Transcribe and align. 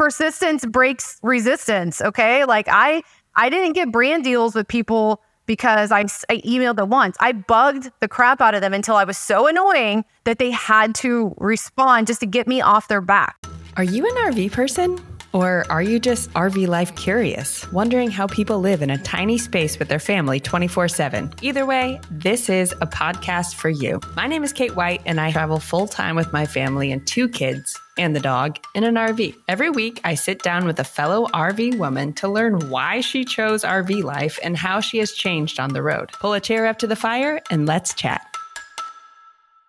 persistence 0.00 0.64
breaks 0.64 1.18
resistance. 1.22 2.00
Okay. 2.00 2.46
Like 2.46 2.68
I, 2.70 3.02
I 3.36 3.50
didn't 3.50 3.74
get 3.74 3.92
brand 3.92 4.24
deals 4.24 4.54
with 4.54 4.66
people 4.66 5.20
because 5.44 5.92
I, 5.92 6.00
I 6.30 6.38
emailed 6.40 6.76
them 6.76 6.88
once. 6.88 7.18
I 7.20 7.32
bugged 7.32 7.90
the 8.00 8.08
crap 8.08 8.40
out 8.40 8.54
of 8.54 8.62
them 8.62 8.72
until 8.72 8.96
I 8.96 9.04
was 9.04 9.18
so 9.18 9.46
annoying 9.46 10.06
that 10.24 10.38
they 10.38 10.52
had 10.52 10.94
to 10.96 11.34
respond 11.36 12.06
just 12.06 12.20
to 12.20 12.26
get 12.26 12.48
me 12.48 12.62
off 12.62 12.88
their 12.88 13.02
back. 13.02 13.36
Are 13.76 13.84
you 13.84 14.06
an 14.06 14.32
RV 14.32 14.52
person? 14.52 14.98
Or 15.34 15.66
are 15.68 15.82
you 15.82 16.00
just 16.00 16.32
RV 16.32 16.66
life 16.66 16.96
curious, 16.96 17.70
wondering 17.70 18.10
how 18.10 18.26
people 18.26 18.58
live 18.58 18.80
in 18.80 18.88
a 18.88 18.98
tiny 18.98 19.36
space 19.36 19.78
with 19.78 19.88
their 19.88 20.00
family 20.00 20.40
24 20.40 20.88
7? 20.88 21.30
Either 21.42 21.66
way, 21.66 22.00
this 22.10 22.48
is 22.48 22.72
a 22.80 22.86
podcast 22.86 23.54
for 23.54 23.68
you. 23.68 24.00
My 24.16 24.26
name 24.26 24.42
is 24.44 24.52
Kate 24.52 24.74
White, 24.74 25.02
and 25.04 25.20
I 25.20 25.30
travel 25.30 25.60
full 25.60 25.86
time 25.86 26.16
with 26.16 26.32
my 26.32 26.46
family 26.46 26.90
and 26.90 27.06
two 27.06 27.28
kids 27.28 27.78
and 28.00 28.16
the 28.16 28.20
dog 28.20 28.58
in 28.74 28.82
an 28.82 28.94
RV. 28.94 29.36
Every 29.46 29.68
week, 29.68 30.00
I 30.04 30.14
sit 30.14 30.42
down 30.42 30.64
with 30.64 30.80
a 30.80 30.84
fellow 30.84 31.26
RV 31.28 31.76
woman 31.78 32.14
to 32.14 32.28
learn 32.28 32.70
why 32.70 33.02
she 33.02 33.24
chose 33.24 33.62
RV 33.62 34.02
life 34.02 34.38
and 34.42 34.56
how 34.56 34.80
she 34.80 34.98
has 34.98 35.12
changed 35.12 35.60
on 35.60 35.74
the 35.74 35.82
road. 35.82 36.10
Pull 36.12 36.32
a 36.32 36.40
chair 36.40 36.66
up 36.66 36.78
to 36.78 36.86
the 36.86 36.96
fire 36.96 37.40
and 37.50 37.66
let's 37.66 37.92
chat. 37.94 38.26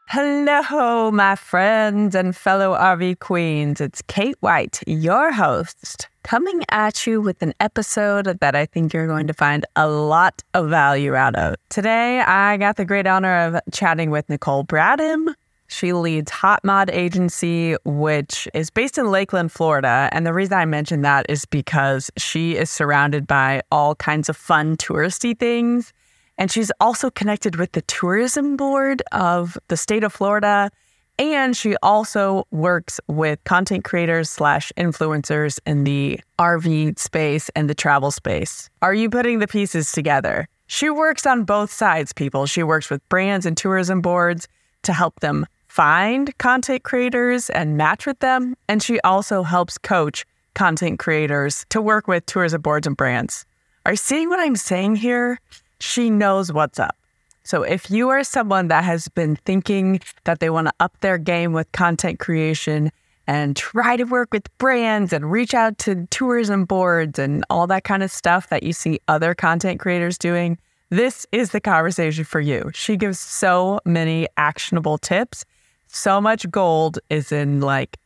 Hello, 0.08 1.12
my 1.12 1.36
friends 1.36 2.16
and 2.16 2.36
fellow 2.36 2.76
RV 2.76 3.20
queens. 3.20 3.80
It's 3.80 4.02
Kate 4.02 4.36
White, 4.42 4.82
your 4.86 5.32
host, 5.32 6.10
coming 6.24 6.64
at 6.70 7.08
you 7.08 7.22
with 7.22 7.42
an 7.42 7.54
episode 7.62 8.26
that 8.26 8.56
I 8.56 8.66
think 8.66 8.94
you're 8.94 9.08
going 9.08 9.28
to 9.28 9.34
find 9.34 9.66
a 9.78 9.88
lot 9.88 10.42
of 10.54 10.70
value 10.70 11.16
out 11.16 11.36
of. 11.36 11.56
Today, 11.70 12.20
I 12.20 12.58
got 12.58 12.76
the 12.76 12.84
great 12.84 13.08
honor 13.08 13.38
of 13.38 13.62
chatting 13.72 14.10
with 14.10 14.28
Nicole 14.28 14.66
Bradham. 14.66 15.34
She 15.72 15.94
leads 15.94 16.32
Hot 16.32 16.64
Mod 16.64 16.90
Agency, 16.92 17.76
which 17.86 18.48
is 18.54 18.70
based 18.70 18.98
in 18.98 19.10
Lakeland, 19.10 19.52
Florida. 19.52 20.10
And 20.12 20.26
the 20.26 20.34
reason 20.34 20.54
I 20.54 20.66
mention 20.66 21.02
that 21.02 21.26
is 21.30 21.46
because 21.46 22.12
she 22.18 22.58
is 22.58 22.70
surrounded 22.70 23.26
by 23.26 23.62
all 23.72 23.96
kinds 23.96 24.30
of 24.30 24.38
fun 24.38 24.78
touristy 24.78 25.38
things 25.38 25.94
and 26.42 26.52
she's 26.52 26.72
also 26.80 27.12
connected 27.12 27.58
with 27.58 27.74
the 27.74 27.84
tourism 27.84 28.58
board 28.58 29.04
of 29.12 29.60
the 29.68 29.78
state 29.78 30.04
of 30.04 30.12
Florida. 30.12 30.72
And 31.20 31.56
she 31.56 31.76
also 31.84 32.48
works 32.50 33.00
with 33.08 33.44
content 33.44 33.84
creators 33.84 34.28
slash 34.28 34.72
influencers 34.76 35.60
in 35.68 35.84
the 35.84 36.20
RV 36.40 36.98
space 36.98 37.50
and 37.56 37.70
the 37.70 37.76
travel 37.76 38.10
space. 38.10 38.72
Are 38.82 38.96
you 38.96 39.08
putting 39.08 39.38
the 39.38 39.48
pieces 39.48 39.92
together? 39.92 40.48
She 40.66 40.90
works 40.90 41.28
on 41.28 41.44
both 41.44 41.72
sides, 41.72 42.12
people. 42.12 42.48
She 42.48 42.64
works 42.64 42.90
with 42.90 43.08
brands 43.08 43.46
and 43.46 43.56
tourism 43.56 44.02
boards 44.02 44.48
to 44.82 44.94
help 44.94 45.20
them 45.20 45.46
find 45.72 46.38
content 46.38 46.84
creators 46.84 47.50
and 47.52 47.78
match 47.78 48.06
with 48.06 48.20
them. 48.20 48.56
And 48.68 48.84
she 48.84 49.00
also 49.02 49.44
helps 49.44 49.78
coach 49.78 50.26
content 50.54 51.00
creators 51.00 51.66
to 51.70 51.82
work 51.82 52.08
with 52.08 52.26
tourism 52.26 52.62
boards 52.62 52.88
and 52.88 52.98
brands. 52.98 53.46
Are 53.86 53.94
you 53.94 53.98
seeing 53.98 54.30
what 54.30 54.40
I'm 54.40 54.58
saying 54.58 54.98
here? 54.98 55.40
she 55.82 56.10
knows 56.10 56.54
what's 56.54 56.80
up. 56.80 56.96
So 57.44 57.64
if 57.64 57.90
you 57.90 58.10
are 58.10 58.24
someone 58.24 58.68
that 58.68 58.84
has 58.84 59.08
been 59.08 59.36
thinking 59.36 60.00
that 60.26 60.40
they 60.40 60.50
want 60.50 60.68
to 60.68 60.74
up 60.80 61.00
their 61.02 61.18
game 61.18 61.54
with 61.54 61.72
content 61.72 62.20
creation 62.20 62.92
and 63.26 63.56
try 63.56 63.98
to 63.98 64.04
work 64.04 64.32
with 64.32 64.56
brands 64.58 65.12
and 65.12 65.32
reach 65.32 65.54
out 65.54 65.78
to 65.80 66.06
tourism 66.12 66.66
boards 66.66 67.18
and 67.18 67.44
all 67.50 67.66
that 67.68 67.84
kind 67.84 68.04
of 68.04 68.12
stuff 68.12 68.50
that 68.50 68.64
you 68.64 68.74
see 68.74 69.00
other 69.08 69.34
content 69.34 69.80
creators 69.80 70.18
doing, 70.18 70.58
this 70.90 71.26
is 71.32 71.52
the 71.52 71.62
conversation 71.62 72.24
for 72.24 72.40
you. 72.40 72.70
She 72.74 72.98
gives 72.98 73.20
so 73.20 73.80
many 73.86 74.28
actionable 74.38 74.98
tips. 74.98 75.46
So 75.94 76.22
much 76.22 76.50
gold 76.50 77.00
is 77.10 77.32
in 77.32 77.60
like 77.60 77.98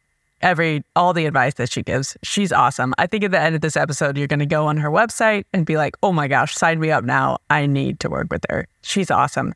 every 0.42 0.84
all 0.96 1.14
the 1.14 1.26
advice 1.26 1.54
that 1.56 1.72
she 1.72 1.84
gives. 1.84 2.18
She's 2.24 2.52
awesome. 2.52 2.94
I 2.98 3.08
think 3.08 3.24
at 3.24 3.32
the 3.32 3.40
end 3.40 3.56
of 3.56 3.62
this 3.62 3.78
episode, 3.78 4.18
you're 4.18 4.28
going 4.28 4.40
to 4.40 4.46
go 4.46 4.68
on 4.68 4.78
her 4.78 4.90
website 4.90 5.46
and 5.54 5.66
be 5.66 5.78
like, 5.78 5.96
"Oh 6.02 6.12
my 6.12 6.28
gosh, 6.28 6.56
sign 6.56 6.80
me 6.80 6.92
up 6.92 7.04
now. 7.04 7.38
I 7.50 7.68
need 7.68 8.00
to 8.02 8.10
work 8.10 8.28
with 8.32 8.44
her. 8.50 8.68
She's 8.82 9.12
awesome." 9.12 9.54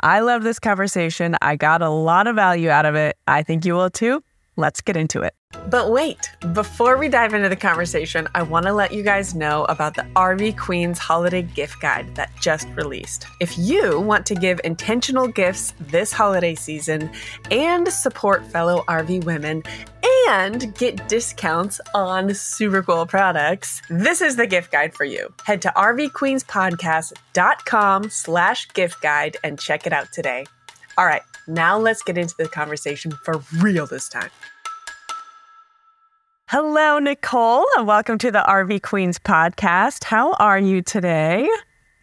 I 0.00 0.20
love 0.20 0.44
this 0.44 0.58
conversation. 0.58 1.36
I 1.42 1.56
got 1.56 1.82
a 1.82 1.90
lot 1.90 2.26
of 2.26 2.36
value 2.36 2.70
out 2.70 2.86
of 2.86 2.94
it. 2.94 3.16
I 3.26 3.42
think 3.42 3.64
you 3.64 3.74
will 3.74 3.90
too. 3.90 4.22
Let's 4.56 4.80
get 4.80 4.96
into 4.96 5.22
it. 5.22 5.34
But 5.70 5.90
wait, 5.90 6.30
before 6.52 6.98
we 6.98 7.08
dive 7.08 7.32
into 7.32 7.48
the 7.48 7.56
conversation, 7.56 8.28
I 8.34 8.42
want 8.42 8.66
to 8.66 8.74
let 8.74 8.92
you 8.92 9.02
guys 9.02 9.34
know 9.34 9.64
about 9.64 9.94
the 9.94 10.02
RV 10.14 10.58
Queens 10.58 10.98
Holiday 10.98 11.40
Gift 11.40 11.80
Guide 11.80 12.14
that 12.16 12.30
just 12.38 12.68
released. 12.70 13.24
If 13.40 13.56
you 13.56 13.98
want 13.98 14.26
to 14.26 14.34
give 14.34 14.60
intentional 14.62 15.26
gifts 15.26 15.72
this 15.80 16.12
holiday 16.12 16.54
season 16.54 17.10
and 17.50 17.88
support 17.88 18.44
fellow 18.46 18.84
RV 18.88 19.24
women 19.24 19.62
and 20.28 20.76
get 20.76 21.08
discounts 21.08 21.80
on 21.94 22.34
super 22.34 22.82
cool 22.82 23.06
products, 23.06 23.80
this 23.88 24.20
is 24.20 24.36
the 24.36 24.46
gift 24.46 24.70
guide 24.70 24.94
for 24.94 25.04
you. 25.04 25.32
Head 25.44 25.62
to 25.62 25.72
rvqueenspodcast.com 25.76 28.10
slash 28.10 28.68
gift 28.74 29.00
guide 29.00 29.38
and 29.42 29.58
check 29.58 29.86
it 29.86 29.94
out 29.94 30.12
today. 30.12 30.44
All 30.98 31.06
right, 31.06 31.22
now 31.46 31.78
let's 31.78 32.02
get 32.02 32.18
into 32.18 32.34
the 32.38 32.48
conversation 32.48 33.12
for 33.24 33.40
real 33.60 33.86
this 33.86 34.10
time. 34.10 34.28
Hello, 36.50 36.98
Nicole, 36.98 37.66
and 37.76 37.86
welcome 37.86 38.16
to 38.16 38.30
the 38.30 38.38
RV 38.38 38.80
Queens 38.80 39.18
podcast. 39.18 40.04
How 40.04 40.32
are 40.32 40.58
you 40.58 40.80
today? 40.80 41.46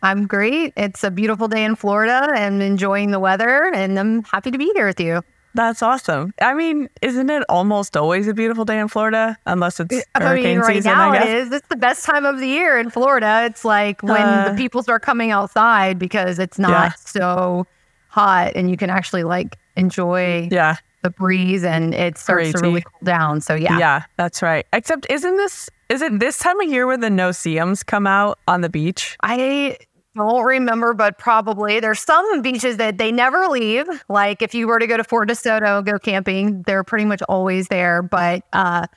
I'm 0.03 0.27
great. 0.27 0.71
It's 0.77 1.03
a 1.03 1.09
beautiful 1.09 1.47
day 1.47 1.63
in 1.63 1.75
Florida 1.75 2.29
and 2.35 2.61
enjoying 2.61 3.09
the 3.09 3.19
weather, 3.19 3.71
and 3.73 3.97
I'm 3.97 4.21
happy 4.21 4.51
to 4.51 4.57
be 4.59 4.71
here 4.75 4.85
with 4.85 4.99
you. 4.99 5.23
That's 5.55 5.81
awesome. 5.81 6.31
I 6.39 6.53
mean, 6.53 6.89
isn't 7.01 7.27
it 7.31 7.41
almost 7.49 7.97
always 7.97 8.27
a 8.27 8.35
beautiful 8.35 8.65
day 8.65 8.77
in 8.77 8.87
Florida? 8.87 9.35
Unless 9.47 9.79
it's 9.79 10.05
I 10.13 10.21
hurricane 10.21 10.43
mean, 10.43 10.59
right 10.59 10.75
season, 10.75 10.91
now 10.91 11.13
it 11.13 11.27
is. 11.27 11.51
It's 11.51 11.67
the 11.69 11.75
best 11.75 12.05
time 12.05 12.23
of 12.23 12.37
the 12.37 12.47
year 12.47 12.77
in 12.77 12.91
Florida. 12.91 13.45
It's 13.45 13.65
like 13.65 14.03
when 14.03 14.21
uh, 14.21 14.49
the 14.51 14.55
people 14.55 14.83
start 14.83 15.01
coming 15.01 15.31
outside 15.31 15.97
because 15.97 16.37
it's 16.37 16.59
not 16.59 16.69
yeah. 16.69 16.91
so 16.97 17.65
hot 18.09 18.51
and 18.53 18.69
you 18.69 18.77
can 18.77 18.91
actually 18.91 19.23
like 19.23 19.57
enjoy 19.75 20.47
yeah 20.51 20.77
the 21.05 21.11
breeze 21.11 21.63
and 21.63 21.93
it 21.93 22.17
starts 22.17 22.53
to 22.53 22.59
really 22.59 22.81
cool 22.81 22.99
down. 23.03 23.41
So 23.41 23.53
yeah. 23.53 23.77
Yeah, 23.77 24.03
that's 24.17 24.41
right. 24.41 24.65
Except 24.73 25.05
isn't 25.09 25.37
this 25.37 25.69
is 25.89 26.01
it 26.01 26.19
this 26.19 26.39
time 26.39 26.59
of 26.59 26.67
year 26.67 26.87
where 26.87 26.97
the 26.97 27.11
no-see-ums 27.11 27.83
come 27.83 28.07
out 28.07 28.39
on 28.47 28.61
the 28.61 28.69
beach? 28.69 29.17
I 29.21 29.77
don't 30.15 30.43
remember, 30.43 30.93
but 30.93 31.19
probably 31.19 31.79
there's 31.79 31.99
some 31.99 32.41
beaches 32.41 32.77
that 32.77 32.97
they 32.97 33.11
never 33.11 33.47
leave. 33.47 33.85
Like 34.09 34.41
if 34.41 34.55
you 34.55 34.67
were 34.67 34.79
to 34.79 34.87
go 34.87 34.97
to 34.97 35.03
Fort 35.03 35.29
DeSoto, 35.29 35.85
go 35.85 35.99
camping, 35.99 36.63
they're 36.63 36.83
pretty 36.83 37.05
much 37.05 37.21
always 37.29 37.67
there. 37.67 38.01
But 38.01 38.43
uh, 38.51 38.87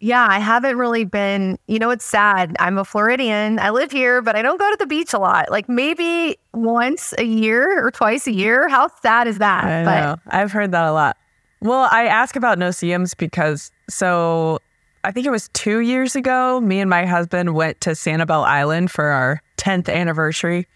yeah, 0.00 0.26
I 0.28 0.40
haven't 0.40 0.78
really 0.78 1.04
been, 1.04 1.58
you 1.68 1.78
know, 1.78 1.90
it's 1.90 2.04
sad. 2.04 2.56
I'm 2.58 2.76
a 2.76 2.84
Floridian. 2.84 3.60
I 3.60 3.70
live 3.70 3.92
here, 3.92 4.20
but 4.20 4.34
I 4.34 4.42
don't 4.42 4.58
go 4.58 4.68
to 4.68 4.76
the 4.76 4.86
beach 4.86 5.12
a 5.12 5.18
lot. 5.18 5.48
Like 5.48 5.68
maybe 5.68 6.38
once 6.52 7.14
a 7.18 7.24
year 7.24 7.86
or 7.86 7.92
twice 7.92 8.26
a 8.26 8.32
year. 8.32 8.68
How 8.68 8.88
sad 9.02 9.28
is 9.28 9.38
that? 9.38 9.62
I 9.62 9.84
but, 9.84 10.00
know. 10.00 10.16
I've 10.26 10.50
heard 10.50 10.72
that 10.72 10.88
a 10.88 10.92
lot. 10.92 11.16
Well, 11.62 11.88
I 11.92 12.06
ask 12.06 12.34
about 12.34 12.58
no-see-ums 12.58 13.14
because 13.14 13.70
so 13.88 14.58
I 15.04 15.12
think 15.12 15.26
it 15.26 15.30
was 15.30 15.48
two 15.52 15.78
years 15.78 16.16
ago, 16.16 16.60
me 16.60 16.80
and 16.80 16.90
my 16.90 17.06
husband 17.06 17.54
went 17.54 17.80
to 17.82 17.90
Sanibel 17.90 18.44
Island 18.44 18.90
for 18.90 19.04
our 19.04 19.40
10th 19.58 19.88
anniversary. 19.88 20.66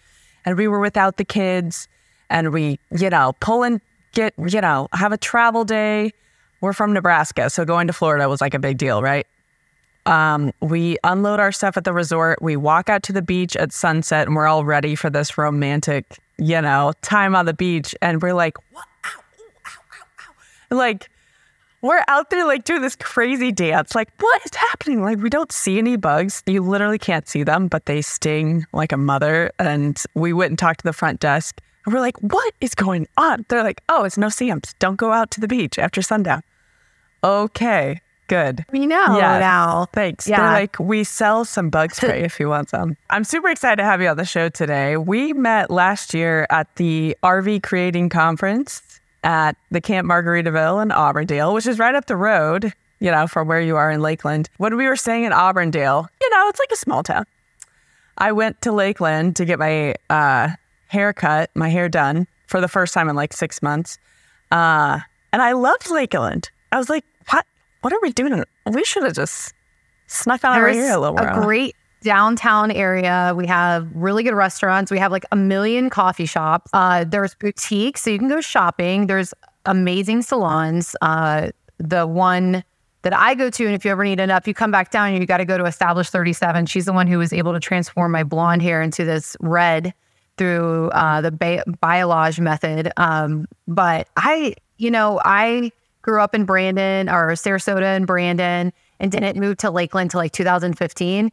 And 0.45 0.57
we 0.57 0.69
were 0.69 0.79
without 0.79 1.17
the 1.17 1.25
kids 1.25 1.89
and 2.31 2.53
we, 2.53 2.79
you 2.97 3.11
know, 3.11 3.35
pull 3.41 3.65
and 3.65 3.81
get, 4.13 4.33
you 4.39 4.61
know, 4.61 4.87
have 4.93 5.11
a 5.11 5.17
travel 5.17 5.65
day. 5.65 6.13
We're 6.61 6.73
from 6.73 6.93
Nebraska. 6.93 7.51
So 7.51 7.65
going 7.65 7.89
to 7.89 7.93
Florida 7.93 8.29
was 8.29 8.41
like 8.41 8.55
a 8.55 8.61
big 8.61 8.79
deal, 8.79 9.03
right? 9.03 9.27
Um, 10.07 10.53
we 10.61 10.99
unload 11.03 11.41
our 11.41 11.51
stuff 11.51 11.77
at 11.77 11.83
the 11.83 11.93
resort. 11.93 12.41
We 12.41 12.57
walk 12.57 12.89
out 12.89 13.03
to 13.05 13.13
the 13.13 13.23
beach 13.23 13.57
at 13.57 13.73
sunset 13.73 14.29
and 14.29 14.37
we're 14.37 14.47
all 14.47 14.65
ready 14.65 14.95
for 14.95 15.11
this 15.11 15.37
romantic, 15.37 16.21
you 16.39 16.61
know, 16.61 16.93
time 17.03 17.35
on 17.35 17.45
the 17.45 17.55
beach. 17.55 17.93
And 18.01 18.23
we're 18.23 18.35
like, 18.35 18.57
what? 18.71 18.87
Like 20.71 21.09
we're 21.83 22.03
out 22.09 22.31
there 22.31 22.45
like 22.45 22.65
doing 22.65 22.83
this 22.83 22.97
crazy 22.97 23.53
dance. 23.53 23.95
Like, 23.95 24.11
what 24.19 24.45
is 24.45 24.55
happening? 24.55 25.03
Like, 25.03 25.19
we 25.19 25.31
don't 25.31 25.53
see 25.53 25.79
any 25.79 25.97
bugs. 25.97 26.43
You 26.47 26.63
literally 26.63 26.99
can't 26.99 27.29
see 27.29 27.43
them, 27.43 27.69
but 27.69 27.87
they 27.87 28.03
sting 28.03 28.67
like 28.73 28.93
a 28.93 28.97
mother. 28.97 29.51
And 29.59 30.01
we 30.15 30.33
went 30.33 30.51
and 30.51 30.59
talked 30.59 30.81
to 30.81 30.85
the 30.85 30.93
front 30.93 31.21
desk. 31.21 31.61
And 31.85 31.95
we're 31.95 32.01
like, 32.01 32.19
what 32.19 32.53
is 32.61 32.75
going 32.75 33.07
on? 33.17 33.45
They're 33.49 33.63
like, 33.63 33.83
oh, 33.89 34.05
it's 34.05 34.19
no-see-ums. 34.19 34.75
Don't 34.79 34.97
go 34.97 35.13
out 35.13 35.31
to 35.33 35.41
the 35.41 35.49
beach 35.49 35.79
after 35.79 36.03
sundown. 36.03 36.43
Okay, 37.23 38.01
good. 38.27 38.65
We 38.73 38.87
know 38.87 39.17
yeah, 39.17 39.39
now. 39.39 39.87
Thanks. 39.93 40.27
Yeah. 40.27 40.39
They're 40.39 40.61
like, 40.61 40.81
we 40.81 41.05
sell 41.05 41.45
some 41.45 41.71
bug 41.71 41.93
spray 41.95 42.23
if 42.23 42.41
you 42.41 42.49
want 42.49 42.71
some. 42.71 42.97
I'm 43.11 43.23
super 43.23 43.49
excited 43.49 43.77
to 43.77 43.85
have 43.85 44.03
you 44.03 44.09
on 44.09 44.17
the 44.17 44.25
show 44.25 44.49
today. 44.49 44.97
We 44.97 45.33
met 45.33 45.71
last 45.71 46.15
year 46.15 46.47
at 46.51 46.75
the 46.77 47.17
RV 47.23 47.63
Creating 47.63 48.09
Conference 48.09 48.83
at 49.27 49.57
the 49.73 49.81
Camp 49.81 50.09
Margaritaville 50.09 50.81
in 50.83 50.93
Auburndale, 50.93 51.53
which 51.53 51.67
is 51.67 51.81
right 51.81 51.95
up 51.95 52.07
the 52.07 52.17
road, 52.17 52.73
you 53.01 53.11
know, 53.11 53.27
from 53.27 53.49
where 53.49 53.61
you 53.61 53.77
are 53.77 53.91
in 53.91 54.01
Lakeland. 54.01 54.49
When 54.59 54.77
we 54.77 54.87
were 54.87 54.97
staying 54.97 55.25
in 55.25 55.33
Auburndale, 55.33 56.09
you 56.23 56.31
know, 56.31 56.49
it's 56.49 56.61
like 56.61 56.71
a 56.73 56.77
small 56.77 57.03
town. 57.03 57.27
I 58.17 58.33
went 58.33 58.63
to 58.63 58.73
Lakeland 58.73 59.35
to 59.37 59.45
get 59.45 59.59
my 59.59 59.97
uh, 60.09 60.51
hair 60.87 61.13
cut, 61.13 61.51
my 61.55 61.69
hair 61.69 61.89
done 61.89 62.29
for 62.47 62.61
the 62.61 62.69
first 62.69 62.95
time 62.95 63.09
in 63.09 63.17
like 63.17 63.33
six 63.33 63.61
months. 63.61 63.99
Uh, 64.53 65.01
and 65.33 65.43
I 65.43 65.53
loved 65.53 65.91
Lakeland. 65.91 66.49
I 66.71 66.79
was 66.79 66.89
like, 66.89 67.05
what? 67.29 67.45
What 67.83 67.93
are 67.93 68.01
we 68.01 68.13
doing? 68.13 68.43
We 68.65 68.85
should 68.85 69.03
have 69.03 69.13
just 69.13 69.53
snuck 70.07 70.45
over 70.45 70.61
There's 70.61 70.77
here 70.77 70.93
a 70.95 70.99
little 70.99 71.19
a 71.19 71.23
while. 71.25 71.43
great 71.43 71.76
downtown 72.07 72.71
area. 72.71 73.35
We 73.37 73.49
have 73.49 73.89
really 73.93 74.23
good 74.23 74.35
restaurants. 74.35 74.93
We 74.93 74.99
have 75.01 75.11
like 75.11 75.25
a 75.33 75.37
million 75.37 75.91
coffee 75.91 76.25
shops. 76.25 76.71
Uh, 76.73 77.03
there's 77.03 77.35
boutiques, 77.35 78.03
so 78.03 78.11
you 78.11 78.19
can 78.21 78.29
go 78.29 78.41
shopping. 78.41 79.09
There's 79.09 79.35
amazing 79.65 80.23
salons. 80.23 80.95
Uh, 81.03 81.51
the 81.79 82.07
one 82.07 82.63
that 83.03 83.13
I 83.13 83.35
go 83.35 83.51
to, 83.51 83.67
and 83.67 83.75
if 83.75 83.85
you 83.85 83.91
ever 83.91 84.05
need 84.05 84.21
it 84.21 84.31
up, 84.31 84.47
you 84.47 84.55
come 84.55 84.71
back 84.71 84.93
down 84.93 85.09
and 85.09 85.19
you 85.19 85.27
got 85.27 85.39
to 85.39 85.45
go 85.45 85.59
to 85.59 85.65
Establish 85.65 86.09
37. 86.09 86.67
She's 86.67 86.85
the 86.85 86.93
one 86.93 87.09
who 87.09 87.19
was 87.19 87.33
able 87.33 87.53
to 87.53 87.59
transform 87.59 88.13
my 88.13 88.23
blonde 88.23 88.63
hair 88.63 88.81
into 88.83 89.05
this 89.05 89.37
red 89.41 89.93
through 90.37 90.91
uh, 90.91 91.21
the 91.23 91.33
bi- 91.33 91.65
balayage 91.83 92.39
method. 92.39 92.93
Um, 92.99 93.49
but 93.67 94.07
I, 94.17 94.55
you 94.77 94.93
know, 94.93 95.21
I 95.25 95.73
grew 96.03 96.21
up 96.21 96.37
in 96.37 96.45
Brandon 96.45 97.09
or 97.09 97.33
Sarasota 97.33 97.97
and 97.97 98.07
Brandon 98.07 98.73
and 99.01 99.11
didn't 99.11 99.41
move 99.41 99.57
to 99.57 99.73
Lakeland 99.73 100.13
till 100.13 100.21
like 100.21 100.31
2015. 100.31 101.33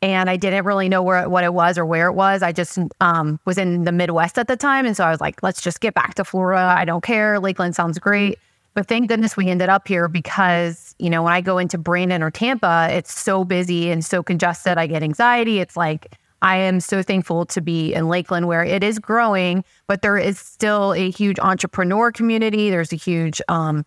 And 0.00 0.30
I 0.30 0.36
didn't 0.36 0.64
really 0.64 0.88
know 0.88 1.02
where 1.02 1.28
what 1.28 1.42
it 1.42 1.54
was 1.54 1.76
or 1.76 1.84
where 1.84 2.06
it 2.06 2.12
was. 2.12 2.42
I 2.42 2.52
just 2.52 2.78
um, 3.00 3.40
was 3.44 3.58
in 3.58 3.84
the 3.84 3.92
Midwest 3.92 4.38
at 4.38 4.46
the 4.46 4.56
time, 4.56 4.86
and 4.86 4.96
so 4.96 5.04
I 5.04 5.10
was 5.10 5.20
like, 5.20 5.42
"Let's 5.42 5.60
just 5.60 5.80
get 5.80 5.94
back 5.94 6.14
to 6.14 6.24
Florida. 6.24 6.62
I 6.62 6.84
don't 6.84 7.02
care. 7.02 7.40
Lakeland 7.40 7.74
sounds 7.74 7.98
great." 7.98 8.38
But 8.74 8.86
thank 8.86 9.08
goodness 9.08 9.36
we 9.36 9.48
ended 9.48 9.68
up 9.68 9.88
here 9.88 10.06
because 10.06 10.94
you 11.00 11.10
know 11.10 11.24
when 11.24 11.32
I 11.32 11.40
go 11.40 11.58
into 11.58 11.78
Brandon 11.78 12.22
or 12.22 12.30
Tampa, 12.30 12.88
it's 12.92 13.18
so 13.18 13.42
busy 13.44 13.90
and 13.90 14.04
so 14.04 14.22
congested. 14.22 14.78
I 14.78 14.86
get 14.86 15.02
anxiety. 15.02 15.58
It's 15.58 15.76
like 15.76 16.16
I 16.42 16.58
am 16.58 16.78
so 16.80 17.02
thankful 17.02 17.46
to 17.46 17.60
be 17.60 17.92
in 17.92 18.08
Lakeland 18.08 18.46
where 18.46 18.64
it 18.64 18.84
is 18.84 18.98
growing, 18.98 19.64
but 19.88 20.02
there 20.02 20.16
is 20.16 20.38
still 20.38 20.94
a 20.94 21.10
huge 21.10 21.38
entrepreneur 21.40 22.12
community. 22.12 22.70
There's 22.70 22.92
a 22.92 22.96
huge 22.96 23.42
um, 23.48 23.84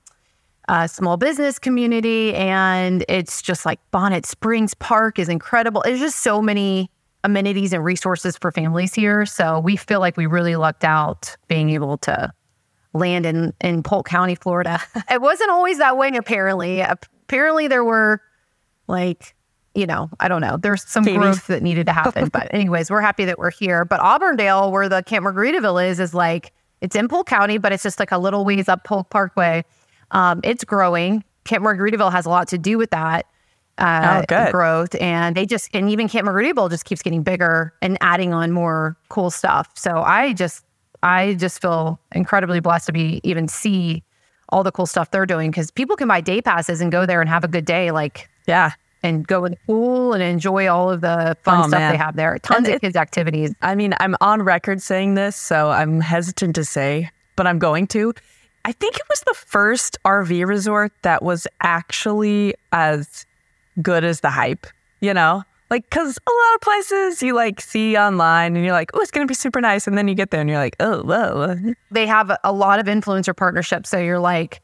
uh, 0.68 0.88
small 0.88 1.18
business 1.18 1.60
community, 1.60 2.34
and 2.36 3.04
it's 3.10 3.42
just 3.42 3.66
like 3.66 3.80
Bonnet 3.92 4.26
Springs 4.26 4.74
Park 4.74 5.20
is 5.20 5.30
incredible. 5.30 5.82
It's 5.84 6.00
just 6.00 6.20
so 6.22 6.42
many 6.42 6.90
amenities 7.24 7.74
and 7.74 7.84
resources 7.84 8.38
for 8.38 8.52
families 8.52 8.94
here. 8.94 9.26
So 9.26 9.60
we 9.60 9.76
feel 9.76 10.00
like 10.00 10.18
we 10.18 10.26
really 10.26 10.56
lucked 10.56 10.84
out 10.84 11.36
being 11.48 11.70
able 11.72 11.98
to 12.00 12.32
land 12.94 13.26
in 13.26 13.54
in 13.62 13.84
Polk 13.84 14.08
County, 14.08 14.36
Florida. 14.36 14.82
it 15.12 15.22
wasn't 15.22 15.50
always 15.52 15.78
that 15.78 15.98
way. 15.98 16.10
Apparently, 16.16 16.82
apparently 16.82 17.68
there 17.68 17.84
were 17.84 18.22
like 18.88 19.36
you 19.74 19.88
know, 19.88 20.10
I 20.20 20.28
don't 20.28 20.42
know. 20.42 20.58
There's 20.58 20.84
some 20.86 21.06
Phoenix. 21.06 21.22
growth 21.22 21.48
that 21.48 21.64
needed 21.64 21.86
to 21.86 21.94
happen. 21.94 22.28
but 22.34 22.54
anyways, 22.54 22.92
we're 22.92 23.00
happy 23.00 23.24
that 23.26 23.40
we're 23.40 23.52
here. 23.52 23.86
But 23.86 24.02
Auburndale, 24.02 24.70
where 24.70 24.90
the 24.90 25.02
Camp 25.04 25.26
Margaritaville 25.26 25.88
is, 25.88 26.00
is 26.00 26.14
like 26.14 26.52
it's 26.82 26.96
in 26.96 27.08
Polk 27.08 27.28
County, 27.28 27.58
but 27.58 27.72
it's 27.72 27.84
just 27.84 28.00
like 28.00 28.12
a 28.12 28.18
little 28.18 28.44
ways 28.44 28.68
up 28.68 28.84
Polk 28.84 29.10
Parkway. 29.10 29.64
Um, 30.12 30.42
it's 30.44 30.64
growing. 30.64 31.24
Camp 31.46 31.64
Margaritaville 31.64 32.12
has 32.12 32.26
a 32.26 32.30
lot 32.30 32.48
to 32.50 32.58
do 32.58 32.78
with 32.78 32.92
that 32.92 33.26
uh, 33.78 34.24
Oh, 34.30 34.52
growth, 34.52 34.94
and 35.02 35.36
they 35.36 35.46
just 35.46 35.70
and 35.74 35.90
even 35.90 36.08
Camp 36.08 36.28
Margaritaville 36.28 36.70
just 36.70 36.86
keeps 36.86 37.02
getting 37.02 37.24
bigger 37.24 37.74
and 37.82 37.98
adding 38.02 38.34
on 38.34 38.52
more 38.52 38.96
cool 39.10 39.32
stuff. 39.32 39.70
So 39.76 40.02
I 40.04 40.34
just 40.34 40.64
I 41.02 41.34
just 41.36 41.62
feel 41.62 42.00
incredibly 42.14 42.60
blessed 42.60 42.86
to 42.88 42.92
be 42.94 43.22
even 43.24 43.48
see 43.48 44.04
all 44.50 44.64
the 44.64 44.72
cool 44.72 44.86
stuff 44.86 45.10
they're 45.12 45.26
doing 45.26 45.50
because 45.50 45.72
people 45.72 45.96
can 45.96 46.08
buy 46.08 46.22
day 46.22 46.42
passes 46.42 46.82
and 46.82 46.92
go 46.92 47.06
there 47.06 47.22
and 47.22 47.30
have 47.30 47.44
a 47.44 47.48
good 47.48 47.66
day, 47.66 47.90
like 47.92 48.30
Yeah. 48.48 48.72
and 49.02 49.26
go 49.26 49.46
in 49.46 49.54
the 49.54 49.58
pool 49.66 50.14
and 50.14 50.22
enjoy 50.22 50.68
all 50.68 50.92
of 50.92 51.00
the 51.02 51.36
fun 51.44 51.60
Oh, 51.62 51.68
stuff 51.70 51.80
man. 51.80 51.92
they 51.94 51.98
have 51.98 52.18
there. 52.18 52.38
Tons 52.40 52.68
And 52.68 52.76
of 52.76 52.82
kids 52.82 52.96
activities. 52.98 53.56
I 53.62 53.74
mean, 53.76 53.96
I'm 54.02 54.16
on 54.22 54.42
record 54.44 54.82
saying 54.82 55.14
this, 55.16 55.36
so 55.38 55.70
I'm 55.72 56.02
hesitant 56.02 56.54
to 56.56 56.66
say, 56.66 57.10
but 57.38 57.48
I'm 57.48 57.58
going 57.60 57.88
to. 57.88 58.14
I 58.66 58.72
think 58.72 58.96
it 58.96 59.04
was 59.10 59.22
the 59.22 59.34
first 59.34 59.98
RV 60.06 60.46
resort 60.46 60.92
that 61.02 61.24
was 61.24 61.48
actually 61.62 62.54
as 62.72 63.26
good 63.82 64.04
as 64.04 64.20
the 64.22 64.30
hype, 64.30 64.68
you 65.00 65.14
know? 65.14 65.44
Like, 65.70 65.90
cause 65.90 66.18
a 66.18 66.30
lot 66.30 66.56
of 66.56 66.62
places 66.62 67.24
you 67.24 67.34
like 67.34 67.62
see 67.62 67.98
online 67.98 68.56
and 68.56 68.66
you're 68.66 68.74
like, 68.74 68.92
oh, 68.94 69.00
it's 69.00 69.10
gonna 69.10 69.26
be 69.26 69.34
super 69.34 69.62
nice. 69.62 69.88
And 69.88 69.98
then 69.98 70.08
you 70.08 70.16
get 70.16 70.30
there 70.30 70.42
and 70.42 70.50
you're 70.50 70.60
like, 70.60 70.76
oh, 70.80 71.02
whoa. 71.04 71.56
They 71.92 72.06
have 72.06 72.32
a 72.44 72.52
lot 72.52 72.80
of 72.80 72.88
influencer 72.88 73.36
partnerships. 73.36 73.90
So 73.90 73.98
you're 73.98 74.20
like, 74.20 74.62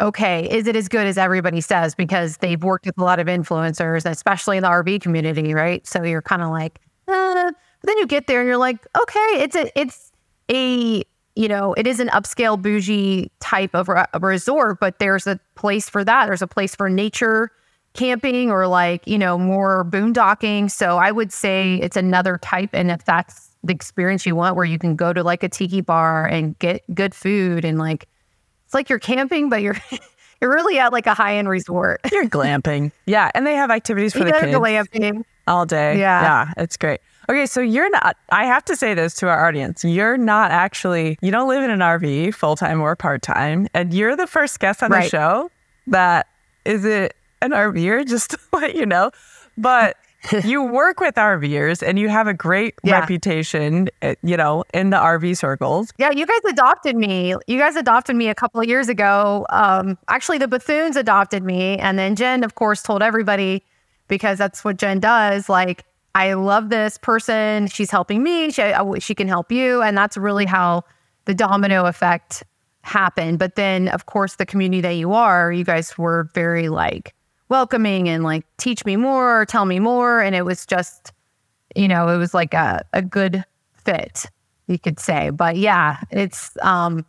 okay, 0.00 0.48
is 0.50 0.66
it 0.66 0.74
as 0.74 0.88
good 0.88 1.06
as 1.06 1.18
everybody 1.18 1.60
says? 1.60 1.94
Because 1.94 2.38
they've 2.38 2.62
worked 2.62 2.86
with 2.86 2.98
a 2.98 3.04
lot 3.04 3.18
of 3.18 3.26
influencers, 3.26 4.08
especially 4.10 4.56
in 4.56 4.62
the 4.62 4.68
RV 4.68 5.02
community, 5.02 5.54
right? 5.54 5.86
So 5.86 6.02
you're 6.02 6.22
kind 6.22 6.42
of 6.42 6.50
like, 6.50 6.80
uh, 7.06 7.52
then 7.82 7.98
you 7.98 8.06
get 8.06 8.26
there 8.26 8.40
and 8.40 8.48
you're 8.48 8.56
like, 8.56 8.84
okay, 9.00 9.42
it's 9.42 9.56
a, 9.56 9.78
it's 9.78 10.12
a, 10.50 11.04
you 11.36 11.48
know, 11.48 11.74
it 11.74 11.86
is 11.86 12.00
an 12.00 12.08
upscale 12.08 12.60
bougie 12.60 13.30
type 13.40 13.74
of 13.74 13.88
re- 13.88 14.06
resort, 14.20 14.80
but 14.80 14.98
there's 14.98 15.26
a 15.26 15.38
place 15.54 15.88
for 15.88 16.02
that. 16.04 16.26
There's 16.26 16.42
a 16.42 16.46
place 16.46 16.74
for 16.74 16.88
nature 16.88 17.50
camping 17.92 18.50
or 18.50 18.66
like, 18.66 19.06
you 19.06 19.18
know, 19.18 19.38
more 19.38 19.84
boondocking. 19.84 20.70
So 20.70 20.98
I 20.98 21.10
would 21.12 21.32
say 21.32 21.76
it's 21.76 21.96
another 21.96 22.38
type. 22.38 22.70
And 22.72 22.90
if 22.90 23.04
that's 23.04 23.50
the 23.64 23.72
experience 23.72 24.26
you 24.26 24.36
want, 24.36 24.56
where 24.56 24.64
you 24.64 24.78
can 24.78 24.96
go 24.96 25.12
to 25.12 25.22
like 25.22 25.42
a 25.42 25.48
tiki 25.48 25.80
bar 25.80 26.26
and 26.26 26.58
get 26.58 26.82
good 26.94 27.14
food 27.14 27.64
and 27.64 27.78
like, 27.78 28.06
it's 28.64 28.74
like 28.74 28.90
you're 28.90 28.98
camping, 28.98 29.48
but 29.48 29.62
you're, 29.62 29.76
you're 30.40 30.52
really 30.52 30.78
at 30.78 30.92
like 30.92 31.06
a 31.06 31.14
high 31.14 31.36
end 31.36 31.48
resort. 31.48 32.00
You're 32.12 32.26
glamping. 32.28 32.92
yeah. 33.06 33.30
And 33.34 33.46
they 33.46 33.54
have 33.54 33.70
activities 33.70 34.12
for 34.14 34.20
the 34.20 34.30
You're 34.30 34.40
kids 34.40 34.56
glamping. 34.56 35.22
all 35.46 35.64
day. 35.66 35.98
Yeah. 35.98 36.22
Yeah. 36.22 36.52
It's 36.62 36.76
great. 36.76 37.00
Okay. 37.28 37.46
So 37.46 37.60
you're 37.60 37.90
not, 37.90 38.16
I 38.30 38.44
have 38.44 38.64
to 38.66 38.76
say 38.76 38.94
this 38.94 39.14
to 39.16 39.28
our 39.28 39.46
audience. 39.46 39.84
You're 39.84 40.16
not 40.16 40.50
actually, 40.50 41.18
you 41.20 41.30
don't 41.30 41.48
live 41.48 41.62
in 41.62 41.70
an 41.70 41.80
RV 41.80 42.34
full 42.34 42.56
time 42.56 42.80
or 42.80 42.94
part 42.96 43.22
time. 43.22 43.68
And 43.74 43.92
you're 43.92 44.16
the 44.16 44.26
first 44.26 44.60
guest 44.60 44.82
on 44.82 44.90
the 44.90 45.02
show 45.02 45.50
that 45.88 46.26
is 46.64 46.84
it 46.84 47.14
an 47.42 47.50
RVer, 47.52 48.06
just 48.08 48.30
to 48.32 48.38
let 48.52 48.74
you 48.74 48.86
know. 48.86 49.10
But 49.58 49.96
you 50.44 50.62
work 50.62 50.98
with 50.98 51.14
RVers 51.14 51.86
and 51.86 51.98
you 51.98 52.08
have 52.08 52.26
a 52.26 52.34
great 52.34 52.74
Yeah. 52.82 52.98
reputation, 53.00 53.88
eh, 54.02 54.14
you 54.22 54.36
know, 54.36 54.64
in 54.74 54.90
the 54.90 54.96
RV 54.96 55.36
circles. 55.36 55.92
Yeah, 55.98 56.10
you 56.10 56.26
guys 56.26 56.40
adopted 56.48 56.96
me. 56.96 57.34
You 57.46 57.58
guys 57.58 57.76
adopted 57.76 58.16
me 58.16 58.28
a 58.28 58.34
couple 58.34 58.60
of 58.60 58.66
years 58.66 58.88
ago. 58.88 59.46
Um, 59.50 59.96
actually, 60.08 60.38
the 60.38 60.46
Bethunes 60.48 60.96
adopted 60.96 61.44
me, 61.44 61.78
and 61.78 61.96
then 61.98 62.16
Jen, 62.16 62.42
of 62.42 62.54
course, 62.56 62.82
told 62.82 63.02
everybody 63.02 63.62
because 64.08 64.38
that's 64.38 64.64
what 64.64 64.78
Jen 64.78 64.98
does. 65.00 65.48
Like, 65.48 65.84
I 66.16 66.32
love 66.32 66.70
this 66.70 66.96
person. 66.96 67.66
She's 67.66 67.90
helping 67.90 68.22
me. 68.22 68.50
She 68.50 68.72
she 69.00 69.14
can 69.14 69.28
help 69.28 69.52
you, 69.52 69.82
and 69.82 69.96
that's 69.98 70.16
really 70.16 70.46
how 70.46 70.82
the 71.26 71.34
domino 71.34 71.84
effect 71.84 72.42
happened. 72.80 73.38
But 73.38 73.56
then, 73.56 73.88
of 73.88 74.06
course, 74.06 74.36
the 74.36 74.46
community 74.46 74.80
that 74.80 74.94
you 74.94 75.12
are, 75.12 75.52
you 75.52 75.62
guys 75.62 75.98
were 75.98 76.30
very 76.32 76.70
like 76.70 77.14
welcoming 77.50 78.08
and 78.08 78.24
like 78.24 78.46
teach 78.56 78.86
me 78.86 78.96
more, 78.96 79.44
tell 79.44 79.66
me 79.66 79.78
more, 79.78 80.22
and 80.22 80.34
it 80.34 80.46
was 80.46 80.64
just 80.64 81.12
you 81.74 81.86
know, 81.86 82.08
it 82.08 82.16
was 82.16 82.32
like 82.32 82.54
a, 82.54 82.82
a 82.94 83.02
good 83.02 83.44
fit, 83.74 84.24
you 84.68 84.78
could 84.78 84.98
say. 84.98 85.28
But 85.28 85.56
yeah, 85.56 85.98
it's 86.10 86.56
um 86.62 87.04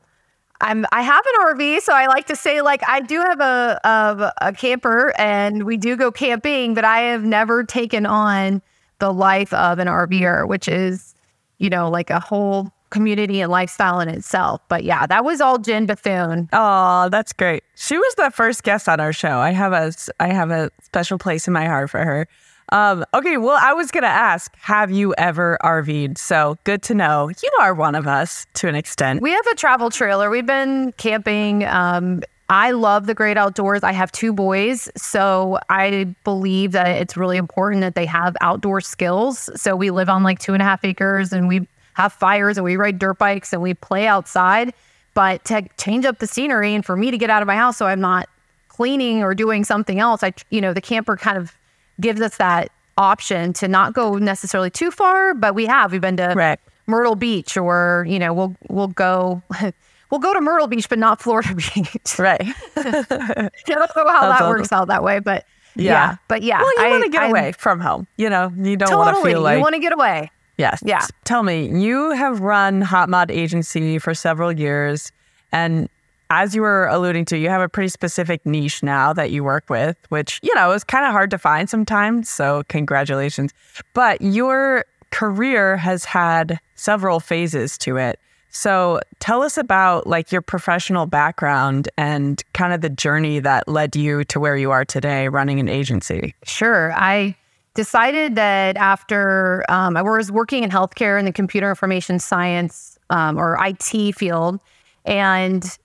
I'm 0.60 0.86
I 0.92 1.02
have 1.02 1.24
an 1.26 1.56
RV, 1.56 1.80
so 1.80 1.94
I 1.94 2.08
like 2.08 2.28
to 2.28 2.36
say 2.36 2.62
like 2.62 2.82
I 2.86 3.00
do 3.00 3.22
have 3.22 3.40
a 3.40 3.80
a, 3.86 4.34
a 4.48 4.52
camper 4.52 5.14
and 5.18 5.64
we 5.64 5.78
do 5.78 5.96
go 5.96 6.12
camping, 6.12 6.74
but 6.74 6.84
I 6.84 7.04
have 7.04 7.24
never 7.24 7.64
taken 7.64 8.06
on 8.06 8.62
the 9.00 9.14
life 9.14 9.54
of 9.54 9.80
an 9.80 9.88
RVer, 9.88 10.48
which 10.48 10.68
is, 10.68 11.16
you 11.58 11.70
know, 11.70 11.90
like 11.90 12.10
a 12.10 12.20
whole 12.20 12.72
community 12.90 13.42
and 13.42 13.52
lifestyle 13.52 14.00
in 14.00 14.08
itself. 14.08 14.62
But 14.70 14.84
yeah, 14.84 15.06
that 15.06 15.26
was 15.26 15.42
all 15.42 15.58
Jen 15.58 15.86
Bethune. 15.86 16.50
Oh, 16.54 17.10
that's 17.10 17.34
great. 17.34 17.64
She 17.76 17.98
was 17.98 18.16
the 18.16 18.32
first 18.32 18.64
guest 18.64 18.88
on 18.88 19.00
our 19.00 19.14
show. 19.14 19.40
I 19.40 19.52
have 19.52 19.74
a 19.74 19.92
I 20.20 20.34
have 20.34 20.52
a 20.52 20.72
special 20.84 21.18
place 21.18 21.48
in 21.48 21.54
my 21.54 21.66
heart 21.66 21.90
for 21.90 22.04
her. 22.04 22.28
Um, 22.70 23.06
okay, 23.14 23.38
well, 23.38 23.58
I 23.62 23.74
was 23.74 23.92
gonna 23.92 24.08
ask, 24.08 24.54
have 24.58 24.92
you 24.92 25.14
ever 25.18 25.58
RV'd? 25.64 26.18
So 26.18 26.58
good 26.66 26.82
to 26.84 26.94
know. 26.94 27.30
You 27.30 27.52
are 27.62 27.74
one 27.74 27.96
of 27.96 28.08
us 28.08 28.46
to 28.56 28.68
an 28.68 28.76
extent. 28.76 29.22
We 29.22 29.32
have 29.32 29.48
a 29.48 29.56
travel 29.56 29.90
trailer. 29.90 30.30
We've 30.30 30.46
been 30.46 30.92
camping. 30.98 31.66
Um, 31.66 32.24
I 32.50 32.72
love 32.72 33.08
the 33.08 33.14
great 33.14 33.36
outdoors. 33.38 33.84
I 33.84 33.92
have 33.92 34.12
two 34.12 34.32
boys, 34.32 34.90
so 34.96 35.60
I 35.70 36.16
believe 36.24 36.72
that 36.72 36.88
it's 36.88 37.18
really 37.18 37.36
important 37.38 37.82
that 37.82 37.96
they 37.96 38.06
have 38.06 38.38
outdoor 38.40 38.80
skills. 38.80 39.50
So 39.60 39.76
we 39.76 39.92
live 39.92 40.08
on 40.08 40.24
like 40.24 40.40
two 40.40 40.54
and 40.54 40.62
a 40.62 40.66
half 40.66 40.86
acres, 40.86 41.34
and 41.34 41.50
we 41.50 41.68
have 41.96 42.14
fires, 42.14 42.58
and 42.58 42.64
we 42.64 42.78
ride 42.78 43.00
dirt 43.00 43.18
bikes, 43.18 43.52
and 43.52 43.62
we 43.62 43.74
play 43.74 44.08
outside. 44.08 44.74
But 45.14 45.44
to 45.46 45.68
change 45.78 46.06
up 46.06 46.20
the 46.20 46.28
scenery, 46.28 46.74
and 46.74 46.86
for 46.86 46.96
me 46.96 47.12
to 47.12 47.18
get 47.18 47.30
out 47.30 47.42
of 47.42 47.48
my 47.48 47.56
house, 47.56 47.76
so 47.76 47.86
I'm 47.86 48.00
not 48.00 48.30
cleaning 48.70 49.24
or 49.24 49.36
doing 49.36 49.66
something 49.66 50.00
else, 50.00 50.24
I 50.24 50.34
you 50.50 50.62
know 50.62 50.74
the 50.74 50.82
camper 50.82 51.18
kind 51.18 51.38
of 51.38 51.54
gives 52.00 52.22
us 52.22 52.38
that 52.38 52.72
option 52.98 53.52
to 53.54 53.68
not 53.68 53.94
go 53.94 54.18
necessarily 54.18 54.70
too 54.70 54.92
far. 54.92 55.34
But 55.34 55.54
we 55.54 55.66
have 55.66 55.92
we've 55.92 56.00
been 56.00 56.18
to 56.18 56.34
Right. 56.34 56.60
Myrtle 56.86 57.16
Beach, 57.16 57.58
or 57.58 58.06
you 58.08 58.20
know, 58.20 58.34
we'll 58.34 58.56
we'll 58.70 58.88
go 58.88 59.42
we'll 60.10 60.20
go 60.20 60.34
to 60.34 60.42
Myrtle 60.42 60.68
Beach, 60.68 60.88
but 60.90 61.00
not 61.00 61.22
Florida 61.22 61.54
Beach. 61.76 62.20
Right. 62.20 62.42
I 62.76 63.50
don't 63.66 63.96
know 63.96 64.08
how 64.12 64.30
that 64.30 64.48
works 64.48 64.72
out 64.72 64.88
that 64.88 65.04
way, 65.04 65.20
but 65.20 65.46
yeah, 65.76 65.84
Yeah. 66.12 66.16
but 66.28 66.42
yeah, 66.44 66.60
well, 66.62 66.74
you 66.78 66.84
I- 66.86 66.90
want 66.90 67.04
to 67.04 67.10
get 67.10 67.22
I'm- 67.24 67.32
away 67.32 67.52
from 67.54 67.80
home. 67.80 68.08
You 68.18 68.30
know, 68.30 68.52
you 68.58 68.78
don't 68.78 68.96
want 68.98 69.10
to 69.10 69.14
Totally, 69.16 69.34
feel 69.34 69.42
like 69.42 69.58
you 69.58 69.62
want 69.62 69.76
to 69.76 69.80
get 69.82 69.94
away. 69.94 70.32
Yes. 70.58 70.82
Yeah. 70.84 71.06
Tell 71.24 71.44
me, 71.44 71.70
you 71.80 72.12
have 72.12 72.40
run 72.42 72.82
Hot 72.82 73.10
Mod 73.10 73.30
Agency 73.30 74.00
for 74.00 74.16
several 74.16 74.52
years, 74.52 75.12
and 75.52 75.88
as 76.32 76.56
you 76.56 76.62
were 76.62 76.88
alluding 76.88 77.24
to, 77.26 77.38
you 77.38 77.48
have 77.50 77.62
a 77.62 77.70
pretty 77.70 77.88
specific 77.90 78.46
niche 78.46 78.82
now 78.84 79.14
that 79.14 79.32
you 79.32 79.44
work 79.44 79.70
with, 79.70 79.96
which, 80.10 80.40
you 80.44 80.54
know, 80.56 80.72
is 80.72 80.84
kind 80.84 81.06
of 81.06 81.12
hard 81.12 81.30
to 81.32 81.38
find 81.38 81.70
sometimes. 81.70 82.28
So, 82.28 82.64
congratulations. 82.68 83.54
But 83.94 84.20
your 84.22 84.84
career 85.12 85.78
has 85.78 86.04
had 86.04 86.60
several 86.76 87.20
phases 87.22 87.78
to 87.78 87.96
it. 87.98 88.20
So, 88.58 89.02
tell 89.20 89.44
us 89.44 89.56
about 89.56 90.08
like 90.08 90.32
your 90.32 90.42
professional 90.42 91.06
background 91.06 91.90
and 91.96 92.44
kind 92.54 92.74
of 92.74 92.82
the 92.82 92.90
journey 92.90 93.38
that 93.40 93.68
led 93.68 93.96
you 93.96 94.24
to 94.24 94.40
where 94.40 94.58
you 94.58 94.72
are 94.72 94.84
today 94.84 95.28
running 95.28 95.60
an 95.60 95.70
agency. 95.70 96.34
Sure. 96.44 96.92
I 96.94 97.36
decided 97.76 98.34
that 98.34 98.76
after 98.76 99.64
um, 99.70 99.96
I 99.96 100.02
was 100.02 100.32
working 100.32 100.64
in 100.64 100.72
healthcare 100.72 101.20
in 101.20 101.26
the 101.26 101.32
computer 101.32 101.70
information 101.70 102.18
science 102.18 102.98
um, 103.12 103.38
or 103.38 103.64
IT 103.64 104.16
field, 104.16 104.60
and 105.06 105.78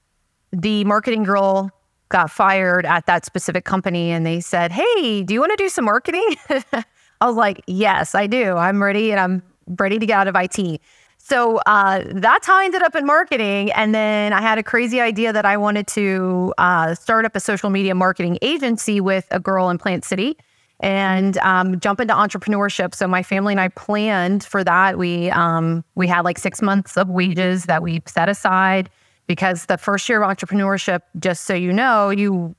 the 0.50 0.82
marketing 0.84 1.24
girl 1.24 1.70
got 2.08 2.30
fired 2.30 2.86
at 2.86 3.04
that 3.04 3.26
specific 3.26 3.66
company, 3.66 4.10
and 4.10 4.24
they 4.24 4.40
said, 4.40 4.72
"Hey, 4.72 5.22
do 5.24 5.34
you 5.34 5.40
want 5.40 5.50
to 5.50 5.62
do 5.62 5.68
some 5.68 5.84
marketing?" 5.84 6.36
I 6.48 7.26
was 7.26 7.36
like, 7.36 7.60
"Yes, 7.66 8.14
I 8.14 8.26
do. 8.26 8.56
I'm 8.56 8.82
ready, 8.82 9.10
and 9.10 9.20
I'm 9.20 9.42
ready 9.78 9.98
to 9.98 10.06
get 10.06 10.16
out 10.16 10.26
of 10.26 10.36
IT." 10.36 10.80
So 11.24 11.58
uh, 11.66 12.02
that's 12.08 12.48
how 12.48 12.58
I 12.58 12.64
ended 12.64 12.82
up 12.82 12.96
in 12.96 13.06
marketing. 13.06 13.70
And 13.72 13.94
then 13.94 14.32
I 14.32 14.40
had 14.40 14.58
a 14.58 14.62
crazy 14.62 15.00
idea 15.00 15.32
that 15.32 15.46
I 15.46 15.56
wanted 15.56 15.86
to 15.88 16.52
uh, 16.58 16.96
start 16.96 17.24
up 17.24 17.36
a 17.36 17.40
social 17.40 17.70
media 17.70 17.94
marketing 17.94 18.38
agency 18.42 19.00
with 19.00 19.28
a 19.30 19.38
girl 19.38 19.70
in 19.70 19.78
Plant 19.78 20.04
City 20.04 20.36
and 20.80 21.38
um, 21.38 21.78
jump 21.78 22.00
into 22.00 22.12
entrepreneurship. 22.12 22.92
So 22.92 23.06
my 23.06 23.22
family 23.22 23.52
and 23.52 23.60
I 23.60 23.68
planned 23.68 24.42
for 24.42 24.64
that. 24.64 24.98
We 24.98 25.30
um, 25.30 25.84
we 25.94 26.08
had 26.08 26.22
like 26.22 26.38
six 26.38 26.60
months 26.60 26.96
of 26.96 27.08
wages 27.08 27.66
that 27.66 27.84
we 27.84 28.02
set 28.04 28.28
aside 28.28 28.90
because 29.28 29.66
the 29.66 29.78
first 29.78 30.08
year 30.08 30.20
of 30.20 30.28
entrepreneurship, 30.28 31.02
just 31.20 31.44
so 31.44 31.54
you 31.54 31.72
know, 31.72 32.10
you 32.10 32.56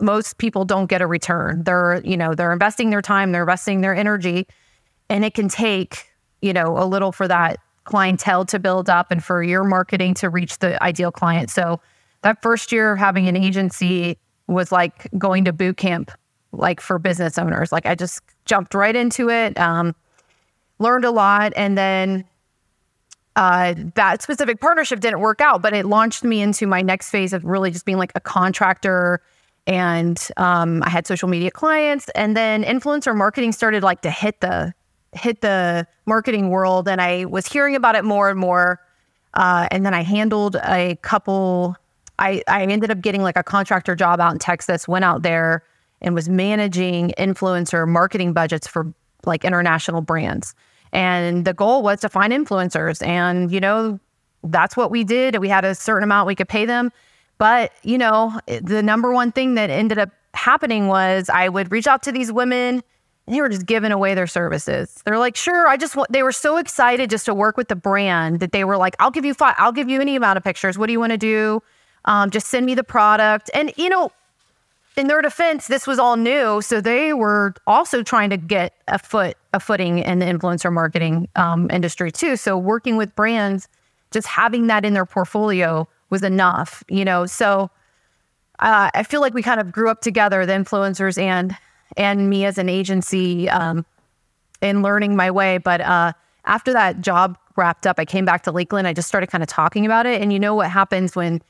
most 0.00 0.38
people 0.38 0.64
don't 0.64 0.86
get 0.86 1.02
a 1.02 1.06
return. 1.06 1.62
They're 1.64 2.00
you 2.02 2.16
know 2.16 2.34
they're 2.34 2.54
investing 2.54 2.88
their 2.88 3.02
time, 3.02 3.32
they're 3.32 3.42
investing 3.42 3.82
their 3.82 3.94
energy, 3.94 4.46
and 5.10 5.26
it 5.26 5.34
can 5.34 5.50
take 5.50 6.06
you 6.40 6.54
know 6.54 6.78
a 6.78 6.86
little 6.86 7.12
for 7.12 7.28
that 7.28 7.58
clientele 7.88 8.44
to 8.44 8.58
build 8.58 8.90
up 8.90 9.10
and 9.10 9.24
for 9.24 9.42
your 9.42 9.64
marketing 9.64 10.14
to 10.14 10.28
reach 10.28 10.58
the 10.58 10.80
ideal 10.82 11.10
client. 11.10 11.50
So 11.50 11.80
that 12.22 12.42
first 12.42 12.70
year 12.70 12.92
of 12.92 12.98
having 12.98 13.28
an 13.28 13.36
agency 13.36 14.18
was 14.46 14.70
like 14.70 15.08
going 15.16 15.44
to 15.46 15.52
boot 15.52 15.76
camp 15.76 16.10
like 16.52 16.80
for 16.80 16.98
business 16.98 17.38
owners. 17.38 17.72
Like 17.72 17.86
I 17.86 17.94
just 17.94 18.20
jumped 18.44 18.74
right 18.74 18.94
into 18.94 19.30
it, 19.30 19.58
um, 19.58 19.94
learned 20.78 21.04
a 21.04 21.10
lot, 21.10 21.52
and 21.56 21.76
then 21.76 22.24
uh, 23.36 23.74
that 23.94 24.20
specific 24.20 24.60
partnership 24.60 25.00
didn't 25.00 25.20
work 25.20 25.40
out, 25.40 25.62
but 25.62 25.72
it 25.72 25.86
launched 25.86 26.24
me 26.24 26.40
into 26.40 26.66
my 26.66 26.82
next 26.82 27.10
phase 27.10 27.32
of 27.32 27.44
really 27.44 27.70
just 27.70 27.84
being 27.84 27.98
like 27.98 28.12
a 28.14 28.20
contractor. 28.20 29.20
And 29.66 30.18
um, 30.36 30.82
I 30.82 30.88
had 30.88 31.06
social 31.06 31.28
media 31.28 31.50
clients, 31.50 32.08
and 32.14 32.36
then 32.36 32.64
influencer 32.64 33.14
marketing 33.16 33.52
started 33.52 33.82
like 33.82 34.00
to 34.02 34.10
hit 34.10 34.40
the 34.40 34.74
hit 35.12 35.40
the 35.40 35.86
marketing 36.06 36.50
world, 36.50 36.88
and 36.88 37.00
I 37.00 37.24
was 37.24 37.46
hearing 37.46 37.74
about 37.74 37.94
it 37.94 38.04
more 38.04 38.30
and 38.30 38.38
more. 38.38 38.80
Uh, 39.34 39.68
and 39.70 39.84
then 39.84 39.94
I 39.94 40.02
handled 40.02 40.56
a 40.56 40.96
couple. 41.02 41.76
I 42.18 42.42
I 42.48 42.62
ended 42.62 42.90
up 42.90 43.00
getting 43.00 43.22
like 43.22 43.36
a 43.36 43.42
contractor 43.42 43.94
job 43.94 44.20
out 44.20 44.32
in 44.32 44.38
Texas. 44.38 44.88
Went 44.88 45.04
out 45.04 45.22
there 45.22 45.62
and 46.00 46.14
was 46.14 46.28
managing 46.28 47.12
influencer 47.18 47.86
marketing 47.86 48.32
budgets 48.32 48.66
for 48.66 48.92
like 49.24 49.44
international 49.44 50.00
brands. 50.00 50.54
And 50.92 51.44
the 51.44 51.52
goal 51.52 51.82
was 51.82 52.00
to 52.00 52.08
find 52.08 52.32
influencers. 52.32 53.04
And, 53.06 53.52
you 53.52 53.60
know, 53.60 54.00
that's 54.44 54.76
what 54.76 54.90
we 54.90 55.04
did. 55.04 55.38
We 55.38 55.48
had 55.48 55.64
a 55.64 55.74
certain 55.74 56.04
amount 56.04 56.26
we 56.26 56.34
could 56.34 56.48
pay 56.48 56.64
them. 56.64 56.92
But, 57.36 57.72
you 57.82 57.98
know, 57.98 58.40
the 58.46 58.82
number 58.82 59.12
one 59.12 59.32
thing 59.32 59.54
that 59.54 59.70
ended 59.70 59.98
up 59.98 60.10
happening 60.34 60.86
was 60.86 61.28
I 61.28 61.48
would 61.48 61.70
reach 61.70 61.86
out 61.86 62.02
to 62.04 62.12
these 62.12 62.32
women 62.32 62.82
they 63.30 63.40
were 63.40 63.48
just 63.48 63.66
giving 63.66 63.92
away 63.92 64.14
their 64.14 64.26
services. 64.26 65.02
They're 65.04 65.18
like, 65.18 65.36
sure, 65.36 65.68
I 65.68 65.76
just 65.76 65.96
want, 65.96 66.10
they 66.12 66.22
were 66.22 66.32
so 66.32 66.56
excited 66.56 67.10
just 67.10 67.26
to 67.26 67.34
work 67.34 67.56
with 67.56 67.68
the 67.68 67.76
brand 67.76 68.40
that 68.40 68.52
they 68.52 68.64
were 68.64 68.76
like, 68.76 68.96
I'll 68.98 69.10
give 69.10 69.24
you 69.24 69.34
five, 69.34 69.54
I'll 69.58 69.72
give 69.72 69.88
you 69.88 70.00
any 70.00 70.16
amount 70.16 70.36
of 70.36 70.44
pictures. 70.44 70.78
What 70.78 70.86
do 70.86 70.92
you 70.92 71.00
want 71.00 71.12
to 71.12 71.18
do? 71.18 71.62
Um, 72.04 72.30
just 72.30 72.48
send 72.48 72.66
me 72.66 72.74
the 72.74 72.84
product. 72.84 73.50
And, 73.54 73.72
you 73.76 73.88
know, 73.88 74.10
in 74.96 75.06
their 75.06 75.22
defense, 75.22 75.68
this 75.68 75.86
was 75.86 75.98
all 76.00 76.16
new, 76.16 76.60
so 76.60 76.80
they 76.80 77.12
were 77.12 77.54
also 77.68 78.02
trying 78.02 78.30
to 78.30 78.36
get 78.36 78.74
a 78.88 78.98
foot 78.98 79.36
a 79.52 79.60
footing 79.60 80.00
in 80.00 80.18
the 80.18 80.26
influencer 80.26 80.72
marketing 80.72 81.28
um, 81.36 81.70
industry 81.70 82.10
too. 82.10 82.36
So 82.36 82.58
working 82.58 82.96
with 82.96 83.14
brands, 83.14 83.68
just 84.10 84.26
having 84.26 84.66
that 84.66 84.84
in 84.84 84.94
their 84.94 85.06
portfolio 85.06 85.86
was 86.10 86.22
enough, 86.22 86.82
you 86.88 87.04
know. 87.04 87.26
So 87.26 87.70
uh, 88.58 88.90
I 88.92 89.02
feel 89.04 89.20
like 89.20 89.34
we 89.34 89.42
kind 89.42 89.60
of 89.60 89.70
grew 89.70 89.88
up 89.88 90.00
together, 90.00 90.44
the 90.44 90.52
influencers 90.52 91.16
and 91.16 91.56
and 91.96 92.28
me 92.28 92.44
as 92.44 92.58
an 92.58 92.68
agency, 92.68 93.48
um, 93.48 93.84
in 94.60 94.82
learning 94.82 95.16
my 95.16 95.30
way. 95.30 95.58
But 95.58 95.80
uh, 95.80 96.12
after 96.44 96.72
that 96.72 97.00
job 97.00 97.38
wrapped 97.56 97.86
up, 97.86 97.96
I 97.98 98.04
came 98.04 98.24
back 98.24 98.42
to 98.44 98.52
Lakeland. 98.52 98.86
I 98.86 98.92
just 98.92 99.08
started 99.08 99.28
kind 99.28 99.42
of 99.42 99.48
talking 99.48 99.86
about 99.86 100.06
it, 100.06 100.20
and 100.20 100.32
you 100.32 100.38
know 100.38 100.54
what 100.54 100.70
happens 100.70 101.14
when 101.16 101.40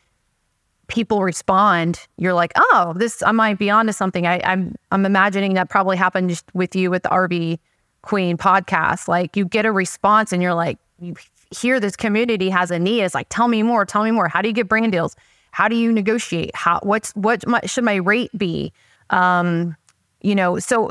people 0.89 1.23
respond, 1.23 2.07
you're 2.17 2.33
like, 2.33 2.53
oh, 2.57 2.95
this 2.97 3.23
I 3.23 3.31
might 3.33 3.59
be 3.59 3.71
onto 3.71 3.93
something. 3.93 4.27
I, 4.27 4.41
I'm 4.43 4.75
I'm 4.91 5.07
imagining 5.07 5.55
that 5.55 5.69
probably 5.69 5.97
happened 5.97 6.43
with 6.55 6.75
you 6.75 6.91
with 6.91 7.05
the 7.05 7.11
RV 7.11 7.59
Queen 8.03 8.37
podcast. 8.37 9.07
Like 9.07 9.37
you 9.37 9.45
get 9.45 9.65
a 9.65 9.73
response 9.73 10.33
and 10.33 10.43
you're 10.43 10.55
like, 10.55 10.79
you 10.99 11.15
hear 11.55 11.79
this 11.79 11.95
community 11.95 12.51
has 12.51 12.71
a 12.71 12.79
need. 12.79 13.03
It's 13.03 13.15
like, 13.15 13.29
tell 13.29 13.49
me 13.49 13.63
more, 13.63 13.85
tell 13.85 14.03
me 14.03 14.11
more. 14.11 14.29
How 14.29 14.43
do 14.43 14.49
you 14.49 14.55
get 14.55 14.69
brand 14.69 14.93
deals? 14.93 15.15
How 15.51 15.69
do 15.69 15.77
you 15.77 15.93
negotiate? 15.93 16.55
How 16.55 16.81
what's 16.83 17.13
what 17.13 17.45
should 17.71 17.85
my 17.85 17.97
rate 17.97 18.37
be? 18.37 18.73
Um, 19.11 19.77
you 20.21 20.35
know, 20.35 20.59
so 20.59 20.91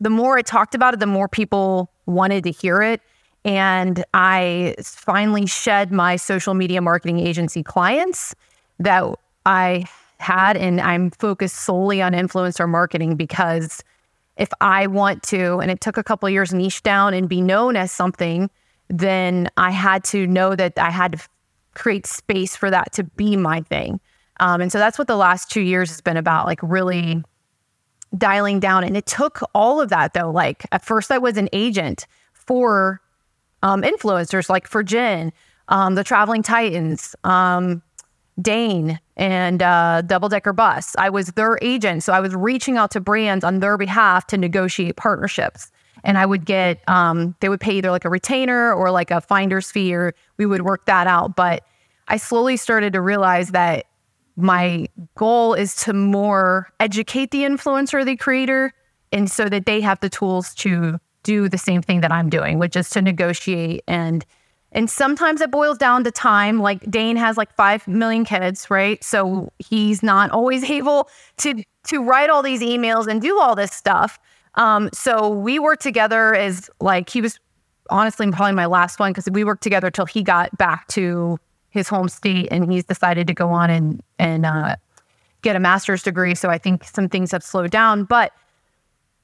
the 0.00 0.10
more 0.10 0.38
I 0.38 0.42
talked 0.42 0.74
about 0.74 0.94
it, 0.94 1.00
the 1.00 1.06
more 1.06 1.28
people 1.28 1.90
wanted 2.06 2.44
to 2.44 2.50
hear 2.50 2.82
it. 2.82 3.00
And 3.44 4.04
I 4.12 4.74
finally 4.82 5.46
shed 5.46 5.92
my 5.92 6.16
social 6.16 6.54
media 6.54 6.80
marketing 6.80 7.20
agency 7.20 7.62
clients 7.62 8.34
that 8.78 9.04
I 9.46 9.86
had, 10.18 10.56
and 10.56 10.80
I'm 10.80 11.10
focused 11.10 11.56
solely 11.64 12.02
on 12.02 12.12
influencer 12.12 12.68
marketing 12.68 13.16
because 13.16 13.84
if 14.36 14.48
I 14.60 14.86
want 14.86 15.22
to, 15.24 15.58
and 15.58 15.70
it 15.70 15.80
took 15.80 15.96
a 15.96 16.02
couple 16.02 16.28
years 16.28 16.52
niche 16.52 16.82
down 16.82 17.14
and 17.14 17.28
be 17.28 17.40
known 17.40 17.76
as 17.76 17.92
something, 17.92 18.50
then 18.88 19.48
I 19.56 19.70
had 19.70 20.04
to 20.04 20.26
know 20.26 20.54
that 20.56 20.78
I 20.78 20.90
had 20.90 21.12
to 21.12 21.28
create 21.74 22.06
space 22.06 22.56
for 22.56 22.70
that 22.70 22.92
to 22.94 23.04
be 23.04 23.36
my 23.36 23.60
thing. 23.62 24.00
Um, 24.40 24.60
and 24.60 24.70
so 24.70 24.78
that's 24.78 24.98
what 24.98 25.06
the 25.06 25.16
last 25.16 25.50
two 25.50 25.62
years 25.62 25.88
has 25.90 26.00
been 26.00 26.16
about, 26.16 26.46
like 26.46 26.60
really 26.62 27.22
dialing 28.16 28.60
down. 28.60 28.84
And 28.84 28.96
it 28.96 29.06
took 29.06 29.40
all 29.54 29.80
of 29.80 29.88
that 29.90 30.14
though. 30.14 30.30
Like 30.30 30.66
at 30.72 30.84
first, 30.84 31.10
I 31.10 31.18
was 31.18 31.36
an 31.36 31.48
agent 31.52 32.06
for 32.32 33.00
um, 33.62 33.82
influencers, 33.82 34.48
like 34.48 34.66
for 34.66 34.82
Jen, 34.82 35.32
um, 35.68 35.94
the 35.94 36.04
Traveling 36.04 36.42
Titans, 36.42 37.16
um, 37.24 37.82
Dane 38.40 39.00
and 39.16 39.62
uh, 39.62 40.02
Double 40.02 40.28
Decker 40.28 40.52
Bus. 40.52 40.94
I 40.98 41.08
was 41.08 41.28
their 41.28 41.58
agent. 41.62 42.02
So 42.02 42.12
I 42.12 42.20
was 42.20 42.34
reaching 42.34 42.76
out 42.76 42.90
to 42.92 43.00
brands 43.00 43.44
on 43.44 43.60
their 43.60 43.78
behalf 43.78 44.26
to 44.28 44.36
negotiate 44.36 44.96
partnerships. 44.96 45.70
And 46.04 46.18
I 46.18 46.26
would 46.26 46.44
get, 46.44 46.86
um, 46.88 47.34
they 47.40 47.48
would 47.48 47.60
pay 47.60 47.78
either 47.78 47.90
like 47.90 48.04
a 48.04 48.10
retainer 48.10 48.72
or 48.72 48.90
like 48.90 49.10
a 49.10 49.20
finder's 49.20 49.70
fee, 49.70 49.94
or 49.94 50.14
we 50.36 50.46
would 50.46 50.62
work 50.62 50.84
that 50.84 51.06
out. 51.06 51.34
But 51.34 51.64
I 52.08 52.18
slowly 52.18 52.56
started 52.56 52.92
to 52.92 53.00
realize 53.00 53.50
that 53.50 53.86
my 54.36 54.88
goal 55.14 55.54
is 55.54 55.74
to 55.76 55.92
more 55.92 56.70
educate 56.78 57.30
the 57.30 57.42
influencer, 57.42 58.04
the 58.04 58.16
creator, 58.16 58.72
and 59.12 59.30
so 59.30 59.48
that 59.48 59.66
they 59.66 59.80
have 59.80 60.00
the 60.00 60.08
tools 60.08 60.54
to 60.56 60.98
do 61.22 61.48
the 61.48 61.58
same 61.58 61.82
thing 61.82 62.02
that 62.02 62.12
I'm 62.12 62.28
doing, 62.28 62.58
which 62.58 62.76
is 62.76 62.90
to 62.90 63.02
negotiate 63.02 63.82
and 63.86 64.24
and 64.72 64.90
sometimes 64.90 65.40
it 65.40 65.50
boils 65.50 65.78
down 65.78 66.04
to 66.04 66.10
time. 66.10 66.60
Like 66.60 66.88
Dane 66.90 67.16
has 67.16 67.38
like 67.38 67.54
5 67.54 67.88
million 67.88 68.26
kids, 68.26 68.68
right? 68.68 69.02
So 69.02 69.50
he's 69.58 70.02
not 70.02 70.30
always 70.30 70.68
able 70.70 71.08
to 71.38 71.62
to 71.84 72.02
write 72.02 72.30
all 72.30 72.42
these 72.42 72.60
emails 72.60 73.06
and 73.06 73.22
do 73.22 73.38
all 73.40 73.54
this 73.54 73.72
stuff. 73.72 74.18
Um, 74.54 74.90
so 74.92 75.28
we 75.28 75.58
worked 75.58 75.82
together 75.82 76.34
as 76.34 76.68
like 76.80 77.08
he 77.08 77.20
was 77.20 77.38
honestly 77.90 78.30
probably 78.32 78.52
my 78.52 78.66
last 78.66 78.98
one 78.98 79.12
because 79.12 79.30
we 79.30 79.44
worked 79.44 79.62
together 79.62 79.90
till 79.90 80.06
he 80.06 80.22
got 80.22 80.56
back 80.58 80.86
to 80.88 81.38
his 81.76 81.88
home 81.88 82.08
state 82.08 82.48
and 82.50 82.70
he's 82.72 82.84
decided 82.84 83.26
to 83.26 83.34
go 83.34 83.50
on 83.50 83.70
and 83.70 84.02
and 84.18 84.44
uh, 84.46 84.76
get 85.42 85.56
a 85.56 85.60
master's 85.60 86.02
degree. 86.02 86.34
So 86.34 86.48
I 86.48 86.58
think 86.58 86.84
some 86.84 87.08
things 87.08 87.30
have 87.32 87.42
slowed 87.42 87.70
down, 87.70 88.04
but 88.04 88.32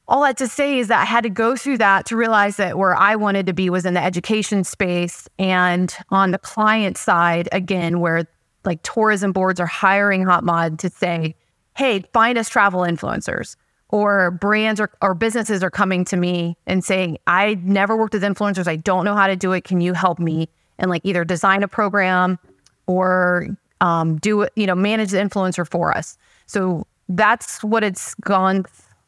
all 0.09 0.23
that 0.23 0.37
to 0.38 0.49
say 0.49 0.78
is 0.78 0.88
that 0.88 1.00
I 1.00 1.04
had 1.04 1.23
to 1.23 1.30
go 1.30 1.56
through 1.56 1.78
that 1.78 2.06
to 2.06 2.16
realize 2.16 2.56
that 2.56 2.76
where 2.76 2.94
I 2.94 3.16
wanted 3.16 3.47
to 3.47 3.52
be 3.52 3.71
was 3.71 3.87
in 3.87 3.94
the 3.94 4.02
education 4.02 4.64
space 4.64 5.28
and 5.38 5.94
on 6.11 6.32
the 6.32 6.38
client 6.38 6.99
side, 6.99 7.49
again, 7.52 8.00
where 8.00 8.26
like 8.64 8.82
tourism 8.82 9.32
boards 9.32 9.61
are 9.61 9.66
hiring 9.66 10.25
HotMod 10.25 10.78
to 10.78 10.90
say, 10.90 11.35
hey, 11.76 12.04
find 12.12 12.37
us 12.37 12.49
travel 12.49 12.80
influencers. 12.80 13.56
Or 13.88 14.30
brands 14.30 14.80
or, 14.80 14.90
or 15.02 15.14
businesses 15.14 15.62
are 15.62 15.71
coming 15.71 16.04
to 16.06 16.16
me 16.16 16.56
and 16.66 16.82
saying, 16.82 17.18
I 17.26 17.59
never 17.62 17.94
worked 17.94 18.14
with 18.14 18.23
influencers. 18.23 18.66
I 18.66 18.76
don't 18.76 19.04
know 19.04 19.14
how 19.14 19.26
to 19.26 19.37
do 19.37 19.52
it. 19.52 19.64
Can 19.64 19.82
you 19.82 19.92
help 19.92 20.18
me? 20.18 20.49
And 20.83 20.91
like 20.91 21.03
either 21.05 21.25
design 21.25 21.62
a 21.62 21.69
program 21.69 22.39
or 22.87 23.49
um, 23.81 24.19
do 24.19 24.47
you 24.57 24.67
know 24.67 24.75
manage 24.75 25.11
the 25.11 25.19
influencer 25.19 25.69
for 25.69 25.97
us. 25.97 26.19
So 26.47 26.87
that's 27.09 27.62
what 27.65 27.83
it's 27.85 28.15
gone 28.17 28.65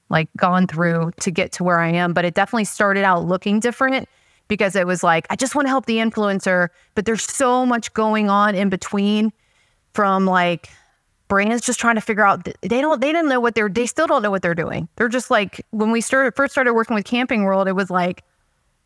like 0.08 0.28
gone 0.36 0.66
through 0.66 1.10
to 1.20 1.30
get 1.30 1.52
to 1.52 1.64
where 1.64 1.80
I 1.80 1.88
am. 1.88 2.12
But 2.12 2.24
it 2.24 2.34
definitely 2.34 2.64
started 2.64 3.04
out 3.04 3.24
looking 3.26 3.60
different 3.60 4.08
because 4.48 4.76
it 4.76 4.86
was 4.86 5.02
like 5.02 5.26
I 5.30 5.36
just 5.36 5.54
want 5.54 5.66
to 5.66 5.70
help 5.70 5.86
the 5.86 5.98
influencer, 5.98 6.68
but 6.94 7.06
there's 7.06 7.22
so 7.22 7.66
much 7.66 7.92
going 7.94 8.30
on 8.30 8.54
in 8.54 8.68
between 8.68 9.32
from 9.94 10.26
like 10.26 10.68
brands 11.28 11.64
just 11.64 11.80
trying 11.80 11.94
to 11.94 12.00
figure 12.00 12.26
out 12.26 12.44
they 12.62 12.80
don't 12.80 13.00
they 13.00 13.12
didn't 13.12 13.28
know 13.28 13.40
what 13.40 13.54
they're 13.54 13.68
they 13.68 13.86
still 13.86 14.06
don't 14.06 14.22
know 14.22 14.30
what 14.30 14.42
they're 14.42 14.54
doing. 14.54 14.88
They're 14.96 15.08
just 15.08 15.30
like 15.30 15.64
when 15.70 15.90
we 15.90 16.00
started 16.00 16.34
first 16.36 16.52
started 16.52 16.74
working 16.74 16.94
with 16.94 17.04
Camping 17.04 17.44
World, 17.44 17.68
it 17.68 17.72
was 17.72 17.90
like 17.90 18.22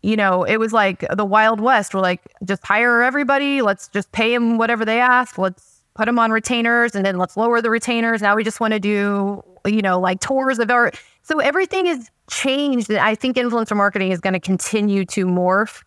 you 0.03 0.17
know, 0.17 0.45
it 0.45 0.59
was 0.59 0.73
like 0.73 1.05
the 1.15 1.25
Wild 1.25 1.61
West. 1.61 1.95
We're 1.95 2.01
like, 2.01 2.23
just 2.45 2.65
hire 2.65 3.03
everybody. 3.03 3.63
Let's 3.63 3.89
just 3.89 4.13
pay 4.13 4.33
them 4.33 4.59
whatever 4.59 4.85
they 4.85 5.01
ask. 5.01 5.39
Let's 5.39 5.83
put 5.95 6.07
them 6.07 6.19
on 6.19 6.31
retainers 6.31 6.95
and 6.95 7.05
then 7.05 7.19
let's 7.19 7.37
lower 7.37 7.61
the 7.61 7.71
retainers. 7.71 8.23
Now 8.23 8.37
we 8.37 8.45
just 8.45 8.61
want 8.61 8.73
to 8.73 8.81
do, 8.81 9.43
you 9.67 9.83
know, 9.83 9.99
like 9.99 10.21
tours 10.21 10.61
of 10.61 10.71
our. 10.71 10.93
So 11.23 11.41
everything 11.41 11.87
is 11.87 12.09
changed. 12.31 12.93
I 12.93 13.15
think 13.17 13.37
influencer 13.37 13.77
marketing 13.77 14.13
is 14.13 14.21
going 14.21 14.35
to 14.35 14.41
continue 14.41 15.05
to 15.07 15.27
morph 15.27 15.83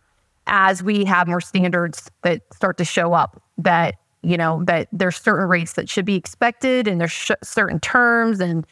as 0.46 0.82
we 0.82 1.04
have 1.04 1.28
more 1.28 1.40
standards 1.40 2.10
that 2.22 2.42
start 2.52 2.76
to 2.78 2.84
show 2.84 3.14
up 3.14 3.42
that, 3.58 3.94
you 4.22 4.36
know, 4.36 4.62
that 4.64 4.88
there's 4.92 5.16
certain 5.16 5.48
rates 5.48 5.72
that 5.74 5.88
should 5.88 6.04
be 6.04 6.16
expected 6.16 6.86
and 6.86 7.00
there's 7.00 7.12
sh- 7.12 7.30
certain 7.42 7.80
terms 7.80 8.40
and 8.40 8.66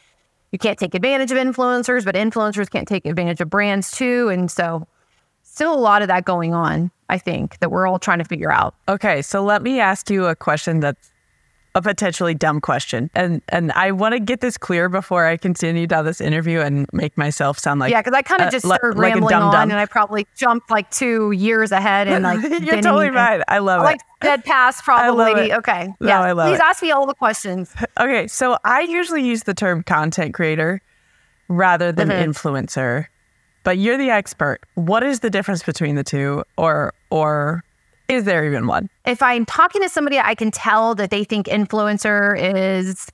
you 0.51 0.59
can't 0.59 0.77
take 0.77 0.93
advantage 0.93 1.31
of 1.31 1.37
influencers, 1.37 2.05
but 2.05 2.13
influencers 2.13 2.69
can't 2.69 2.87
take 2.87 3.05
advantage 3.05 3.41
of 3.41 3.49
brands 3.49 3.89
too. 3.89 4.29
And 4.29 4.51
so 4.51 4.87
still 5.51 5.73
a 5.73 5.79
lot 5.79 6.01
of 6.01 6.07
that 6.07 6.23
going 6.25 6.53
on, 6.53 6.89
I 7.09 7.17
think, 7.17 7.59
that 7.59 7.69
we're 7.71 7.85
all 7.87 7.99
trying 7.99 8.19
to 8.19 8.25
figure 8.25 8.51
out. 8.51 8.73
Okay, 8.87 9.21
so 9.21 9.43
let 9.43 9.61
me 9.61 9.79
ask 9.79 10.09
you 10.09 10.25
a 10.25 10.35
question 10.35 10.79
that's 10.79 11.11
a 11.73 11.81
potentially 11.81 12.33
dumb 12.33 12.59
question. 12.59 13.09
And 13.15 13.41
and 13.47 13.71
I 13.73 13.91
want 13.91 14.13
to 14.13 14.19
get 14.19 14.41
this 14.41 14.57
clear 14.57 14.89
before 14.89 15.25
I 15.25 15.37
continue 15.37 15.87
down 15.87 16.03
this 16.03 16.19
interview 16.19 16.59
and 16.59 16.85
make 16.91 17.17
myself 17.17 17.57
sound 17.57 17.79
like 17.79 17.91
Yeah, 17.91 18.01
because 18.01 18.13
I 18.13 18.21
kind 18.23 18.41
of 18.41 18.51
just 18.51 18.65
started 18.65 18.97
like 18.97 19.13
rambling 19.13 19.35
on 19.35 19.71
and 19.71 19.79
I 19.79 19.85
probably 19.85 20.27
jumped 20.35 20.69
like 20.69 20.91
two 20.91 21.31
years 21.31 21.71
ahead 21.71 22.09
and 22.09 22.25
like 22.25 22.41
You're 22.61 22.81
totally 22.81 23.05
even, 23.05 23.15
right. 23.15 23.41
I 23.47 23.59
love 23.59 23.83
like 23.83 24.01
it. 24.01 24.03
Like 24.25 24.41
dead 24.41 24.43
pass 24.43 24.81
probably. 24.85 25.53
Okay. 25.53 25.93
No, 26.01 26.07
yeah. 26.09 26.19
I 26.21 26.33
love 26.33 26.49
Please 26.49 26.59
it. 26.59 26.61
ask 26.63 26.81
me 26.83 26.91
all 26.91 27.05
the 27.07 27.13
questions. 27.15 27.73
Okay. 27.99 28.27
So 28.27 28.57
I 28.65 28.81
usually 28.81 29.23
use 29.25 29.43
the 29.43 29.53
term 29.53 29.81
content 29.83 30.33
creator 30.33 30.81
rather 31.47 31.93
than 31.93 32.09
Mhm. 32.09 32.25
influencer 32.33 33.07
but 33.63 33.77
you're 33.77 33.97
the 33.97 34.09
expert. 34.09 34.59
What 34.75 35.03
is 35.03 35.19
the 35.19 35.29
difference 35.29 35.63
between 35.63 35.95
the 35.95 36.03
two, 36.03 36.43
or 36.57 36.93
or 37.09 37.63
is 38.07 38.25
there 38.25 38.45
even 38.45 38.67
one? 38.67 38.89
If 39.05 39.21
I'm 39.21 39.45
talking 39.45 39.81
to 39.81 39.89
somebody, 39.89 40.19
I 40.19 40.35
can 40.35 40.51
tell 40.51 40.95
that 40.95 41.09
they 41.09 41.23
think 41.23 41.47
influencer 41.47 42.37
is 42.37 43.07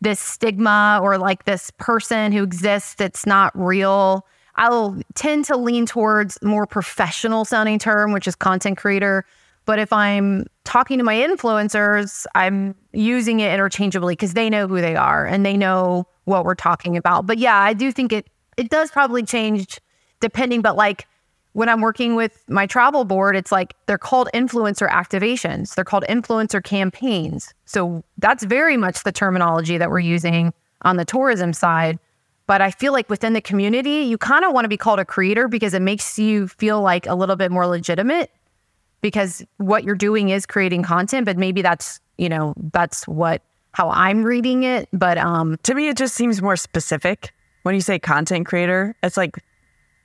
this 0.00 0.18
stigma 0.18 0.98
or 1.02 1.18
like 1.18 1.44
this 1.44 1.70
person 1.78 2.32
who 2.32 2.42
exists 2.42 2.94
that's 2.94 3.26
not 3.26 3.52
real. 3.54 4.26
I'll 4.56 5.00
tend 5.14 5.44
to 5.46 5.56
lean 5.56 5.86
towards 5.86 6.38
more 6.42 6.66
professional 6.66 7.44
sounding 7.44 7.78
term, 7.78 8.12
which 8.12 8.26
is 8.26 8.34
content 8.34 8.78
creator. 8.78 9.24
But 9.66 9.78
if 9.78 9.92
I'm 9.92 10.46
talking 10.64 10.98
to 10.98 11.04
my 11.04 11.14
influencers, 11.14 12.26
I'm 12.34 12.74
using 12.92 13.40
it 13.40 13.52
interchangeably 13.52 14.14
because 14.14 14.34
they 14.34 14.50
know 14.50 14.66
who 14.66 14.80
they 14.80 14.96
are 14.96 15.24
and 15.26 15.46
they 15.46 15.56
know 15.56 16.06
what 16.24 16.44
we're 16.44 16.54
talking 16.54 16.96
about. 16.96 17.26
But 17.26 17.38
yeah, 17.38 17.56
I 17.56 17.72
do 17.72 17.92
think 17.92 18.12
it 18.12 18.26
it 18.56 18.68
does 18.68 18.90
probably 18.90 19.22
change 19.22 19.80
depending, 20.20 20.62
but 20.62 20.76
like 20.76 21.06
when 21.52 21.68
I'm 21.68 21.80
working 21.80 22.14
with 22.14 22.44
my 22.48 22.66
travel 22.66 23.04
board, 23.04 23.36
it's 23.36 23.50
like 23.50 23.74
they're 23.86 23.98
called 23.98 24.28
influencer 24.32 24.88
activations. 24.88 25.74
They're 25.74 25.84
called 25.84 26.04
influencer 26.08 26.62
campaigns. 26.62 27.52
So 27.64 28.04
that's 28.18 28.44
very 28.44 28.76
much 28.76 29.02
the 29.02 29.12
terminology 29.12 29.76
that 29.78 29.90
we're 29.90 29.98
using 30.00 30.52
on 30.82 30.96
the 30.96 31.04
tourism 31.04 31.52
side. 31.52 31.98
But 32.46 32.60
I 32.60 32.70
feel 32.70 32.92
like 32.92 33.08
within 33.08 33.32
the 33.32 33.40
community, 33.40 34.02
you 34.02 34.18
kind 34.18 34.44
of 34.44 34.52
want 34.52 34.64
to 34.64 34.68
be 34.68 34.76
called 34.76 34.98
a 34.98 35.04
creator 35.04 35.48
because 35.48 35.74
it 35.74 35.82
makes 35.82 36.18
you 36.18 36.48
feel 36.48 36.80
like 36.80 37.06
a 37.06 37.14
little 37.14 37.36
bit 37.36 37.50
more 37.50 37.66
legitimate 37.66 38.30
because 39.00 39.44
what 39.58 39.84
you're 39.84 39.94
doing 39.94 40.30
is 40.30 40.46
creating 40.46 40.82
content, 40.82 41.26
but 41.26 41.36
maybe 41.36 41.62
that's, 41.62 42.00
you 42.18 42.28
know, 42.28 42.54
that's 42.72 43.06
what 43.08 43.42
how 43.72 43.88
I'm 43.90 44.24
reading 44.24 44.64
it. 44.64 44.88
But 44.92 45.18
um 45.18 45.58
to 45.62 45.74
me 45.74 45.88
it 45.88 45.96
just 45.96 46.14
seems 46.14 46.42
more 46.42 46.56
specific. 46.56 47.32
When 47.62 47.74
you 47.74 47.80
say 47.80 47.98
content 47.98 48.46
creator, 48.46 48.96
it's 49.02 49.16
like 49.16 49.38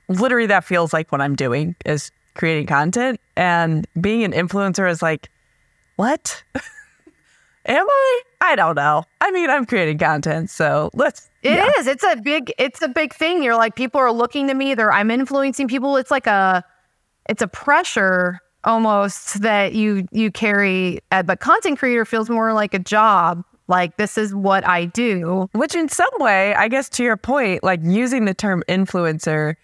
literally 0.08 0.46
that 0.46 0.64
feels 0.64 0.92
like 0.92 1.10
what 1.12 1.20
I'm 1.20 1.34
doing 1.34 1.74
is 1.84 2.10
creating 2.34 2.66
content 2.66 3.20
and 3.36 3.86
being 4.00 4.22
an 4.22 4.32
influencer 4.32 4.88
is 4.90 5.02
like 5.02 5.30
what 5.96 6.42
am 7.66 7.86
I? 7.88 8.22
I 8.42 8.54
don't 8.54 8.76
know. 8.76 9.04
I 9.20 9.30
mean, 9.30 9.48
I'm 9.48 9.64
creating 9.64 9.98
content, 9.98 10.50
so 10.50 10.90
let's 10.94 11.28
It 11.42 11.52
yeah. 11.52 11.70
is. 11.78 11.86
It's 11.86 12.04
a 12.04 12.16
big 12.16 12.52
it's 12.58 12.82
a 12.82 12.88
big 12.88 13.14
thing. 13.14 13.42
You're 13.42 13.56
like 13.56 13.74
people 13.74 14.00
are 14.00 14.12
looking 14.12 14.48
to 14.48 14.54
me, 14.54 14.74
they're 14.74 14.92
I'm 14.92 15.10
influencing 15.10 15.68
people. 15.68 15.96
It's 15.96 16.10
like 16.10 16.26
a 16.26 16.64
it's 17.28 17.42
a 17.42 17.48
pressure 17.48 18.40
almost 18.64 19.40
that 19.42 19.74
you 19.74 20.06
you 20.12 20.30
carry 20.30 21.00
uh, 21.12 21.22
but 21.22 21.40
content 21.40 21.78
creator 21.78 22.04
feels 22.04 22.28
more 22.28 22.52
like 22.52 22.74
a 22.74 22.78
job 22.78 23.44
like 23.68 23.96
this 23.96 24.16
is 24.16 24.34
what 24.34 24.66
I 24.66 24.84
do. 24.84 25.48
Which 25.52 25.74
in 25.74 25.88
some 25.88 26.10
way, 26.18 26.54
I 26.54 26.68
guess 26.68 26.88
to 26.90 27.02
your 27.02 27.16
point, 27.16 27.64
like 27.64 27.80
using 27.82 28.24
the 28.24 28.34
term 28.34 28.62
influencer 28.68 29.56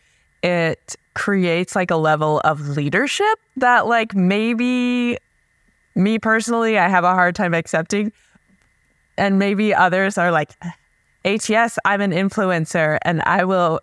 it 0.42 0.96
creates 1.14 1.76
like 1.76 1.90
a 1.90 1.96
level 1.96 2.40
of 2.44 2.60
leadership 2.70 3.38
that 3.56 3.86
like 3.86 4.14
maybe 4.14 5.16
me 5.94 6.18
personally 6.18 6.78
I 6.78 6.88
have 6.88 7.04
a 7.04 7.12
hard 7.12 7.34
time 7.34 7.54
accepting 7.54 8.12
and 9.18 9.38
maybe 9.38 9.74
others 9.74 10.16
are 10.16 10.32
like 10.32 10.52
HES 11.24 11.78
I'm 11.84 12.00
an 12.00 12.12
influencer 12.12 12.98
and 13.02 13.22
I 13.22 13.44
will 13.44 13.80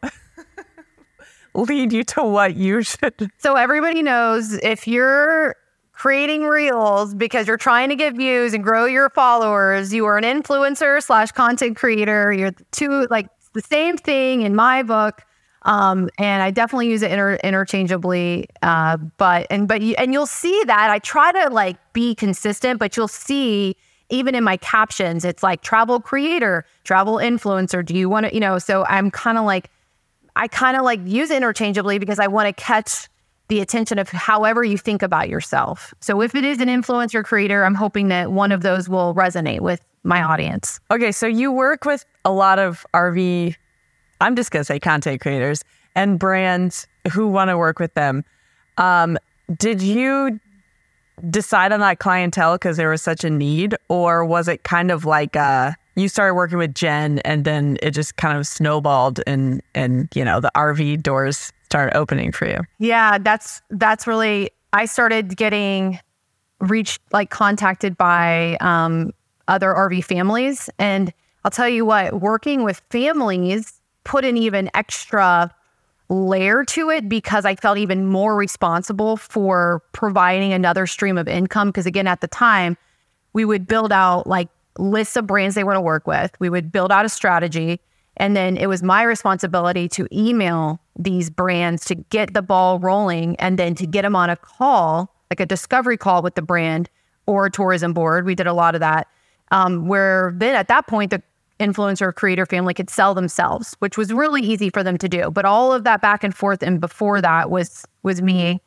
lead 1.53 1.93
you 1.93 2.03
to 2.03 2.23
what 2.23 2.55
you 2.55 2.81
should 2.81 3.31
So 3.37 3.55
everybody 3.55 4.01
knows 4.01 4.53
if 4.53 4.87
you're 4.87 5.55
creating 5.99 6.43
reels 6.43 7.13
because 7.13 7.45
you're 7.45 7.57
trying 7.57 7.89
to 7.89 7.95
get 7.95 8.15
views 8.15 8.53
and 8.53 8.63
grow 8.63 8.85
your 8.85 9.09
followers, 9.09 9.93
you 9.93 10.05
are 10.05 10.17
an 10.17 10.23
influencer 10.23 11.03
slash 11.03 11.29
content 11.33 11.75
creator. 11.75 12.31
You're 12.31 12.53
two 12.71 13.05
like 13.09 13.27
the 13.53 13.61
same 13.61 13.97
thing 13.97 14.43
in 14.43 14.55
my 14.55 14.81
book. 14.81 15.23
Um, 15.63 16.09
and 16.17 16.41
I 16.41 16.51
definitely 16.51 16.89
use 16.89 17.01
it 17.01 17.11
inter- 17.11 17.39
interchangeably. 17.43 18.47
Uh, 18.61 18.97
but 19.17 19.47
and 19.49 19.67
but 19.67 19.81
you, 19.81 19.95
and 19.97 20.13
you'll 20.13 20.25
see 20.25 20.63
that 20.65 20.89
I 20.89 20.99
try 20.99 21.31
to 21.31 21.49
like 21.53 21.77
be 21.93 22.15
consistent, 22.15 22.79
but 22.79 22.95
you'll 22.95 23.07
see 23.07 23.75
even 24.09 24.35
in 24.35 24.43
my 24.43 24.57
captions, 24.57 25.23
it's 25.23 25.43
like 25.43 25.61
travel 25.61 25.99
creator, 25.99 26.65
travel 26.83 27.15
influencer. 27.15 27.85
Do 27.85 27.95
you 27.95 28.09
want 28.09 28.27
to, 28.27 28.33
you 28.33 28.39
know? 28.39 28.57
So 28.57 28.85
I'm 28.85 29.11
kind 29.11 29.37
of 29.37 29.45
like, 29.45 29.69
I 30.35 30.47
kind 30.47 30.75
of 30.75 30.83
like 30.83 30.99
use 31.05 31.31
interchangeably 31.31 31.99
because 31.99 32.19
I 32.19 32.27
want 32.27 32.47
to 32.47 32.53
catch 32.63 33.07
the 33.49 33.59
attention 33.61 33.97
of 33.97 34.09
however 34.09 34.63
you 34.63 34.77
think 34.77 35.01
about 35.01 35.29
yourself. 35.29 35.93
So 36.01 36.21
if 36.21 36.35
it 36.35 36.43
is 36.43 36.59
an 36.59 36.67
influencer 36.67 37.23
creator, 37.23 37.63
I'm 37.65 37.75
hoping 37.75 38.07
that 38.09 38.31
one 38.31 38.51
of 38.51 38.61
those 38.61 38.87
will 38.87 39.13
resonate 39.15 39.61
with 39.61 39.83
my 40.03 40.21
audience. 40.21 40.79
Okay, 40.91 41.11
so 41.11 41.27
you 41.27 41.51
work 41.51 41.83
with 41.83 42.05
a 42.25 42.31
lot 42.31 42.59
of 42.59 42.85
RV 42.93 43.55
I'm 44.21 44.36
just 44.36 44.51
going 44.51 44.62
to 44.62 44.65
say 44.65 44.79
content 44.79 45.21
creators 45.21 45.63
and 45.95 46.19
brands 46.19 46.88
who 47.12 47.27
want 47.27 47.49
to 47.49 47.58
work 47.58 47.79
with 47.79 47.93
them. 47.93 48.23
Um, 48.77 49.17
did 49.58 49.82
you 49.82 50.39
decide 51.29 51.71
on 51.71 51.79
that 51.82 51.99
clientele 51.99 52.55
because 52.55 52.77
there 52.77 52.89
was 52.89 53.01
such 53.01 53.23
a 53.23 53.29
need, 53.29 53.75
or 53.89 54.23
was 54.23 54.47
it 54.47 54.63
kind 54.63 54.91
of 54.91 55.05
like 55.05 55.36
uh, 55.36 55.71
you 55.95 56.08
started 56.08 56.36
working 56.36 56.58
with 56.58 56.73
Jen 56.73 57.19
and 57.19 57.43
then 57.43 57.77
it 57.82 57.91
just 57.91 58.15
kind 58.15 58.38
of 58.38 58.47
snowballed 58.47 59.19
and 59.27 59.62
and 59.75 60.08
you 60.15 60.23
know 60.23 60.39
the 60.39 60.51
RV 60.55 61.03
doors 61.03 61.51
started 61.65 61.95
opening 61.97 62.32
for 62.32 62.47
you? 62.47 62.60
Yeah, 62.77 63.17
that's 63.17 63.62
that's 63.69 64.08
really 64.08 64.51
I 64.73 64.86
started 64.86 65.36
getting 65.36 65.99
reached 66.60 67.01
like 67.12 67.29
contacted 67.29 67.97
by 67.97 68.58
um, 68.62 69.12
other 69.47 69.73
RV 69.73 70.03
families, 70.05 70.69
and 70.79 71.13
I'll 71.43 71.51
tell 71.51 71.69
you 71.69 71.86
what, 71.86 72.21
working 72.21 72.63
with 72.63 72.82
families 72.89 73.78
put 74.03 74.25
an 74.25 74.38
even 74.38 74.69
extra 74.73 75.53
layer 76.09 76.63
to 76.65 76.89
it 76.89 77.07
because 77.07 77.45
I 77.45 77.55
felt 77.55 77.77
even 77.77 78.07
more 78.07 78.35
responsible 78.35 79.17
for 79.17 79.83
providing 79.91 80.51
another 80.53 80.88
stream 80.88 81.17
of 81.17 81.27
income. 81.27 81.69
Because 81.69 81.85
again, 81.85 82.07
at 82.07 82.21
the 82.21 82.27
time, 82.27 82.77
we 83.33 83.45
would 83.45 83.67
build 83.67 83.91
out 83.91 84.25
like 84.25 84.49
lists 84.77 85.15
of 85.15 85.27
brands 85.27 85.55
they 85.55 85.63
want 85.63 85.77
to 85.77 85.81
work 85.81 86.07
with. 86.07 86.31
We 86.39 86.49
would 86.49 86.71
build 86.71 86.91
out 86.91 87.05
a 87.05 87.09
strategy. 87.09 87.79
And 88.17 88.35
then 88.35 88.57
it 88.57 88.67
was 88.67 88.83
my 88.83 89.03
responsibility 89.03 89.88
to 89.89 90.07
email 90.12 90.79
these 90.97 91.29
brands 91.29 91.85
to 91.85 91.95
get 91.95 92.33
the 92.33 92.41
ball 92.41 92.79
rolling 92.79 93.35
and 93.38 93.57
then 93.57 93.75
to 93.75 93.88
get 93.88 94.01
them 94.01 94.15
on 94.15 94.29
a 94.29 94.35
call, 94.35 95.13
like 95.29 95.39
a 95.39 95.45
discovery 95.45 95.95
call 95.95 96.21
with 96.21 96.35
the 96.35 96.41
brand 96.41 96.89
or 97.27 97.45
a 97.45 97.51
tourism 97.51 97.93
board. 97.93 98.25
We 98.25 98.35
did 98.35 98.47
a 98.47 98.53
lot 98.53 98.75
of 98.75 98.81
that. 98.81 99.07
Um, 99.51 99.88
where 99.88 100.33
then 100.35 100.55
at 100.55 100.67
that 100.67 100.88
point, 100.88 101.12
the 101.12 101.23
influencer 101.59 102.13
creator 102.13 102.45
family 102.45 102.73
could 102.73 102.89
sell 102.89 103.13
themselves, 103.13 103.75
which 103.79 103.97
was 103.97 104.13
really 104.13 104.41
easy 104.41 104.69
for 104.69 104.83
them 104.83 104.97
to 104.97 105.09
do. 105.09 105.29
But 105.29 105.45
all 105.45 105.73
of 105.73 105.83
that 105.83 106.01
back 106.01 106.23
and 106.23 106.33
forth 106.33 106.63
and 106.63 106.79
before 106.79 107.21
that 107.21 107.49
was 107.49 107.85
was 108.03 108.21
me 108.21 108.61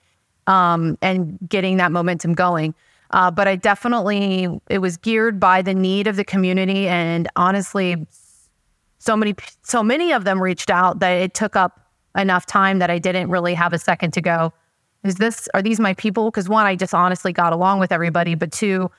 um, 0.46 0.98
and 1.00 1.38
getting 1.48 1.76
that 1.78 1.92
momentum 1.92 2.35
going. 2.35 2.74
Uh, 3.12 3.31
but 3.31 3.46
I 3.46 3.57
definitely, 3.57 4.48
it 4.70 4.78
was 4.78 4.96
geared 4.96 5.38
by 5.38 5.62
the 5.62 5.74
need 5.74 6.07
of 6.07 6.16
the 6.16 6.24
community. 6.24 6.88
And 6.88 7.28
honestly, 7.37 8.07
so 8.98 9.16
many, 9.16 9.35
so 9.62 9.83
many 9.83 10.12
of 10.12 10.24
them 10.24 10.42
reached 10.42 10.70
out 10.70 11.00
that 11.00 11.12
it 11.12 11.35
took 11.35 11.55
up 11.55 11.90
enough 12.16 12.46
time 12.46 12.78
that 12.78 12.90
I 12.90 12.98
didn't 12.98 13.28
really 13.28 13.55
have 13.55 13.72
a 13.72 13.78
second 13.78 14.12
to 14.12 14.22
go. 14.22 14.52
Is 15.05 15.16
this, 15.16 15.48
are 15.52 15.61
these 15.61 15.81
my 15.81 15.94
people? 15.94 16.31
Because 16.31 16.48
one, 16.48 16.64
I 16.64 16.74
just 16.76 16.94
honestly 16.94 17.33
got 17.33 17.52
along 17.52 17.81
with 17.81 17.92
everybody. 17.92 18.35
But 18.35 18.52
two, 18.52 18.90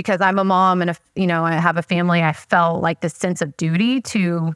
because 0.00 0.22
I'm 0.22 0.38
a 0.38 0.44
mom 0.44 0.80
and, 0.80 0.90
a, 0.90 0.96
you 1.14 1.26
know, 1.26 1.44
I 1.44 1.52
have 1.52 1.76
a 1.76 1.82
family, 1.82 2.22
I 2.22 2.32
felt 2.32 2.82
like 2.82 3.02
this 3.02 3.14
sense 3.14 3.42
of 3.42 3.54
duty 3.56 4.00
to 4.02 4.54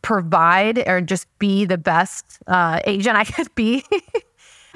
provide 0.00 0.88
or 0.88 1.00
just 1.00 1.26
be 1.38 1.66
the 1.66 1.78
best 1.78 2.38
uh, 2.46 2.80
agent 2.86 3.16
I 3.16 3.24
could 3.36 3.54
be. 3.54 3.84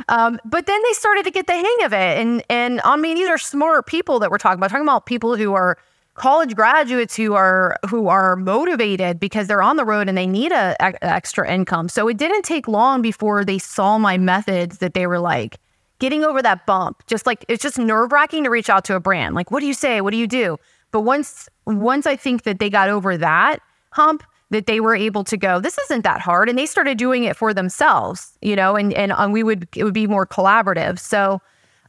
Um, 0.09 0.39
but 0.45 0.67
then 0.67 0.81
they 0.85 0.93
started 0.93 1.25
to 1.25 1.31
get 1.31 1.49
the 1.49 1.55
hang 1.55 1.79
of 1.85 1.93
it. 1.93 2.21
And 2.21 2.43
and 2.49 2.81
I 2.85 2.97
mean, 2.97 3.17
these 3.17 3.29
are 3.29 3.37
smart 3.37 3.87
people 3.87 4.21
that 4.21 4.31
we're 4.31 4.39
talking 4.39 4.59
about. 4.59 4.71
talking 4.71 4.87
about 4.87 5.07
people 5.07 5.37
who 5.37 5.55
are 5.55 5.77
college 6.15 6.55
graduates 6.55 7.17
who 7.17 7.35
are 7.35 7.77
who 7.89 8.09
are 8.09 8.37
motivated 8.37 9.19
because 9.19 9.49
they're 9.49 9.63
on 9.63 9.77
the 9.77 9.85
road 9.85 10.09
and 10.09 10.17
they 10.17 10.27
need 10.27 10.53
a, 10.53 10.77
a 10.81 11.05
extra 11.05 11.51
income. 11.51 11.89
So 11.89 12.07
it 12.09 12.17
didn't 12.17 12.43
take 12.43 12.69
long 12.69 13.03
before 13.03 13.45
they 13.45 13.59
saw 13.59 13.99
my 13.99 14.19
methods 14.19 14.79
that 14.79 14.95
they 14.95 15.07
were 15.07 15.19
like 15.21 15.59
getting 15.99 16.25
over 16.25 16.43
that 16.43 16.67
bump. 16.67 17.07
Just 17.07 17.27
like 17.27 17.45
it's 17.49 17.63
just 17.63 17.79
nerve 17.79 18.13
wracking 18.13 18.45
to 18.45 18.51
reach 18.51 18.71
out 18.71 18.85
to 18.87 18.95
a 18.95 19.01
brand. 19.01 19.35
Like, 19.35 19.51
what 19.51 19.61
do 19.61 19.67
you 19.67 19.75
say? 19.75 20.01
What 20.01 20.11
do 20.11 20.17
you 20.17 20.27
do? 20.27 20.59
But 20.91 21.03
once 21.03 21.49
once 21.67 22.07
I 22.07 22.17
think 22.17 22.43
that 22.45 22.59
they 22.59 22.71
got 22.71 22.89
over 22.89 23.17
that 23.17 23.61
hump, 23.91 24.23
that 24.51 24.67
they 24.67 24.81
were 24.81 24.97
able 24.97 25.25
to 25.25 25.37
go, 25.37 25.61
this 25.61 25.79
isn't 25.79 26.05
that 26.05 26.21
hard. 26.21 26.49
And 26.49 26.59
they 26.59 26.67
started 26.67 26.99
doing 26.99 27.25
it 27.25 27.37
for 27.37 27.53
themselves, 27.53 28.39
you 28.41 28.57
know, 28.57 28.77
and, 28.77 28.95
and 28.95 29.13
um, 29.13 29.33
we 29.33 29.43
would, 29.43 29.69
it 29.77 29.85
would 29.85 29.95
be 29.95 30.07
more 30.07 30.27
collaborative. 30.27 30.99
So, 30.99 31.41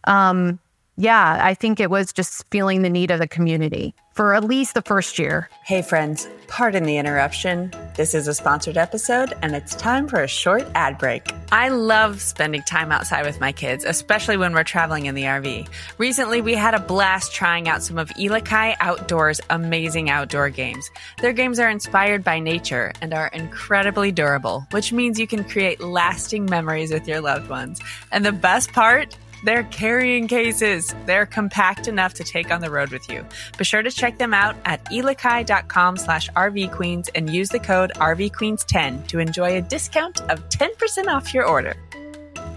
um, 0.05 0.59
yeah, 0.99 1.39
I 1.41 1.53
think 1.53 1.79
it 1.79 1.89
was 1.89 2.11
just 2.11 2.43
feeling 2.51 2.81
the 2.81 2.89
need 2.89 3.09
of 3.09 3.19
the 3.19 3.27
community 3.27 3.95
for 4.11 4.33
at 4.33 4.43
least 4.43 4.73
the 4.73 4.81
first 4.81 5.17
year. 5.17 5.49
Hey, 5.63 5.81
friends, 5.81 6.27
pardon 6.49 6.83
the 6.83 6.97
interruption. 6.97 7.71
This 7.95 8.13
is 8.13 8.27
a 8.27 8.33
sponsored 8.33 8.75
episode, 8.75 9.33
and 9.41 9.55
it's 9.55 9.75
time 9.75 10.09
for 10.09 10.21
a 10.21 10.27
short 10.27 10.67
ad 10.75 10.97
break. 10.97 11.31
I 11.53 11.69
love 11.69 12.21
spending 12.21 12.63
time 12.63 12.91
outside 12.91 13.25
with 13.25 13.39
my 13.39 13.53
kids, 13.53 13.85
especially 13.85 14.35
when 14.35 14.53
we're 14.53 14.65
traveling 14.65 15.05
in 15.05 15.15
the 15.15 15.23
RV. 15.23 15.69
Recently, 15.99 16.41
we 16.41 16.53
had 16.53 16.73
a 16.73 16.81
blast 16.81 17.33
trying 17.33 17.69
out 17.69 17.81
some 17.81 17.97
of 17.97 18.09
Elikai 18.09 18.75
Outdoors' 18.81 19.39
amazing 19.49 20.09
outdoor 20.09 20.49
games. 20.49 20.91
Their 21.21 21.31
games 21.31 21.59
are 21.59 21.69
inspired 21.69 22.25
by 22.25 22.39
nature 22.39 22.91
and 23.01 23.13
are 23.13 23.27
incredibly 23.27 24.11
durable, 24.11 24.67
which 24.71 24.91
means 24.91 25.17
you 25.17 25.27
can 25.27 25.45
create 25.45 25.79
lasting 25.79 26.43
memories 26.47 26.91
with 26.91 27.07
your 27.07 27.21
loved 27.21 27.47
ones. 27.49 27.79
And 28.11 28.25
the 28.25 28.33
best 28.33 28.73
part? 28.73 29.15
They're 29.43 29.63
carrying 29.63 30.27
cases. 30.27 30.93
They're 31.05 31.25
compact 31.25 31.87
enough 31.87 32.13
to 32.15 32.23
take 32.23 32.51
on 32.51 32.61
the 32.61 32.69
road 32.69 32.91
with 32.91 33.09
you. 33.09 33.25
Be 33.57 33.63
sure 33.63 33.81
to 33.81 33.91
check 33.91 34.17
them 34.17 34.33
out 34.33 34.55
at 34.65 34.83
elikai.com 34.85 35.97
slash 35.97 36.29
rvqueens 36.31 37.09
and 37.15 37.29
use 37.29 37.49
the 37.49 37.59
code 37.59 37.91
rvqueens10 37.95 39.07
to 39.07 39.19
enjoy 39.19 39.57
a 39.57 39.61
discount 39.61 40.21
of 40.29 40.47
10% 40.49 41.07
off 41.07 41.33
your 41.33 41.45
order. 41.45 41.75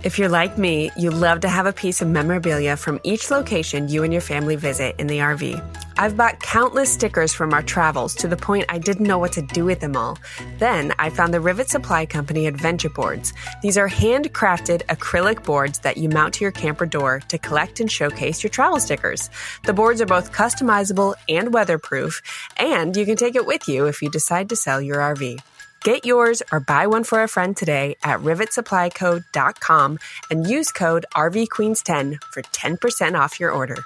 If 0.04 0.18
you're 0.18 0.28
like 0.28 0.58
me, 0.58 0.90
you 0.96 1.10
love 1.10 1.42
to 1.42 1.48
have 1.48 1.66
a 1.66 1.72
piece 1.72 2.02
of 2.02 2.08
memorabilia 2.08 2.76
from 2.76 2.98
each 3.04 3.30
location 3.30 3.88
you 3.88 4.02
and 4.02 4.12
your 4.12 4.20
family 4.20 4.56
visit 4.56 4.96
in 4.98 5.06
the 5.06 5.18
RV. 5.18 5.62
I've 5.96 6.16
bought 6.16 6.40
countless 6.40 6.92
stickers 6.92 7.32
from 7.32 7.54
our 7.54 7.62
travels 7.62 8.16
to 8.16 8.26
the 8.26 8.36
point 8.36 8.64
I 8.68 8.78
didn't 8.78 9.06
know 9.06 9.20
what 9.20 9.30
to 9.34 9.42
do 9.42 9.64
with 9.64 9.78
them 9.78 9.96
all. 9.96 10.18
Then 10.58 10.92
I 10.98 11.08
found 11.08 11.32
the 11.32 11.40
Rivet 11.40 11.70
Supply 11.70 12.04
Company 12.04 12.48
Adventure 12.48 12.88
Boards. 12.88 13.32
These 13.62 13.78
are 13.78 13.88
handcrafted 13.88 14.84
acrylic 14.86 15.44
boards 15.44 15.78
that 15.80 15.98
you 15.98 16.08
mount 16.08 16.34
to 16.34 16.44
your 16.44 16.50
camper 16.50 16.86
door 16.86 17.20
to 17.28 17.38
collect 17.38 17.78
and 17.78 17.88
showcase 17.90 18.42
your 18.42 18.50
travel 18.50 18.80
stickers. 18.80 19.30
The 19.66 19.72
boards 19.72 20.00
are 20.00 20.06
both 20.06 20.32
customizable 20.32 21.14
and 21.28 21.54
weatherproof, 21.54 22.22
and 22.56 22.96
you 22.96 23.06
can 23.06 23.16
take 23.16 23.36
it 23.36 23.46
with 23.46 23.68
you 23.68 23.86
if 23.86 24.02
you 24.02 24.10
decide 24.10 24.48
to 24.48 24.56
sell 24.56 24.82
your 24.82 24.96
RV. 24.96 25.38
Get 25.84 26.04
yours 26.04 26.44
or 26.52 26.60
buy 26.60 26.86
one 26.86 27.02
for 27.02 27.24
a 27.24 27.28
friend 27.28 27.56
today 27.56 27.96
at 28.04 28.20
rivetsupplyco.com 28.20 29.98
and 30.30 30.46
use 30.46 30.70
code 30.70 31.04
RVQueens10 31.16 32.22
for 32.22 32.42
10% 32.42 33.18
off 33.18 33.40
your 33.40 33.50
order. 33.50 33.78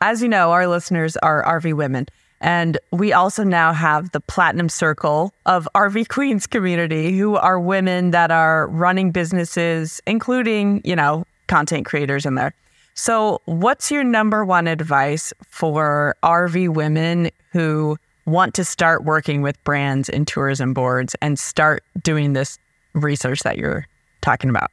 As 0.00 0.22
you 0.22 0.28
know, 0.28 0.50
our 0.50 0.66
listeners 0.66 1.16
are 1.18 1.44
RV 1.44 1.74
women. 1.74 2.06
And 2.40 2.78
we 2.92 3.12
also 3.12 3.44
now 3.44 3.72
have 3.72 4.10
the 4.10 4.20
platinum 4.20 4.68
circle 4.68 5.32
of 5.46 5.68
RV 5.74 6.08
Queens 6.08 6.46
community 6.46 7.16
who 7.16 7.36
are 7.36 7.60
women 7.60 8.10
that 8.10 8.30
are 8.30 8.66
running 8.68 9.12
businesses, 9.12 10.00
including, 10.06 10.80
you 10.84 10.96
know, 10.96 11.24
content 11.46 11.86
creators 11.86 12.26
in 12.26 12.34
there. 12.34 12.54
So, 12.94 13.40
what's 13.44 13.90
your 13.92 14.02
number 14.02 14.44
one 14.44 14.66
advice 14.66 15.32
for 15.48 16.16
RV 16.24 16.70
women 16.70 17.30
who 17.52 17.96
want 18.28 18.54
to 18.54 18.64
start 18.64 19.04
working 19.04 19.42
with 19.42 19.62
brands 19.64 20.08
and 20.08 20.26
tourism 20.26 20.74
boards 20.74 21.16
and 21.20 21.38
start 21.38 21.82
doing 22.02 22.34
this 22.34 22.58
research 22.94 23.40
that 23.40 23.58
you're 23.58 23.86
talking 24.20 24.50
about 24.50 24.70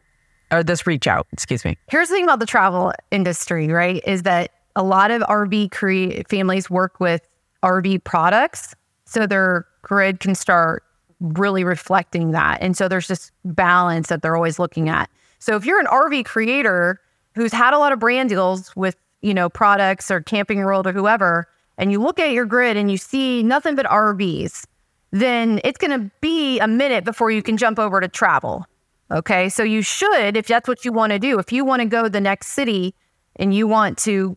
or 0.52 0.64
this 0.64 0.86
reach 0.86 1.08
out, 1.08 1.28
excuse 1.32 1.66
me. 1.66 1.78
Here's 1.90 2.10
the 2.10 2.16
thing 2.16 2.24
about 2.24 2.40
the 2.40 2.46
travel 2.46 2.94
industry, 3.12 3.68
right? 3.68 4.02
Is 4.06 4.24
that 4.24 4.52
a 4.76 4.84
lot 4.84 5.12
of 5.12 5.22
RV 5.24 5.72
cre- 5.72 6.22
families 6.30 6.70
work 6.70 7.00
with 7.00 7.28
RV 7.64 8.04
products. 8.04 8.76
So 9.06 9.26
their 9.26 9.66
grid 9.82 10.20
can 10.20 10.36
start 10.36 10.84
really 11.20 11.64
reflecting 11.64 12.32
that. 12.32 12.62
And 12.62 12.76
so 12.76 12.88
there's 12.88 13.08
this 13.08 13.32
balance 13.44 14.10
that 14.10 14.22
they're 14.22 14.36
always 14.36 14.60
looking 14.60 14.90
at. 14.90 15.10
So 15.40 15.56
if 15.56 15.66
you're 15.66 15.80
an 15.80 15.88
RV 15.88 16.26
creator 16.26 17.00
who's 17.36 17.54
had 17.54 17.74
a 17.74 17.78
lot 17.78 17.92
of 17.92 18.00
brand 18.00 18.30
deals 18.30 18.76
with, 18.76 18.96
you 19.22 19.34
know, 19.34 19.50
products 19.50 20.12
or 20.12 20.22
Camping 20.22 20.60
World 20.60 20.88
or 20.88 20.92
whoever, 20.92 21.48
and 21.78 21.92
you 21.92 22.02
look 22.02 22.20
at 22.20 22.32
your 22.32 22.46
grid 22.46 22.78
and 22.78 22.90
you 22.90 22.98
see 22.98 23.44
nothing 23.44 23.76
but 23.76 23.86
RVs, 23.86 24.66
then 25.12 25.60
it's 25.64 25.78
going 25.78 26.00
to 26.00 26.12
be 26.22 26.60
a 26.60 26.68
minute 26.68 27.04
before 27.04 27.32
you 27.32 27.42
can 27.42 27.58
jump 27.58 27.80
over 27.80 28.02
to 28.02 28.08
travel. 28.08 28.66
Okay. 29.12 29.50
So 29.50 29.64
you 29.64 29.82
should, 29.82 30.36
if 30.36 30.48
that's 30.48 30.68
what 30.68 30.84
you 30.84 30.92
want 30.92 31.12
to 31.12 31.20
do, 31.20 31.40
if 31.40 31.52
you 31.52 31.64
want 31.64 31.82
to 31.82 31.88
go 31.88 32.10
the 32.10 32.22
next 32.22 32.48
city 32.48 32.96
and 33.36 33.54
you 33.54 33.68
want 33.68 33.98
to, 34.00 34.36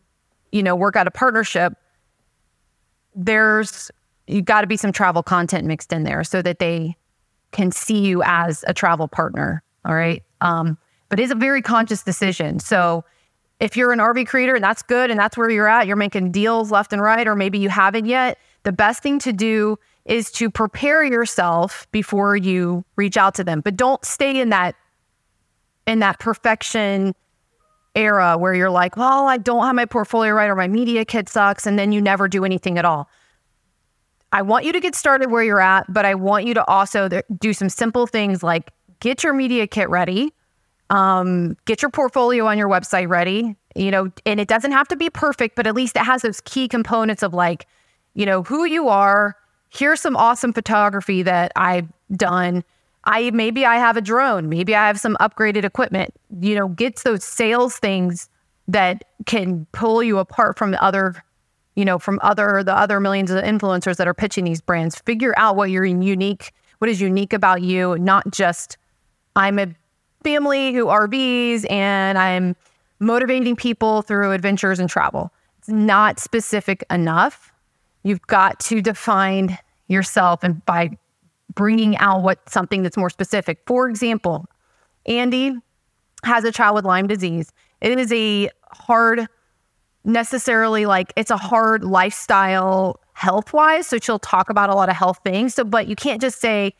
you 0.52 0.62
know, 0.62 0.76
work 0.76 0.96
out 0.96 1.06
a 1.06 1.10
partnership, 1.10 1.74
there's, 3.14 3.90
you 4.26 4.42
got 4.42 4.60
to 4.60 4.66
be 4.66 4.76
some 4.76 4.92
travel 4.92 5.22
content 5.22 5.66
mixed 5.66 5.92
in 5.92 6.04
there 6.04 6.22
so 6.22 6.42
that 6.42 6.58
they 6.58 6.96
can 7.50 7.72
see 7.72 8.00
you 8.00 8.22
as 8.24 8.64
a 8.66 8.74
travel 8.74 9.08
partner. 9.08 9.62
All 9.84 9.94
right. 9.94 10.22
Um, 10.40 10.76
but 11.08 11.18
it's 11.18 11.32
a 11.32 11.36
very 11.36 11.62
conscious 11.62 12.02
decision. 12.02 12.60
So, 12.60 13.04
if 13.60 13.76
you're 13.76 13.92
an 13.92 13.98
RV 13.98 14.26
creator 14.28 14.54
and 14.54 14.62
that's 14.62 14.82
good 14.82 15.10
and 15.10 15.18
that's 15.18 15.36
where 15.36 15.50
you're 15.50 15.68
at, 15.68 15.86
you're 15.86 15.96
making 15.96 16.30
deals 16.30 16.70
left 16.70 16.92
and 16.92 17.02
right, 17.02 17.26
or 17.26 17.34
maybe 17.34 17.58
you 17.58 17.68
haven't 17.68 18.06
yet, 18.06 18.38
the 18.62 18.72
best 18.72 19.02
thing 19.02 19.18
to 19.20 19.32
do 19.32 19.78
is 20.04 20.30
to 20.32 20.50
prepare 20.50 21.04
yourself 21.04 21.86
before 21.90 22.36
you 22.36 22.84
reach 22.96 23.16
out 23.16 23.34
to 23.34 23.44
them. 23.44 23.60
But 23.60 23.76
don't 23.76 24.04
stay 24.04 24.40
in 24.40 24.50
that 24.50 24.74
in 25.86 26.00
that 26.00 26.18
perfection 26.18 27.14
era 27.94 28.36
where 28.36 28.54
you're 28.54 28.70
like, 28.70 28.96
well, 28.96 29.26
I 29.26 29.38
don't 29.38 29.64
have 29.64 29.74
my 29.74 29.86
portfolio 29.86 30.32
right 30.32 30.48
or 30.48 30.54
my 30.54 30.68
media 30.68 31.04
kit 31.04 31.28
sucks, 31.28 31.66
and 31.66 31.78
then 31.78 31.92
you 31.92 32.00
never 32.00 32.28
do 32.28 32.44
anything 32.44 32.78
at 32.78 32.84
all. 32.84 33.08
I 34.30 34.42
want 34.42 34.66
you 34.66 34.72
to 34.72 34.80
get 34.80 34.94
started 34.94 35.30
where 35.30 35.42
you're 35.42 35.60
at, 35.60 35.90
but 35.92 36.04
I 36.04 36.14
want 36.14 36.44
you 36.44 36.54
to 36.54 36.64
also 36.66 37.08
do 37.38 37.52
some 37.52 37.70
simple 37.70 38.06
things 38.06 38.42
like 38.42 38.70
get 39.00 39.24
your 39.24 39.32
media 39.32 39.66
kit 39.66 39.88
ready 39.88 40.34
um, 40.90 41.56
get 41.66 41.82
your 41.82 41.90
portfolio 41.90 42.46
on 42.46 42.58
your 42.58 42.68
website 42.68 43.08
ready, 43.08 43.56
you 43.74 43.90
know, 43.90 44.10
and 44.24 44.40
it 44.40 44.48
doesn't 44.48 44.72
have 44.72 44.88
to 44.88 44.96
be 44.96 45.10
perfect, 45.10 45.56
but 45.56 45.66
at 45.66 45.74
least 45.74 45.96
it 45.96 46.02
has 46.02 46.22
those 46.22 46.40
key 46.40 46.68
components 46.68 47.22
of 47.22 47.34
like, 47.34 47.66
you 48.14 48.24
know, 48.26 48.42
who 48.42 48.64
you 48.64 48.88
are. 48.88 49.36
Here's 49.68 50.00
some 50.00 50.16
awesome 50.16 50.52
photography 50.52 51.22
that 51.22 51.52
I've 51.56 51.88
done. 52.16 52.64
I 53.04 53.30
maybe 53.30 53.64
I 53.64 53.76
have 53.76 53.96
a 53.96 54.00
drone, 54.00 54.48
maybe 54.48 54.74
I 54.74 54.86
have 54.86 54.98
some 54.98 55.16
upgraded 55.20 55.64
equipment. 55.64 56.14
You 56.40 56.54
know, 56.54 56.68
gets 56.68 57.02
those 57.02 57.22
sales 57.22 57.76
things 57.76 58.28
that 58.66 59.04
can 59.26 59.66
pull 59.72 60.02
you 60.02 60.18
apart 60.18 60.58
from 60.58 60.70
the 60.70 60.82
other, 60.82 61.22
you 61.74 61.84
know, 61.84 61.98
from 61.98 62.18
other 62.22 62.62
the 62.64 62.76
other 62.76 62.98
millions 62.98 63.30
of 63.30 63.42
influencers 63.44 63.96
that 63.96 64.08
are 64.08 64.14
pitching 64.14 64.44
these 64.44 64.60
brands. 64.60 64.96
Figure 65.00 65.34
out 65.36 65.54
what 65.54 65.70
you're 65.70 65.84
unique, 65.84 66.52
what 66.78 66.90
is 66.90 67.00
unique 67.00 67.32
about 67.32 67.62
you, 67.62 67.96
not 67.98 68.30
just 68.30 68.78
I'm 69.36 69.58
a 69.58 69.68
family 70.28 70.74
who 70.74 70.84
RVs 70.84 71.64
and 71.70 72.18
I'm 72.18 72.54
motivating 72.98 73.56
people 73.56 74.02
through 74.02 74.32
adventures 74.32 74.78
and 74.78 74.88
travel. 74.88 75.32
It's 75.58 75.70
not 75.70 76.20
specific 76.20 76.84
enough. 76.90 77.50
You've 78.02 78.26
got 78.26 78.60
to 78.60 78.82
define 78.82 79.56
yourself 79.86 80.40
and 80.42 80.64
by 80.66 80.98
bringing 81.54 81.96
out 81.96 82.22
what 82.22 82.46
something 82.46 82.82
that's 82.82 82.98
more 82.98 83.08
specific. 83.08 83.62
For 83.66 83.88
example, 83.88 84.44
Andy 85.06 85.56
has 86.24 86.44
a 86.44 86.52
child 86.52 86.74
with 86.74 86.84
Lyme 86.84 87.06
disease. 87.06 87.50
It 87.80 87.98
is 87.98 88.12
a 88.12 88.50
hard, 88.72 89.28
necessarily 90.04 90.84
like 90.84 91.10
it's 91.16 91.30
a 91.30 91.38
hard 91.38 91.84
lifestyle 91.84 93.00
health 93.14 93.54
wise. 93.54 93.86
So 93.86 93.98
she'll 93.98 94.18
talk 94.18 94.50
about 94.50 94.68
a 94.68 94.74
lot 94.74 94.90
of 94.90 94.94
health 94.94 95.20
things. 95.24 95.54
So, 95.54 95.64
but 95.64 95.86
you 95.86 95.96
can't 95.96 96.20
just 96.20 96.38
say, 96.38 96.74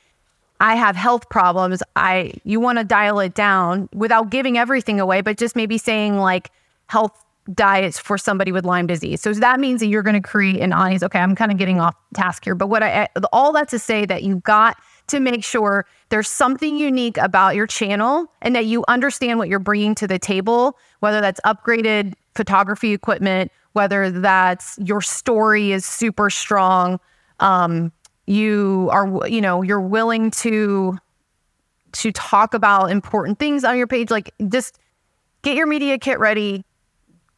I 0.61 0.75
have 0.75 0.97
health 0.97 1.29
problems. 1.29 1.83
I 1.97 2.33
you 2.45 2.61
want 2.61 2.79
to 2.79 2.85
dial 2.85 3.21
it 3.21 3.35
down 3.35 3.89
without 3.95 4.31
giving 4.31 4.59
everything 4.59 5.01
away, 5.01 5.21
but 5.21 5.37
just 5.37 5.55
maybe 5.55 5.79
saying 5.79 6.17
like 6.17 6.51
health 6.87 7.25
diets 7.55 7.99
for 7.99 8.19
somebody 8.19 8.53
with 8.53 8.65
Lyme 8.65 8.87
disease. 8.87 9.21
So 9.23 9.33
that 9.33 9.61
means 9.61 9.81
that 9.81 9.87
you're 9.87 10.03
going 10.03 10.21
to 10.21 10.29
create 10.29 10.61
an 10.61 10.73
audience. 10.73 11.03
Okay, 11.03 11.19
I'm 11.19 11.35
kind 11.35 11.51
of 11.51 11.59
getting 11.59 11.81
off 11.81 11.95
task 12.15 12.45
here, 12.45 12.55
but 12.55 12.69
what 12.69 12.83
I 12.83 13.09
all 13.33 13.53
that 13.53 13.69
to 13.69 13.79
say 13.79 14.05
that 14.07 14.23
you've 14.23 14.43
got 14.43 14.77
to 15.09 15.21
make 15.21 15.43
sure 15.43 15.87
there's 16.11 16.29
something 16.29 16.77
unique 16.77 17.17
about 17.17 17.55
your 17.55 17.67
channel 17.67 18.27
and 18.43 18.55
that 18.55 18.67
you 18.67 18.85
understand 18.89 19.39
what 19.39 19.49
you're 19.49 19.59
bringing 19.59 19.95
to 19.97 20.07
the 20.07 20.19
table, 20.19 20.77
whether 21.01 21.21
that's 21.21 21.41
upgraded 21.47 22.13
photography 22.35 22.93
equipment, 22.93 23.51
whether 23.73 24.11
that's 24.11 24.79
your 24.79 25.01
story 25.01 25.73
is 25.73 25.87
super 25.87 26.29
strong, 26.31 27.01
um, 27.41 27.91
you 28.29 28.89
are 28.93 29.27
you 29.27 29.41
know 29.41 29.63
you're 29.63 29.81
willing 29.81 30.31
to 30.31 30.99
to 31.93 32.13
talk 32.13 32.53
about 32.55 32.91
important 32.91 33.39
things 33.39 33.65
on 33.65 33.77
your 33.79 33.87
page, 33.87 34.11
like 34.11 34.35
just 34.49 34.79
get 35.43 35.57
your 35.57 35.67
media 35.67 35.99
kit 35.99 36.19
ready, 36.19 36.65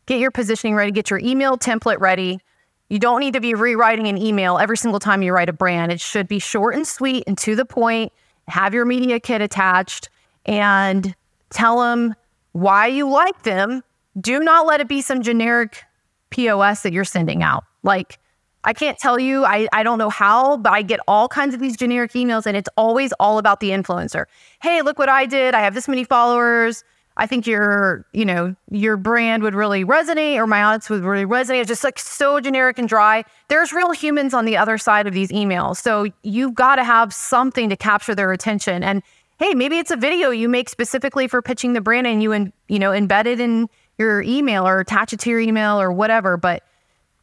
get 0.07 0.19
your 0.19 0.31
positioning 0.31 0.75
ready, 0.75 0.91
get 0.91 1.09
your 1.09 1.21
email 1.21 1.57
template 1.57 2.01
ready. 2.01 2.41
You 2.89 2.99
don't 2.99 3.21
need 3.21 3.35
to 3.35 3.41
be 3.41 3.55
rewriting 3.55 4.09
an 4.09 4.19
email 4.19 4.59
every 4.59 4.77
single 4.77 4.99
time 4.99 5.23
you 5.23 5.33
write 5.33 5.49
a 5.49 5.53
brand. 5.53 5.93
It 5.93 6.01
should 6.01 6.27
be 6.27 6.41
short 6.41 6.75
and 6.75 6.85
sweet 6.87 7.23
and 7.29 7.39
to 7.39 7.55
the 7.55 7.65
point. 7.65 8.13
Have 8.49 8.75
your 8.75 8.85
media 8.85 9.21
kit 9.21 9.41
attached 9.41 10.09
and 10.45 11.15
tell 11.51 11.81
them 11.81 12.17
why 12.51 12.89
you 12.89 13.09
like 13.09 13.45
them. 13.45 13.85
Do 14.21 14.41
not 14.41 14.67
let 14.67 14.81
it 14.81 14.89
be 14.89 15.03
some 15.03 15.23
generic 15.23 15.85
POS 16.31 16.83
that 16.83 16.93
you're 16.93 17.05
sending 17.05 17.45
out. 17.45 17.63
Like, 17.85 18.19
I 18.65 18.73
can't 18.73 18.99
tell 18.99 19.19
you, 19.19 19.45
I, 19.45 19.69
I 19.73 19.83
don't 19.83 19.99
know 19.99 20.11
how, 20.11 20.59
but 20.59 20.73
I 20.73 20.83
get 20.83 21.01
all 21.09 21.29
kinds 21.29 21.55
of 21.55 21.61
these 21.61 21.77
generic 21.77 22.13
emails 22.13 22.47
and 22.47 22.57
it's 22.57 22.69
always 22.77 23.13
all 23.19 23.39
about 23.39 23.61
the 23.61 23.71
influencer. 23.71 24.27
Hey, 24.61 24.83
look 24.83 24.99
what 24.99 25.09
I 25.09 25.27
did. 25.27 25.55
I 25.55 25.61
have 25.61 25.75
this 25.75 25.89
many 25.89 26.05
followers. 26.05 26.85
I 27.17 27.27
think 27.27 27.47
your, 27.47 28.07
you 28.13 28.25
know, 28.25 28.55
your 28.71 28.97
brand 28.97 29.43
would 29.43 29.55
really 29.55 29.85
resonate 29.85 30.37
or 30.37 30.47
my 30.47 30.63
audience 30.63 30.89
would 30.89 31.05
really 31.05 31.25
resonate. 31.25 31.61
It's 31.61 31.69
just 31.69 31.85
like 31.85 31.99
so 31.99 32.41
generic 32.41 32.79
and 32.79 32.89
dry. 32.89 33.25
There's 33.49 33.73
real 33.73 33.93
humans 33.93 34.33
on 34.35 34.45
the 34.45 34.57
other 34.57 34.79
side 34.79 35.07
of 35.07 35.15
these 35.15 35.31
emails. 35.31 35.77
So 35.77 36.07
you've 36.23 36.55
got 36.55 36.77
to 36.77 36.85
have 36.85 37.13
something 37.13 37.69
to 37.69 37.77
capture 37.77 38.15
their 38.15 38.33
attention. 38.33 38.83
And 38.83 39.03
hey, 39.39 39.55
maybe 39.55 39.79
it's 39.79 39.91
a 39.91 39.97
video 39.97 40.31
you 40.31 40.49
make 40.49 40.69
specifically 40.69 41.29
for 41.29 41.43
pitching 41.43 41.73
the 41.73 41.81
brand 41.81 42.07
and 42.07 42.23
you, 42.23 42.33
in, 42.33 42.53
you 42.69 42.79
know, 42.79 42.91
embed 42.91 43.27
it 43.27 43.41
in 43.41 43.69
your 43.99 44.23
email 44.23 44.67
or 44.67 44.81
attach 44.81 45.13
it 45.13 45.21
to 45.21 45.31
your 45.31 45.41
email 45.41 45.81
or 45.81 45.93
whatever. 45.93 46.37
But 46.37 46.63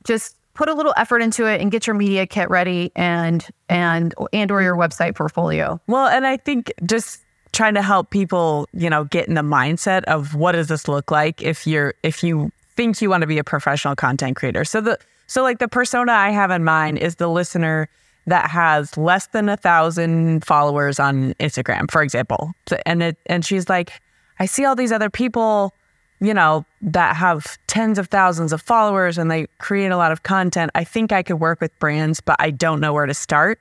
just 0.04 0.37
put 0.58 0.68
a 0.68 0.74
little 0.74 0.94
effort 0.98 1.22
into 1.22 1.46
it 1.46 1.62
and 1.62 1.72
get 1.72 1.88
your 1.88 1.96
media 1.96 2.26
kit 2.26 2.50
ready 2.50 2.92
and 2.96 3.48
and 3.70 4.14
and 4.34 4.52
or 4.52 4.62
your 4.62 4.76
website 4.76 5.16
portfolio. 5.16 5.80
Well, 5.88 6.08
and 6.08 6.26
I 6.26 6.36
think 6.36 6.74
just 6.86 7.22
trying 7.54 7.76
to 7.76 7.82
help 7.82 8.10
people, 8.10 8.68
you 8.74 8.90
know, 8.90 9.06
get 9.06 9.28
in 9.28 9.36
the 9.36 9.42
mindset 9.42 10.04
of 10.06 10.36
what 10.36 10.52
does 10.54 10.68
this 10.68 10.88
look 10.88 11.12
like 11.12 11.42
if 11.42 11.66
you're 11.66 11.94
if 12.04 12.24
you 12.24 12.52
think 12.76 13.02
you 13.02 13.10
want 13.10 13.22
to 13.22 13.28
be 13.28 13.38
a 13.38 13.44
professional 13.44 13.96
content 13.96 14.36
creator. 14.36 14.66
So 14.66 14.82
the 14.82 14.98
so 15.28 15.44
like 15.44 15.60
the 15.60 15.68
persona 15.68 16.12
I 16.12 16.32
have 16.32 16.52
in 16.52 16.64
mind 16.64 16.98
is 16.98 17.16
the 17.16 17.30
listener 17.30 17.88
that 18.26 18.50
has 18.50 18.98
less 18.98 19.28
than 19.28 19.50
a 19.50 19.58
thousand 19.58 20.44
followers 20.44 21.00
on 21.00 21.34
Instagram, 21.36 21.90
for 21.90 22.02
example. 22.02 22.52
And 22.86 23.04
it 23.04 23.18
and 23.28 23.46
she's 23.46 23.70
like, 23.70 23.92
I 24.40 24.48
see 24.48 24.66
all 24.66 24.76
these 24.76 24.92
other 24.92 25.10
people, 25.10 25.74
you 26.20 26.34
know, 26.34 26.66
that 26.82 27.16
have 27.16 27.58
tens 27.68 28.00
of 28.00 28.08
thousands 28.08 28.52
of 28.54 28.62
followers 28.62 29.18
and 29.18 29.30
they 29.30 29.48
create 29.60 29.92
a 29.92 29.98
lot 29.98 30.12
of 30.12 30.24
content. 30.24 30.72
I 30.74 30.84
think 30.84 31.12
I 31.12 31.24
could 31.24 31.40
work 31.40 31.62
with 31.62 31.78
brands, 31.80 32.22
but 32.22 32.36
I 32.40 32.52
don't 32.52 32.80
know 32.80 32.94
where 32.94 33.06
to 33.06 33.14
start. 33.14 33.60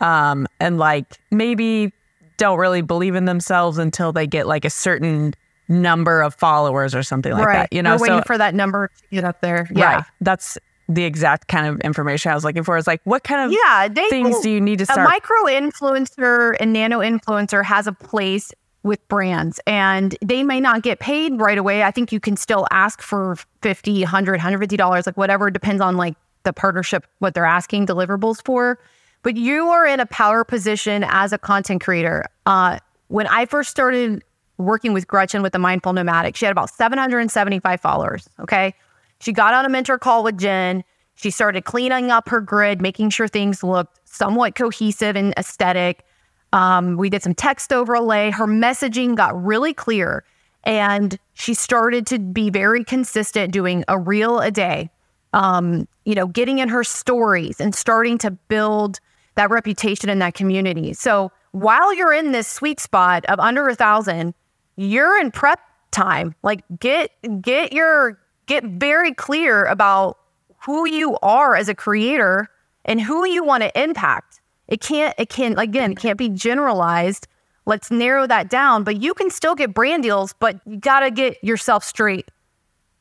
Um, 0.00 0.46
and 0.58 0.78
like 0.78 1.06
maybe 1.30 1.92
don't 2.38 2.58
really 2.58 2.80
believe 2.80 3.14
in 3.14 3.26
themselves 3.26 3.76
until 3.76 4.12
they 4.12 4.26
get 4.26 4.46
like 4.46 4.64
a 4.64 4.70
certain 4.70 5.34
number 5.68 6.22
of 6.22 6.34
followers 6.34 6.94
or 6.94 7.02
something 7.02 7.32
like 7.32 7.46
right. 7.46 7.54
that. 7.70 7.72
You 7.72 7.82
know, 7.82 7.96
We're 7.96 8.02
waiting 8.02 8.18
so, 8.18 8.24
for 8.24 8.38
that 8.38 8.54
number 8.54 8.88
to 8.88 9.02
get 9.10 9.24
up 9.24 9.42
there. 9.42 9.68
Yeah. 9.74 9.96
Right. 9.96 10.04
That's 10.22 10.56
the 10.88 11.04
exact 11.04 11.48
kind 11.48 11.66
of 11.66 11.80
information 11.80 12.32
I 12.32 12.34
was 12.34 12.44
looking 12.44 12.64
for. 12.64 12.76
Is 12.76 12.86
like, 12.86 13.00
what 13.04 13.22
kind 13.24 13.46
of 13.46 13.52
yeah, 13.52 13.88
they, 13.88 14.08
things 14.08 14.40
do 14.40 14.50
you 14.50 14.60
need 14.60 14.78
to 14.80 14.86
start? 14.86 15.00
A 15.00 15.04
micro 15.04 15.44
influencer 15.44 16.56
and 16.58 16.72
nano 16.72 17.00
influencer 17.00 17.64
has 17.64 17.86
a 17.86 17.92
place 17.92 18.52
with 18.82 19.06
brands 19.08 19.60
and 19.66 20.16
they 20.22 20.42
may 20.42 20.58
not 20.58 20.82
get 20.82 21.00
paid 21.00 21.38
right 21.38 21.58
away. 21.58 21.82
I 21.82 21.90
think 21.90 22.12
you 22.12 22.20
can 22.20 22.36
still 22.36 22.66
ask 22.70 23.02
for 23.02 23.36
50, 23.62 24.00
100, 24.00 24.32
150 24.32 24.76
dollars, 24.76 25.06
like 25.06 25.16
whatever, 25.16 25.50
depends 25.50 25.82
on 25.82 25.96
like 25.96 26.16
the 26.44 26.52
partnership, 26.52 27.06
what 27.18 27.34
they're 27.34 27.44
asking 27.44 27.86
deliverables 27.86 28.44
for 28.44 28.78
but 29.22 29.36
you 29.36 29.68
are 29.68 29.86
in 29.86 30.00
a 30.00 30.06
power 30.06 30.44
position 30.44 31.04
as 31.08 31.32
a 31.32 31.38
content 31.38 31.82
creator. 31.82 32.24
Uh, 32.46 32.78
when 33.08 33.26
I 33.26 33.46
first 33.46 33.70
started 33.70 34.24
working 34.58 34.92
with 34.92 35.06
Gretchen 35.06 35.42
with 35.42 35.52
the 35.52 35.58
Mindful 35.58 35.92
Nomadic, 35.92 36.36
she 36.36 36.44
had 36.44 36.52
about 36.52 36.70
775 36.70 37.80
followers. 37.80 38.28
Okay. 38.38 38.74
She 39.20 39.32
got 39.32 39.52
on 39.52 39.64
a 39.64 39.68
mentor 39.68 39.98
call 39.98 40.24
with 40.24 40.38
Jen. 40.38 40.84
She 41.14 41.30
started 41.30 41.64
cleaning 41.64 42.10
up 42.10 42.28
her 42.30 42.40
grid, 42.40 42.80
making 42.80 43.10
sure 43.10 43.28
things 43.28 43.62
looked 43.62 44.00
somewhat 44.08 44.54
cohesive 44.54 45.16
and 45.16 45.34
aesthetic. 45.36 46.04
Um, 46.52 46.96
we 46.96 47.10
did 47.10 47.22
some 47.22 47.34
text 47.34 47.72
overlay. 47.72 48.30
Her 48.30 48.46
messaging 48.46 49.14
got 49.14 49.40
really 49.40 49.72
clear. 49.72 50.24
And 50.64 51.18
she 51.34 51.54
started 51.54 52.06
to 52.08 52.18
be 52.18 52.50
very 52.50 52.84
consistent, 52.84 53.52
doing 53.52 53.84
a 53.88 53.98
reel 53.98 54.40
a 54.40 54.50
day, 54.50 54.90
um, 55.32 55.88
you 56.04 56.14
know, 56.14 56.26
getting 56.26 56.58
in 56.58 56.68
her 56.68 56.84
stories 56.84 57.60
and 57.60 57.74
starting 57.74 58.18
to 58.18 58.30
build 58.30 59.00
that 59.36 59.50
reputation 59.50 60.10
in 60.10 60.18
that 60.18 60.34
community. 60.34 60.92
So 60.92 61.32
while 61.52 61.94
you're 61.94 62.12
in 62.12 62.32
this 62.32 62.46
sweet 62.46 62.80
spot 62.80 63.24
of 63.26 63.40
under 63.40 63.68
a 63.68 63.74
thousand, 63.74 64.34
you're 64.76 65.18
in 65.18 65.30
prep 65.30 65.60
time. 65.90 66.34
Like 66.42 66.62
get 66.78 67.10
get 67.40 67.72
your 67.72 68.18
get 68.46 68.64
very 68.64 69.14
clear 69.14 69.64
about 69.64 70.18
who 70.64 70.86
you 70.86 71.16
are 71.22 71.56
as 71.56 71.68
a 71.68 71.74
creator 71.74 72.48
and 72.84 73.00
who 73.00 73.26
you 73.26 73.44
want 73.44 73.62
to 73.62 73.82
impact. 73.82 74.39
It 74.70 74.80
can't 74.80 75.14
it 75.18 75.28
can 75.28 75.58
again, 75.58 75.92
it 75.92 75.98
can't 75.98 76.18
be 76.18 76.28
generalized. 76.28 77.26
Let's 77.66 77.90
narrow 77.90 78.26
that 78.26 78.48
down, 78.48 78.84
but 78.84 79.02
you 79.02 79.12
can 79.12 79.30
still 79.30 79.54
get 79.54 79.74
brand 79.74 80.02
deals, 80.02 80.32
but 80.40 80.60
you 80.66 80.78
got 80.78 81.00
to 81.00 81.10
get 81.10 81.42
yourself 81.44 81.84
straight 81.84 82.30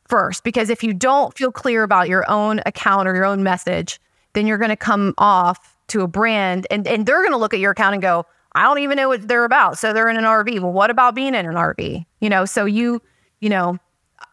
first 0.08 0.43
because 0.43 0.69
if 0.69 0.84
you 0.84 0.93
don't 0.93 1.36
feel 1.38 1.51
clear 1.51 1.84
about 1.84 2.10
your 2.10 2.29
own 2.29 2.62
account 2.65 3.08
or 3.08 3.15
your 3.15 3.25
own 3.25 3.43
message, 3.43 4.01
then 4.34 4.45
you're 4.45 4.58
going 4.58 4.69
to 4.69 4.75
come 4.75 5.13
off 5.17 5.77
to 5.88 6.01
a 6.01 6.08
brand 6.08 6.67
and, 6.69 6.88
and 6.88 7.05
they're 7.05 7.21
going 7.21 7.32
to 7.32 7.38
look 7.38 7.53
at 7.53 7.60
your 7.60 7.71
account 7.71 7.93
and 7.93 8.01
go, 8.01 8.25
I 8.53 8.63
don't 8.63 8.79
even 8.79 8.97
know 8.97 9.08
what 9.08 9.27
they're 9.27 9.45
about. 9.45 9.77
So 9.77 9.93
they're 9.93 10.10
in 10.10 10.17
an 10.17 10.23
RV. 10.23 10.60
Well, 10.60 10.71
what 10.71 10.89
about 10.89 11.15
being 11.15 11.36
in 11.36 11.45
an 11.45 11.55
RV? 11.55 12.05
You 12.19 12.29
know, 12.29 12.45
so 12.45 12.65
you, 12.65 13.01
you 13.39 13.49
know, 13.49 13.77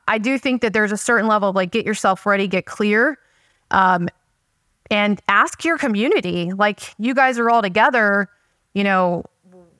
I 0.08 0.18
do 0.18 0.38
think 0.38 0.62
that 0.62 0.72
there's 0.72 0.92
a 0.92 0.96
certain 0.96 1.26
level 1.26 1.50
of 1.50 1.56
like 1.56 1.70
get 1.70 1.84
yourself 1.84 2.24
ready, 2.26 2.48
get 2.48 2.66
clear, 2.66 3.18
um, 3.70 4.08
and 4.90 5.20
ask 5.28 5.64
your 5.64 5.78
community. 5.78 6.52
Like 6.52 6.94
you 6.98 7.14
guys 7.14 7.38
are 7.38 7.50
all 7.50 7.62
together, 7.62 8.28
you 8.74 8.84
know, 8.84 9.24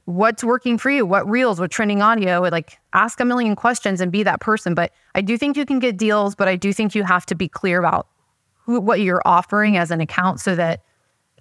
what's 0.07 0.43
working 0.43 0.79
for 0.79 0.91
you? 0.91 1.05
What 1.05 1.29
reels? 1.29 1.61
What 1.61 1.71
trending 1.71 2.03
audio? 2.03 2.41
Like 2.41 2.79
ask 2.93 3.21
a 3.21 3.25
million 3.25 3.57
questions 3.57 4.01
and 4.01 4.11
be 4.11 4.23
that 4.23 4.41
person. 4.41 4.75
But 4.75 4.93
I 5.15 5.21
do 5.21 5.37
think 5.37 5.57
you 5.57 5.67
can 5.67 5.79
get 5.79 5.97
deals, 5.97 6.35
but 6.35 6.49
I 6.49 6.57
do 6.57 6.73
think 6.73 6.95
you 6.95 7.03
have 7.03 7.27
to 7.27 7.35
be 7.35 7.49
clear 7.49 7.79
about 7.79 8.07
who, 8.55 8.81
what 8.81 9.01
you're 9.01 9.23
offering 9.25 9.77
as 9.77 9.91
an 9.91 10.01
account 10.01 10.41
so 10.41 10.55
that 10.55 10.83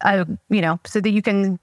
uh, 0.01 0.25
you 0.49 0.61
know, 0.61 0.79
so 0.85 0.99
that 0.99 1.11
you 1.11 1.21
can 1.21 1.59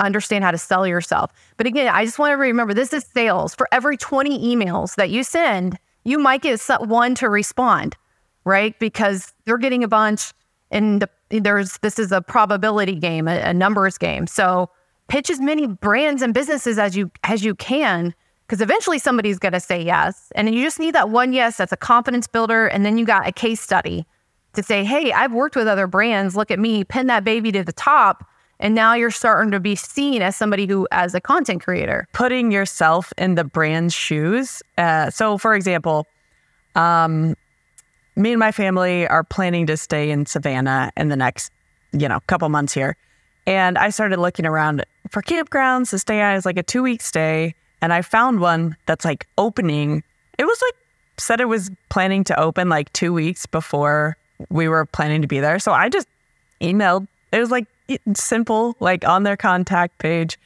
understand 0.00 0.44
how 0.44 0.50
to 0.50 0.58
sell 0.58 0.86
yourself. 0.86 1.32
But 1.56 1.66
again, 1.66 1.88
I 1.88 2.04
just 2.04 2.18
want 2.18 2.32
to 2.32 2.36
remember 2.36 2.74
this 2.74 2.92
is 2.92 3.04
sales. 3.04 3.54
For 3.54 3.68
every 3.72 3.96
20 3.96 4.54
emails 4.54 4.96
that 4.96 5.10
you 5.10 5.22
send, 5.22 5.78
you 6.04 6.18
might 6.18 6.42
get 6.42 6.60
one 6.80 7.14
to 7.16 7.28
respond, 7.28 7.96
right? 8.44 8.78
Because 8.78 9.32
they're 9.44 9.58
getting 9.58 9.84
a 9.84 9.88
bunch 9.88 10.32
and 10.70 11.02
the, 11.02 11.10
there's 11.30 11.78
this 11.78 11.98
is 11.98 12.12
a 12.12 12.20
probability 12.20 12.96
game, 12.96 13.28
a, 13.28 13.38
a 13.40 13.54
numbers 13.54 13.98
game. 13.98 14.26
So 14.26 14.70
pitch 15.08 15.30
as 15.30 15.40
many 15.40 15.66
brands 15.66 16.22
and 16.22 16.34
businesses 16.34 16.78
as 16.78 16.96
you 16.96 17.10
as 17.24 17.44
you 17.44 17.54
can 17.54 18.14
because 18.46 18.60
eventually 18.60 18.98
somebody's 18.98 19.38
going 19.38 19.52
to 19.52 19.60
say 19.60 19.80
yes. 19.80 20.32
And 20.34 20.52
you 20.54 20.64
just 20.64 20.78
need 20.78 20.94
that 20.94 21.10
one 21.10 21.32
yes 21.32 21.56
that's 21.56 21.72
a 21.72 21.76
confidence 21.76 22.26
builder 22.26 22.66
and 22.66 22.84
then 22.84 22.98
you 22.98 23.04
got 23.04 23.26
a 23.26 23.32
case 23.32 23.60
study 23.60 24.06
to 24.54 24.62
say, 24.62 24.84
hey, 24.84 25.12
I've 25.12 25.32
worked 25.32 25.56
with 25.56 25.68
other 25.68 25.86
brands. 25.86 26.36
Look 26.36 26.50
at 26.50 26.58
me, 26.58 26.84
pin 26.84 27.06
that 27.06 27.24
baby 27.24 27.52
to 27.52 27.62
the 27.62 27.72
top. 27.72 28.26
And 28.58 28.74
now 28.74 28.94
you're 28.94 29.10
starting 29.10 29.52
to 29.52 29.60
be 29.60 29.74
seen 29.74 30.20
as 30.20 30.36
somebody 30.36 30.66
who, 30.66 30.86
as 30.90 31.14
a 31.14 31.20
content 31.20 31.62
creator, 31.62 32.06
putting 32.12 32.50
yourself 32.50 33.12
in 33.16 33.34
the 33.34 33.44
brand's 33.44 33.94
shoes. 33.94 34.62
Uh, 34.76 35.08
so, 35.08 35.38
for 35.38 35.54
example, 35.54 36.06
um, 36.74 37.36
me 38.16 38.32
and 38.32 38.38
my 38.38 38.52
family 38.52 39.06
are 39.06 39.24
planning 39.24 39.66
to 39.66 39.76
stay 39.76 40.10
in 40.10 40.26
Savannah 40.26 40.92
in 40.96 41.08
the 41.08 41.16
next, 41.16 41.52
you 41.92 42.08
know, 42.08 42.20
couple 42.26 42.48
months 42.48 42.72
here. 42.72 42.96
And 43.46 43.78
I 43.78 43.90
started 43.90 44.18
looking 44.18 44.46
around 44.46 44.84
for 45.10 45.22
campgrounds 45.22 45.90
to 45.90 45.98
stay 45.98 46.20
at 46.20 46.34
as 46.34 46.44
like 46.44 46.58
a 46.58 46.62
two 46.62 46.82
week 46.82 47.02
stay. 47.02 47.54
And 47.82 47.92
I 47.92 48.02
found 48.02 48.40
one 48.40 48.76
that's 48.86 49.04
like 49.04 49.26
opening. 49.38 50.02
It 50.38 50.44
was 50.44 50.62
like 50.62 50.74
said 51.18 51.40
it 51.40 51.46
was 51.46 51.70
planning 51.88 52.24
to 52.24 52.38
open 52.38 52.68
like 52.68 52.92
two 52.92 53.12
weeks 53.12 53.46
before 53.46 54.16
we 54.48 54.68
were 54.68 54.86
planning 54.86 55.22
to 55.22 55.28
be 55.28 55.40
there. 55.40 55.58
So 55.58 55.72
I 55.72 55.88
just 55.88 56.08
emailed. 56.60 57.06
It 57.32 57.38
was 57.38 57.50
like 57.50 57.66
simple, 58.14 58.76
like 58.80 59.06
on 59.06 59.22
their 59.22 59.36
contact 59.36 59.98
page. 59.98 60.38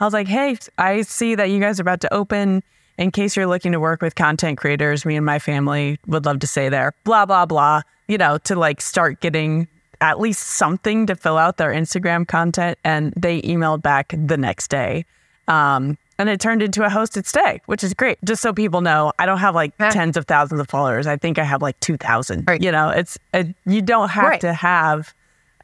I 0.00 0.04
was 0.04 0.14
like, 0.14 0.28
hey, 0.28 0.56
I 0.78 1.02
see 1.02 1.34
that 1.34 1.50
you 1.50 1.60
guys 1.60 1.78
are 1.78 1.82
about 1.82 2.00
to 2.02 2.14
open 2.14 2.62
in 3.00 3.10
case 3.10 3.34
you're 3.36 3.46
looking 3.46 3.72
to 3.72 3.80
work 3.80 4.02
with 4.02 4.14
content 4.14 4.58
creators, 4.58 5.04
me 5.06 5.16
and 5.16 5.24
my 5.26 5.38
family 5.38 5.98
would 6.06 6.26
love 6.26 6.38
to 6.40 6.46
stay 6.46 6.68
there, 6.68 6.92
blah, 7.04 7.24
blah, 7.26 7.46
blah, 7.46 7.80
you 8.06 8.18
know, 8.18 8.36
to 8.38 8.54
like 8.54 8.80
start 8.80 9.20
getting 9.20 9.66
at 10.02 10.20
least 10.20 10.42
something 10.46 11.06
to 11.06 11.16
fill 11.16 11.36
out 11.38 11.56
their 11.56 11.70
Instagram 11.72 12.28
content. 12.28 12.78
And 12.84 13.12
they 13.16 13.40
emailed 13.42 13.82
back 13.82 14.14
the 14.16 14.36
next 14.36 14.68
day. 14.68 15.04
Um, 15.48 15.96
and 16.18 16.28
it 16.28 16.38
turned 16.40 16.62
into 16.62 16.84
a 16.84 16.88
hosted 16.90 17.24
stay, 17.26 17.62
which 17.64 17.82
is 17.82 17.94
great. 17.94 18.18
Just 18.22 18.42
so 18.42 18.52
people 18.52 18.82
know, 18.82 19.12
I 19.18 19.24
don't 19.24 19.38
have 19.38 19.54
like 19.54 19.72
Yeah. 19.80 19.88
tens 19.90 20.18
of 20.18 20.26
thousands 20.26 20.60
of 20.60 20.68
followers. 20.68 21.06
I 21.06 21.16
think 21.16 21.38
I 21.38 21.44
have 21.44 21.62
like 21.62 21.80
2,000. 21.80 22.44
Right. 22.46 22.62
You 22.62 22.70
know, 22.70 22.90
it's, 22.90 23.18
it, 23.32 23.54
you 23.64 23.80
don't 23.80 24.10
have 24.10 24.24
Right. 24.24 24.40
to 24.42 24.52
have 24.52 25.14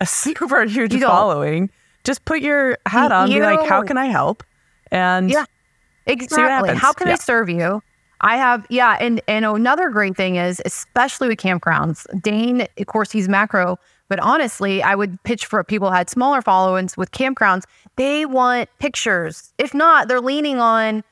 a 0.01 0.07
super 0.25 0.65
huge 0.65 0.95
You 0.95 1.01
following. 1.07 1.69
Just 2.05 2.25
put 2.25 2.41
your 2.41 2.79
hat 2.87 3.13
on, 3.13 3.29
be 3.29 3.41
like, 3.43 3.69
how 3.69 3.83
can 3.83 3.99
I 3.99 4.07
help? 4.07 4.43
And 4.91 5.31
Yeah. 5.31 5.45
Exactly. 6.07 6.75
How 6.75 6.93
can 6.93 7.09
Yeah. 7.09 7.15
I 7.15 7.17
serve 7.17 7.49
you? 7.49 7.83
I 8.23 8.37
have, 8.39 8.67
yeah, 8.71 8.97
and 8.99 9.21
and 9.29 9.45
another 9.45 9.91
great 9.91 10.17
thing 10.17 10.37
is, 10.37 10.63
especially 10.65 11.29
with 11.29 11.39
campgrounds, 11.39 12.07
Dane, 12.23 12.67
of 12.79 12.87
course, 12.87 13.13
he's 13.13 13.29
macro, 13.29 13.79
but 14.09 14.19
honestly, 14.21 14.83
I 14.83 14.95
would 14.95 15.23
pitch 15.25 15.45
for 15.45 15.63
people 15.63 15.89
who 15.91 15.95
had 15.95 16.09
smaller 16.09 16.41
followings 16.41 16.97
with 16.97 17.11
campgrounds. 17.11 17.65
They 17.97 18.25
want 18.25 18.71
pictures. 18.79 19.53
If 19.59 19.75
not, 19.75 20.09
they're 20.09 20.21
leaning 20.23 20.59
on 20.59 21.05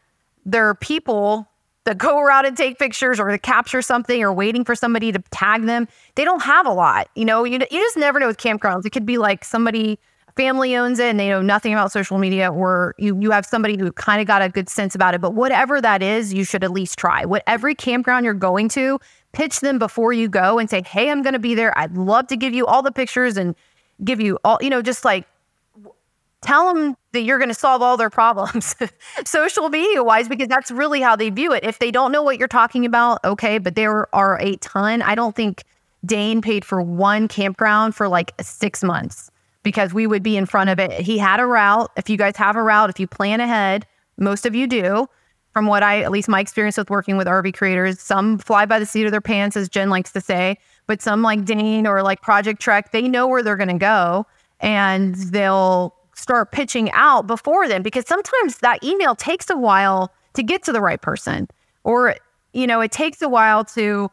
their 0.47 0.75
people 0.75 1.47
that 1.85 1.99
go 1.99 2.19
around 2.21 2.47
and 2.47 2.57
take 2.57 2.79
pictures 2.79 3.21
or 3.21 3.29
to 3.31 3.39
capture 3.39 3.83
something 3.83 4.23
or 4.23 4.33
waiting 4.33 4.65
for 4.65 4.75
somebody 4.75 5.13
to 5.13 5.19
tag 5.31 5.65
them. 5.65 5.87
They 6.15 6.25
don't 6.25 6.43
have 6.43 6.67
a 6.67 6.73
lot. 6.73 7.09
You 7.15 7.27
know, 7.27 7.45
you, 7.45 7.59
you 7.59 7.81
just 7.81 7.99
never 7.99 8.19
know 8.19 8.29
with 8.29 8.39
campgrounds. 8.39 8.87
It 8.87 8.91
could 8.91 9.05
be 9.05 9.19
like 9.19 9.45
somebody 9.45 9.99
family 10.37 10.77
owns 10.77 10.99
it 10.99 11.07
and 11.07 11.21
they 11.21 11.29
know 11.29 11.43
nothing 11.43 11.73
about 11.73 11.93
social 11.93 12.19
media 12.19 12.51
or 12.51 12.95
you 12.99 13.19
you 13.21 13.31
have 13.31 13.47
somebody 13.47 13.77
who 13.77 13.93
kind 13.93 14.21
of 14.21 14.27
got 14.27 14.43
a 14.43 14.49
good 14.49 14.69
sense 14.69 14.95
about 14.95 15.15
it. 15.15 15.21
But 15.21 15.35
whatever 15.35 15.81
that 15.81 16.03
is, 16.03 16.35
you 16.35 16.45
should 16.45 16.65
at 16.65 16.71
least 16.71 16.99
try. 16.99 17.25
What 17.25 17.43
every 17.47 17.75
campground 17.75 18.25
you're 18.25 18.35
going 18.35 18.69
to, 18.71 18.99
pitch 19.33 19.61
them 19.61 19.79
before 19.79 20.13
you 20.13 20.29
go 20.29 20.59
and 20.59 20.69
say, 20.69 20.83
"Hey, 20.87 21.11
I'm 21.11 21.23
going 21.23 21.33
to 21.35 21.39
be 21.39 21.55
there. 21.55 21.77
I'd 21.79 21.97
love 21.97 22.29
to 22.29 22.37
give 22.37 22.55
you 22.55 22.67
all 22.67 22.83
the 22.83 22.93
pictures 22.93 23.37
and 23.37 23.55
give 24.03 24.21
you 24.21 24.39
all, 24.45 24.59
you 24.61 24.71
know, 24.71 24.83
just 24.83 25.05
like 25.05 25.27
tell 26.45 26.73
them 26.73 26.97
that 27.13 27.23
you're 27.23 27.39
going 27.39 27.49
to 27.49 27.55
solve 27.55 27.81
all 27.81 27.97
their 27.97 28.11
problems 28.11 28.77
social 29.25 29.69
media 29.71 30.05
wise 30.05 30.29
because 30.29 30.49
that's 30.49 30.71
really 30.71 31.01
how 31.01 31.17
they 31.17 31.31
view 31.31 31.53
it 31.53 31.65
if 31.65 31.79
they 31.79 31.91
don't 31.91 32.13
know 32.13 32.23
what 32.23 32.39
you're 32.39 32.47
talking 32.47 32.85
about 32.85 33.19
okay 33.25 33.57
but 33.59 33.75
there 33.75 34.15
are 34.15 34.39
a 34.41 34.57
ton 34.57 35.01
i 35.03 35.15
don't 35.15 35.35
think 35.35 35.65
dane 36.05 36.43
paid 36.43 36.65
for 36.65 36.83
one 36.83 37.29
campground 37.29 37.95
for 37.95 38.09
like 38.09 38.33
six 38.43 38.85
months 38.85 39.31
because 39.65 39.93
we 39.93 40.07
would 40.07 40.23
be 40.23 40.37
in 40.37 40.47
front 40.47 40.71
of 40.71 40.79
it. 40.79 40.93
He 40.93 41.19
had 41.19 41.41
a 41.41 41.47
route. 41.47 41.91
If 41.97 42.09
you 42.09 42.17
guys 42.17 42.37
have 42.37 42.55
a 42.55 42.63
route 42.63 42.91
if 42.91 43.01
you 43.01 43.09
plan 43.09 43.41
ahead 43.41 43.87
most 44.17 44.47
of 44.47 44.55
you 44.55 44.69
do. 44.69 45.09
From 45.53 45.67
what 45.67 45.85
i 45.85 46.01
at 46.01 46.11
least 46.11 46.29
my 46.29 46.41
experience 46.41 46.77
with 46.77 46.91
working 46.91 47.17
with 47.17 47.29
rv 47.29 47.55
creators 47.55 48.01
some 48.01 48.39
fly 48.39 48.67
by 48.67 48.81
the 48.81 48.87
seat 48.87 49.05
of 49.05 49.13
their 49.13 49.21
pants 49.21 49.57
as 49.57 49.69
jen 49.69 49.89
likes 49.89 50.11
to 50.11 50.21
say 50.21 50.59
but 50.89 51.01
some 51.01 51.23
like 51.23 51.45
dane 51.45 51.87
or 51.87 52.03
like 52.03 52.23
project 52.23 52.61
trek 52.61 52.91
they 52.91 53.03
know 53.03 53.29
where 53.29 53.41
they're 53.41 53.57
going 53.57 53.69
to 53.69 53.79
go 53.79 54.27
and 54.59 55.15
they'll 55.15 55.95
start 56.17 56.51
pitching 56.51 56.91
out 56.91 57.29
before 57.29 57.69
then 57.69 57.83
because 57.83 58.05
sometimes 58.05 58.59
that 58.59 58.83
email 58.83 59.15
takes 59.15 59.49
a 59.49 59.57
while 59.57 60.13
to 60.33 60.43
get 60.43 60.65
to 60.65 60.73
the 60.73 60.81
right 60.81 61.01
person 61.03 61.47
or 61.85 62.17
you 62.53 62.67
know 62.67 62.81
it 62.81 62.91
takes 62.91 63.23
a 63.23 63.29
while 63.29 63.65
to 63.65 64.11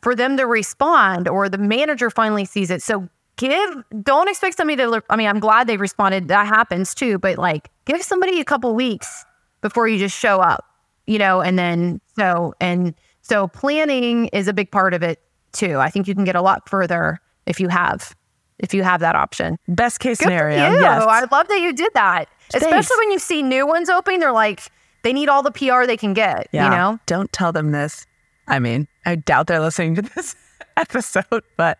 for 0.00 0.14
them 0.14 0.36
to 0.36 0.46
respond 0.46 1.28
or 1.28 1.48
the 1.48 1.58
manager 1.58 2.10
finally 2.10 2.44
sees 2.44 2.70
it. 2.70 2.82
So 2.82 3.08
give 3.38 3.82
don't 4.02 4.28
expect 4.28 4.56
somebody 4.56 4.76
to 4.76 5.02
i 5.08 5.16
mean 5.16 5.26
i'm 5.26 5.40
glad 5.40 5.66
they 5.66 5.76
responded 5.78 6.28
that 6.28 6.46
happens 6.46 6.94
too 6.94 7.18
but 7.18 7.38
like 7.38 7.70
give 7.86 8.02
somebody 8.02 8.40
a 8.40 8.44
couple 8.44 8.74
weeks 8.74 9.24
before 9.62 9.88
you 9.88 9.98
just 9.98 10.16
show 10.16 10.40
up 10.40 10.64
you 11.06 11.18
know 11.18 11.40
and 11.40 11.58
then 11.58 12.00
so 12.16 12.52
and 12.60 12.94
so 13.22 13.48
planning 13.48 14.26
is 14.28 14.46
a 14.48 14.52
big 14.52 14.70
part 14.70 14.92
of 14.92 15.02
it 15.02 15.22
too 15.52 15.78
i 15.78 15.88
think 15.88 16.06
you 16.06 16.14
can 16.14 16.24
get 16.24 16.36
a 16.36 16.42
lot 16.42 16.68
further 16.68 17.18
if 17.46 17.58
you 17.58 17.68
have 17.68 18.14
if 18.58 18.74
you 18.74 18.82
have 18.82 19.00
that 19.00 19.14
option 19.14 19.56
best 19.68 20.00
case 20.00 20.18
Good 20.18 20.24
scenario. 20.24 20.56
Yes. 20.56 21.04
I 21.08 21.20
love 21.30 21.46
that 21.46 21.60
you 21.60 21.72
did 21.72 21.92
that. 21.94 22.28
Thanks. 22.50 22.66
Especially 22.66 22.96
when 23.04 23.12
you 23.12 23.20
see 23.20 23.40
new 23.40 23.64
ones 23.68 23.88
opening, 23.88 24.18
they're 24.18 24.32
like, 24.32 24.62
they 25.04 25.12
need 25.12 25.28
all 25.28 25.44
the 25.44 25.52
PR 25.52 25.86
they 25.86 25.96
can 25.96 26.12
get, 26.12 26.48
Yeah. 26.50 26.64
you 26.64 26.70
know? 26.76 26.98
Don't 27.06 27.32
tell 27.32 27.52
them 27.52 27.70
this. 27.70 28.04
I 28.48 28.58
mean, 28.58 28.88
I 29.06 29.14
doubt 29.14 29.46
they're 29.46 29.60
listening 29.60 29.94
to 29.94 30.02
this 30.02 30.34
episode, 30.88 31.42
but 31.56 31.78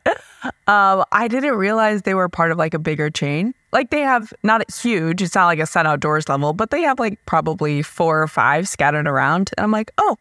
um, 0.66 1.04
I 1.12 1.28
didn't 1.28 1.54
realize 1.54 2.02
they 2.02 2.14
were 2.14 2.28
part 2.28 2.50
of 2.52 2.58
like 2.58 2.74
a 2.74 2.78
bigger 2.78 3.10
chain. 3.10 3.54
Like 3.72 3.90
they 3.90 4.00
have 4.00 4.32
not 4.42 4.62
huge, 4.74 5.22
it's 5.22 5.34
not 5.34 5.46
like 5.46 5.58
a 5.58 5.66
Sun 5.66 5.86
Outdoors 5.86 6.28
level, 6.28 6.52
but 6.52 6.70
they 6.70 6.82
have 6.82 6.98
like 6.98 7.24
probably 7.26 7.82
four 7.82 8.22
or 8.22 8.28
five 8.28 8.68
scattered 8.68 9.06
around. 9.06 9.50
And 9.56 9.64
I'm 9.64 9.70
like, 9.70 9.92
oh, 9.98 10.16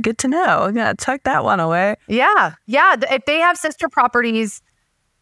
good 0.00 0.18
to 0.18 0.28
know. 0.28 0.62
I'm 0.62 0.74
going 0.74 0.88
to 0.88 0.94
tuck 0.94 1.22
that 1.24 1.44
one 1.44 1.60
away. 1.60 1.96
Yeah. 2.08 2.54
Yeah. 2.66 2.96
If 3.10 3.26
they 3.26 3.38
have 3.38 3.56
sister 3.56 3.88
properties, 3.88 4.62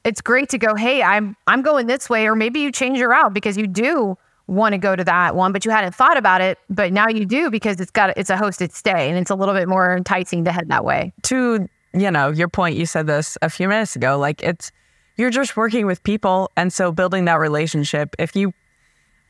it's 0.04 0.20
great 0.20 0.48
to 0.50 0.58
go, 0.58 0.74
hey, 0.74 1.02
I'm 1.02 1.36
I'm 1.46 1.62
going 1.62 1.86
this 1.86 2.08
way, 2.08 2.26
or 2.26 2.34
maybe 2.34 2.60
you 2.60 2.72
change 2.72 2.98
your 2.98 3.10
route 3.10 3.34
because 3.34 3.56
you 3.56 3.66
do 3.66 4.16
want 4.46 4.72
to 4.72 4.78
go 4.78 4.96
to 4.96 5.04
that 5.04 5.34
one, 5.34 5.52
but 5.52 5.64
you 5.64 5.70
hadn't 5.70 5.94
thought 5.94 6.16
about 6.16 6.40
it. 6.40 6.58
But 6.70 6.92
now 6.92 7.08
you 7.08 7.26
do 7.26 7.50
because 7.50 7.80
it's 7.80 7.90
got 7.90 8.16
it's 8.16 8.30
a 8.30 8.36
hosted 8.36 8.72
stay 8.72 9.08
and 9.08 9.18
it's 9.18 9.30
a 9.30 9.34
little 9.34 9.54
bit 9.54 9.68
more 9.68 9.96
enticing 9.96 10.44
to 10.44 10.52
head 10.52 10.68
that 10.68 10.84
way. 10.84 11.12
to 11.24 11.68
you 11.92 12.10
know 12.10 12.30
your 12.30 12.48
point 12.48 12.76
you 12.76 12.86
said 12.86 13.06
this 13.06 13.38
a 13.42 13.50
few 13.50 13.68
minutes 13.68 13.96
ago 13.96 14.18
like 14.18 14.42
it's 14.42 14.72
you're 15.16 15.30
just 15.30 15.56
working 15.56 15.86
with 15.86 16.02
people 16.04 16.50
and 16.56 16.72
so 16.72 16.92
building 16.92 17.24
that 17.24 17.36
relationship 17.36 18.14
if 18.18 18.36
you 18.36 18.52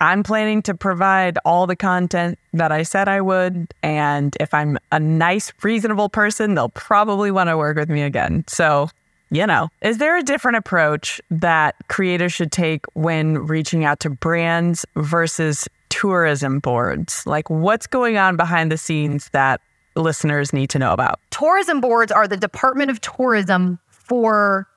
i'm 0.01 0.23
planning 0.23 0.63
to 0.63 0.75
provide 0.75 1.39
all 1.45 1.67
the 1.67 1.77
content 1.77 2.39
that 2.53 2.73
i 2.73 2.83
said 2.83 3.09
i 3.09 3.21
would 3.21 3.73
and 3.83 4.37
if 4.41 4.53
i'm 4.55 4.79
a 4.93 5.01
nice 5.01 5.53
reasonable 5.63 6.09
person 6.09 6.55
they'll 6.55 6.69
probably 6.71 7.31
want 7.31 7.49
to 7.49 7.57
work 7.57 7.77
with 7.77 7.89
me 7.89 8.03
again. 8.03 8.45
So 8.49 8.89
you 9.31 9.47
know 9.47 9.69
is 9.83 9.99
there 9.99 10.17
a 10.17 10.23
different 10.23 10.57
approach 10.57 11.21
that 11.31 11.77
creators 11.89 12.33
should 12.33 12.51
take 12.51 12.85
when 12.95 13.39
reaching 13.39 13.85
out 13.85 14.01
to 14.01 14.11
brands 14.11 14.85
versus 14.97 15.69
tourism 15.91 16.59
boards? 16.59 17.27
Like 17.27 17.49
what's 17.49 17.87
going 17.87 18.17
on 18.17 18.37
behind 18.37 18.73
the 18.73 18.79
scenes 18.79 19.29
that 19.31 19.61
listeners 20.03 20.53
need 20.53 20.71
to 20.71 20.79
know 20.79 20.93
about 20.93 21.21
tourism 21.31 21.81
boards 21.81 22.13
are 22.13 22.29
the 22.29 22.37
Department 22.37 22.91
of 22.91 23.01
Tourism 23.01 23.79
for 23.89 24.69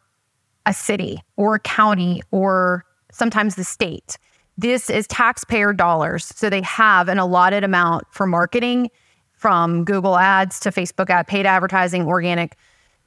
a 0.66 0.74
city 0.74 1.20
or 1.38 1.56
a 1.56 1.60
county 1.60 2.22
or 2.32 2.86
sometimes 3.12 3.56
the 3.56 3.64
state. 3.64 4.18
This 4.58 4.90
is 4.90 5.08
taxpayer 5.08 5.74
dollars. 5.74 6.26
So 6.26 6.50
they 6.50 6.62
have 6.62 7.10
an 7.10 7.18
allotted 7.18 7.64
amount 7.64 8.06
for 8.12 8.28
marketing 8.28 8.90
from 9.34 9.84
Google 9.86 10.18
ads 10.18 10.60
to 10.62 10.70
Facebook 10.70 11.10
ad, 11.10 11.28
paid 11.28 11.46
advertising, 11.46 12.06
organic, 12.06 12.56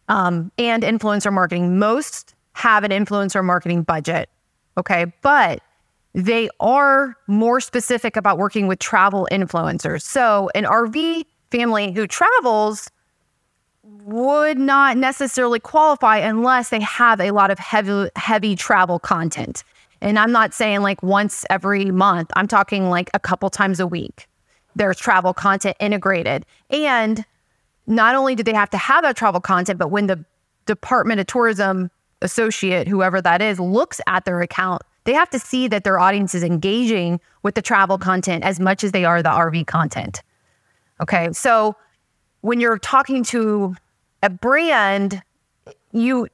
um, 0.09 0.51
and 0.59 0.83
influencer 0.83 1.33
marketing. 1.33 1.79
Most 1.79 2.35
have 2.55 2.83
an 2.83 2.91
influencer 2.91 3.45
marketing 3.45 3.83
budget. 3.83 4.29
Okay. 4.77 5.13
But 5.23 5.61
they 6.15 6.49
are 6.61 7.17
more 7.27 7.61
specific 7.61 8.17
about 8.17 8.39
working 8.39 8.67
with 8.67 8.79
travel 8.79 9.29
influencers. 9.31 10.03
So 10.03 10.51
an 10.55 10.65
RV 10.65 11.25
family 11.55 11.93
who 11.93 12.07
travels 12.07 12.91
would 13.85 14.59
not 14.59 14.97
necessarily 14.97 15.61
qualify 15.61 16.19
unless 16.19 16.71
they 16.71 16.81
have 16.81 17.21
a 17.21 17.31
lot 17.31 17.51
of 17.51 17.61
heavy 17.61 18.09
heavy 18.17 18.57
travel 18.57 18.99
content. 18.99 19.63
And 20.01 20.19
I'm 20.19 20.33
not 20.33 20.53
saying 20.53 20.83
like 20.83 21.01
once 21.03 21.45
every 21.51 21.87
month. 21.87 22.31
I'm 22.35 22.49
talking 22.49 22.91
like 22.91 23.09
a 23.15 23.21
couple 23.21 23.49
times 23.51 23.79
a 23.79 23.87
week. 23.87 24.27
There's 24.75 24.99
travel 24.99 25.33
content 25.33 25.77
integrated. 25.79 26.45
And 26.71 27.25
not 27.87 28.17
only 28.17 28.35
do 28.35 28.43
they 28.43 28.55
have 28.55 28.71
to 28.71 28.79
have 28.79 29.05
that 29.05 29.17
travel 29.17 29.41
content, 29.41 29.79
but 29.79 29.93
when 29.93 30.09
the 30.09 30.25
Department 30.67 31.21
of 31.21 31.27
Tourism 31.29 31.91
associate, 32.21 32.89
whoever 32.89 33.23
that 33.23 33.41
is, 33.41 33.61
looks 33.61 34.01
at 34.09 34.25
their 34.25 34.41
account, 34.41 34.83
they 35.05 35.13
have 35.13 35.31
to 35.31 35.39
see 35.39 35.69
that 35.69 35.85
their 35.85 36.01
audience 36.01 36.35
is 36.35 36.43
engaging 36.43 37.21
with 37.45 37.55
the 37.55 37.63
travel 37.63 37.97
content 37.97 38.43
as 38.43 38.59
much 38.59 38.83
as 38.83 38.91
they 38.91 39.05
are 39.05 39.23
the 39.23 39.29
RV 39.29 39.67
content. 39.69 40.21
Okay. 41.01 41.31
So 41.33 41.77
when 42.41 42.61
you're 42.61 42.79
talking 42.79 43.25
to 43.25 43.75
a 44.23 44.31
brand, 44.31 45.23
you, 45.93 46.29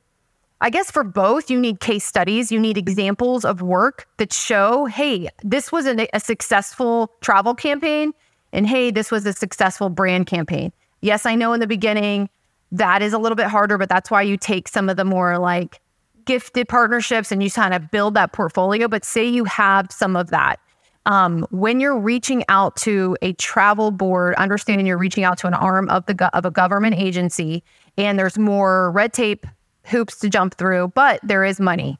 I 0.60 0.70
guess 0.70 0.90
for 0.90 1.04
both, 1.04 1.50
you 1.50 1.58
need 1.58 1.80
case 1.80 2.04
studies, 2.04 2.52
you 2.52 2.60
need 2.60 2.76
examples 2.76 3.44
of 3.44 3.62
work 3.62 4.06
that 4.18 4.32
show, 4.32 4.86
hey, 4.86 5.28
this 5.42 5.72
was 5.72 5.86
a, 5.86 6.08
a 6.12 6.20
successful 6.20 7.12
travel 7.20 7.54
campaign, 7.54 8.12
and 8.52 8.66
hey, 8.66 8.90
this 8.90 9.10
was 9.10 9.24
a 9.26 9.32
successful 9.32 9.88
brand 9.88 10.26
campaign. 10.26 10.72
Yes, 11.00 11.24
I 11.26 11.34
know 11.34 11.52
in 11.52 11.60
the 11.60 11.66
beginning 11.66 12.28
that 12.72 13.02
is 13.02 13.12
a 13.12 13.18
little 13.18 13.36
bit 13.36 13.46
harder, 13.46 13.78
but 13.78 13.88
that's 13.88 14.10
why 14.10 14.22
you 14.22 14.36
take 14.36 14.68
some 14.68 14.88
of 14.88 14.96
the 14.96 15.04
more 15.04 15.38
like 15.38 15.80
gifted 16.24 16.68
partnerships 16.68 17.32
and 17.32 17.42
you 17.42 17.50
kind 17.50 17.74
of 17.74 17.90
build 17.90 18.14
that 18.14 18.32
portfolio. 18.32 18.86
But 18.88 19.04
say 19.04 19.26
you 19.26 19.44
have 19.44 19.90
some 19.90 20.16
of 20.16 20.30
that. 20.30 20.60
Um, 21.06 21.46
when 21.50 21.80
you're 21.80 21.98
reaching 21.98 22.44
out 22.48 22.76
to 22.76 23.16
a 23.22 23.32
travel 23.34 23.90
board, 23.90 24.34
understanding 24.34 24.86
you're 24.86 24.98
reaching 24.98 25.24
out 25.24 25.38
to 25.38 25.46
an 25.46 25.54
arm 25.54 25.88
of 25.88 26.04
the 26.06 26.14
go- 26.14 26.28
of 26.34 26.44
a 26.44 26.50
government 26.50 26.94
agency, 26.96 27.62
and 27.96 28.18
there's 28.18 28.38
more 28.38 28.90
red 28.92 29.12
tape 29.12 29.46
hoops 29.84 30.18
to 30.20 30.28
jump 30.28 30.56
through, 30.56 30.92
but 30.94 31.20
there 31.22 31.44
is 31.44 31.58
money. 31.58 31.98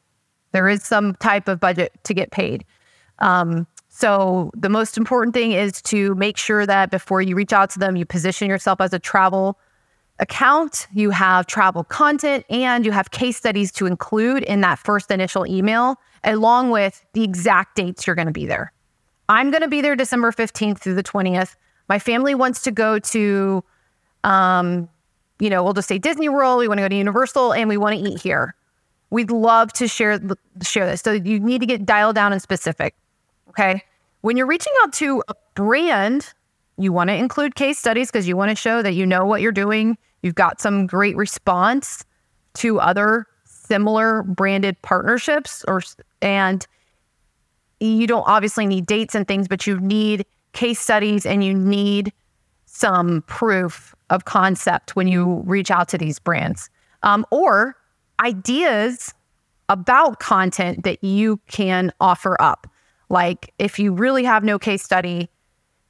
There 0.53 0.69
is 0.69 0.85
some 0.85 1.15
type 1.17 1.49
of 1.49 1.61
budget 1.61 1.93
to 2.05 2.15
get 2.15 2.31
paid. 2.31 2.65
Um, 3.21 3.67
So 3.93 4.51
the 4.55 4.69
most 4.69 4.97
important 4.97 5.35
thing 5.35 5.53
is 5.53 5.83
to 5.83 6.15
make 6.15 6.37
sure 6.37 6.65
that 6.65 6.91
before 6.91 7.21
you 7.21 7.35
reach 7.35 7.53
out 7.53 7.71
to 7.71 7.79
them, 7.79 7.97
you 7.97 8.07
position 8.07 8.49
yourself 8.49 8.81
as 8.81 8.93
a 8.93 8.99
travel 8.99 9.59
account, 10.21 10.87
you 10.93 11.11
have 11.11 11.47
travel 11.47 11.85
content, 11.85 12.45
and 12.49 12.87
you 12.87 12.93
have 12.93 13.11
case 13.11 13.37
studies 13.37 13.73
to 13.73 13.87
include 13.87 14.43
in 14.45 14.61
that 14.61 14.79
first 14.79 15.11
initial 15.11 15.47
email, 15.47 15.97
along 16.25 16.71
with 16.71 17.05
the 17.15 17.25
exact 17.25 17.77
dates 17.77 18.07
you're 18.07 18.17
going 18.17 18.27
to 18.27 18.33
be 18.33 18.47
there. 18.47 18.73
I'm 19.31 19.53
going 19.53 19.63
to 19.63 19.69
be 19.69 19.81
there 19.81 19.95
December 19.95 20.33
15th 20.33 20.81
through 20.81 20.97
the 20.97 21.05
20th. 21.05 21.55
My 21.89 22.01
family 22.01 22.35
wants 22.35 22.63
to 22.63 22.73
go 22.73 22.99
to, 22.99 23.63
um, 24.25 24.89
you 25.39 25.49
know, 25.49 25.63
we'll 25.63 25.73
just 25.73 25.87
say 25.87 25.99
Disney 25.99 26.29
World. 26.29 26.59
We 26.59 26.67
want 26.67 26.79
to 26.79 26.83
go 26.83 26.89
to 26.89 26.97
Universal, 26.97 27.55
and 27.55 27.69
we 27.69 27.77
want 27.77 27.97
to 27.97 28.11
eat 28.11 28.21
here. 28.21 28.57
We'd 29.11 29.31
love 29.31 29.73
to 29.75 29.87
share 29.87 30.19
share 30.63 30.85
this. 30.85 31.01
So 31.03 31.13
you 31.13 31.39
need 31.39 31.61
to 31.61 31.67
get 31.67 31.87
dialed 31.87 32.17
down 32.17 32.33
and 32.33 32.43
specific. 32.43 32.97
Okay. 33.51 33.85
When 34.23 34.37
you're 34.37 34.49
reaching 34.49 34.73
out 34.83 34.93
to 34.95 35.23
a 35.29 35.35
brand, 35.55 36.35
you 36.77 36.93
want 36.93 37.09
to 37.11 37.15
include 37.15 37.55
case 37.55 37.79
studies 37.79 38.11
because 38.11 38.27
you 38.27 38.37
want 38.37 38.51
to 38.51 38.57
show 38.57 38.83
that 38.83 38.95
you 38.95 39.07
know 39.07 39.25
what 39.25 39.43
you're 39.43 39.53
doing. 39.53 39.97
You've 40.23 40.35
got 40.35 40.61
some 40.61 40.89
great 40.89 41.17
response 41.17 42.05
to 42.55 42.81
other 42.81 43.27
similar 43.45 44.25
branded 44.25 44.83
partnerships 44.83 45.65
or 45.69 45.83
and 46.21 46.67
you 47.81 48.07
don't 48.07 48.27
obviously 48.27 48.67
need 48.67 48.87
dates 48.87 49.15
and 49.15 49.27
things, 49.27 49.49
but 49.49 49.67
you 49.67 49.81
need 49.81 50.27
case 50.53 50.79
studies 50.79 51.25
and 51.25 51.43
you 51.43 51.55
need 51.55 52.13
some 52.67 53.23
proof 53.23 53.95
of 54.11 54.25
concept 54.25 54.95
when 54.95 55.09
you 55.09 55.43
reach 55.47 55.71
out 55.71 55.89
to 55.89 55.99
these 55.99 56.19
brands 56.19 56.71
um, 57.03 57.27
or 57.31 57.77
ideas 58.21 59.15
about 59.69 60.21
content 60.21 60.85
that 60.85 61.03
you 61.03 61.41
can 61.47 61.93
offer 62.01 62.41
up. 62.41 62.67
Like 63.09 63.53
if 63.59 63.79
you 63.79 63.93
really 63.93 64.25
have 64.25 64.45
no 64.45 64.59
case 64.59 64.83
study, 64.83 65.29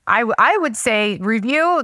I, 0.07 0.21
w- 0.21 0.35
I 0.39 0.57
would 0.59 0.77
say 0.77 1.19
review. 1.21 1.83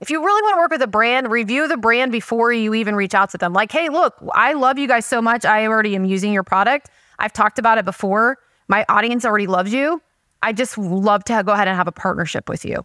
If 0.00 0.10
you 0.10 0.22
really 0.22 0.42
want 0.42 0.54
to 0.54 0.58
work 0.58 0.70
with 0.70 0.82
a 0.82 0.86
brand, 0.86 1.30
review 1.30 1.68
the 1.68 1.76
brand 1.76 2.12
before 2.12 2.52
you 2.52 2.74
even 2.74 2.94
reach 2.94 3.14
out 3.14 3.30
to 3.30 3.38
them. 3.38 3.52
Like, 3.52 3.72
hey, 3.72 3.88
look, 3.88 4.14
I 4.32 4.52
love 4.52 4.78
you 4.78 4.88
guys 4.88 5.06
so 5.06 5.22
much. 5.22 5.44
I 5.44 5.66
already 5.66 5.94
am 5.94 6.04
using 6.04 6.32
your 6.32 6.42
product. 6.42 6.90
I've 7.18 7.32
talked 7.32 7.58
about 7.58 7.78
it 7.78 7.84
before. 7.84 8.38
My 8.68 8.84
audience 8.88 9.24
already 9.24 9.46
loves 9.46 9.72
you. 9.72 10.00
I 10.42 10.52
just 10.52 10.76
love 10.76 11.24
to 11.24 11.42
go 11.44 11.52
ahead 11.52 11.68
and 11.68 11.76
have 11.76 11.88
a 11.88 11.92
partnership 11.92 12.48
with 12.48 12.64
you. 12.64 12.84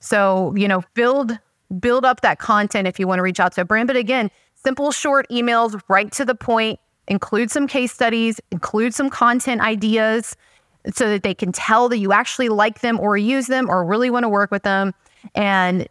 So, 0.00 0.54
you 0.56 0.68
know, 0.68 0.82
build 0.94 1.38
build 1.80 2.04
up 2.04 2.22
that 2.22 2.38
content 2.38 2.88
if 2.88 2.98
you 2.98 3.06
want 3.06 3.18
to 3.18 3.22
reach 3.22 3.40
out 3.40 3.52
to 3.52 3.60
a 3.60 3.64
brand. 3.64 3.86
But 3.88 3.96
again, 3.96 4.30
simple 4.54 4.90
short 4.90 5.28
emails, 5.30 5.80
right 5.88 6.10
to 6.12 6.24
the 6.24 6.34
point, 6.34 6.80
include 7.06 7.50
some 7.50 7.66
case 7.66 7.92
studies, 7.92 8.40
include 8.50 8.94
some 8.94 9.10
content 9.10 9.60
ideas 9.60 10.36
so 10.94 11.08
that 11.10 11.22
they 11.22 11.34
can 11.34 11.52
tell 11.52 11.88
that 11.90 11.98
you 11.98 12.12
actually 12.12 12.48
like 12.48 12.80
them 12.80 12.98
or 12.98 13.16
use 13.16 13.48
them 13.48 13.68
or 13.68 13.84
really 13.84 14.08
want 14.08 14.24
to 14.24 14.28
work 14.28 14.50
with 14.50 14.62
them. 14.62 14.94
And 15.34 15.86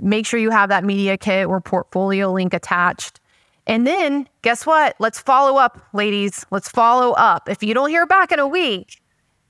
make 0.00 0.26
sure 0.26 0.38
you 0.38 0.50
have 0.50 0.68
that 0.68 0.84
media 0.84 1.16
kit 1.16 1.46
or 1.46 1.60
portfolio 1.60 2.30
link 2.30 2.52
attached. 2.52 3.20
And 3.66 3.86
then 3.86 4.28
guess 4.42 4.66
what? 4.66 4.96
Let's 4.98 5.20
follow 5.20 5.58
up, 5.58 5.80
ladies. 5.92 6.44
Let's 6.50 6.68
follow 6.68 7.12
up. 7.12 7.48
If 7.48 7.62
you 7.62 7.74
don't 7.74 7.90
hear 7.90 8.06
back 8.06 8.32
in 8.32 8.38
a 8.38 8.48
week, 8.48 9.00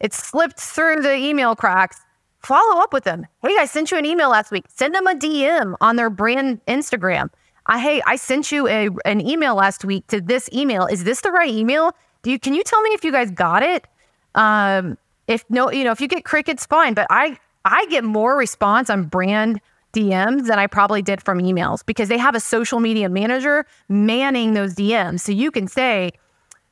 it 0.01 0.13
slipped 0.13 0.61
through 0.61 1.03
the 1.03 1.15
email 1.15 1.57
cracks. 1.57 2.01
Follow 2.41 2.83
up 2.83 2.93
with 2.93 3.05
them. 3.05 3.27
Hey, 3.43 3.57
I 3.59 3.67
sent 3.67 3.91
you 3.91 3.99
an 3.99 4.05
email 4.05 4.31
last 4.31 4.51
week. 4.51 4.65
Send 4.69 4.95
them 4.95 5.07
a 5.07 5.15
DM 5.15 5.77
on 5.81 5.97
their 5.97 6.11
brand 6.11 6.61
Instagram. 6.67 7.31
I, 7.67 7.79
hey, 7.79 8.03
I 8.07 8.17
sent 8.17 8.51
you 8.51 8.67
a, 8.69 8.89
an 9.05 9.21
email 9.27 9.55
last 9.55 9.85
week 9.85 10.07
to 10.09 10.21
this 10.21 10.51
email. 10.53 10.87
Is 10.87 11.05
this 11.05 11.21
the 11.21 11.31
right 11.31 11.49
email? 11.49 11.93
Do 12.23 12.31
you 12.31 12.39
can 12.39 12.55
you 12.55 12.65
tell 12.65 12.83
me 12.83 12.91
if 12.91 13.05
you 13.05 13.13
guys 13.13 13.31
got 13.31 13.63
it? 13.63 13.87
Um, 14.35 14.99
if 15.29 15.45
no, 15.49 15.71
you 15.71 15.85
know, 15.85 15.93
if 15.93 16.01
you 16.01 16.09
get 16.09 16.25
crickets, 16.25 16.67
fine. 16.67 16.95
But 16.95 17.07
I 17.11 17.39
I 17.65 17.87
get 17.87 18.05
more 18.05 18.37
response 18.37 18.91
on 18.91 19.05
brand 19.05 19.61
DMs 19.93 20.47
than 20.47 20.59
I 20.59 20.67
probably 20.67 21.03
did 21.03 21.23
from 21.23 21.39
emails 21.39 21.85
because 21.85 22.09
they 22.09 22.19
have 22.19 22.35
a 22.35 22.41
social 22.41 22.81
media 22.81 23.09
manager 23.09 23.67
manning 23.89 24.55
those 24.55 24.75
DMs. 24.75 25.21
So 25.21 25.33
you 25.33 25.51
can 25.51 25.69
say, 25.69 26.13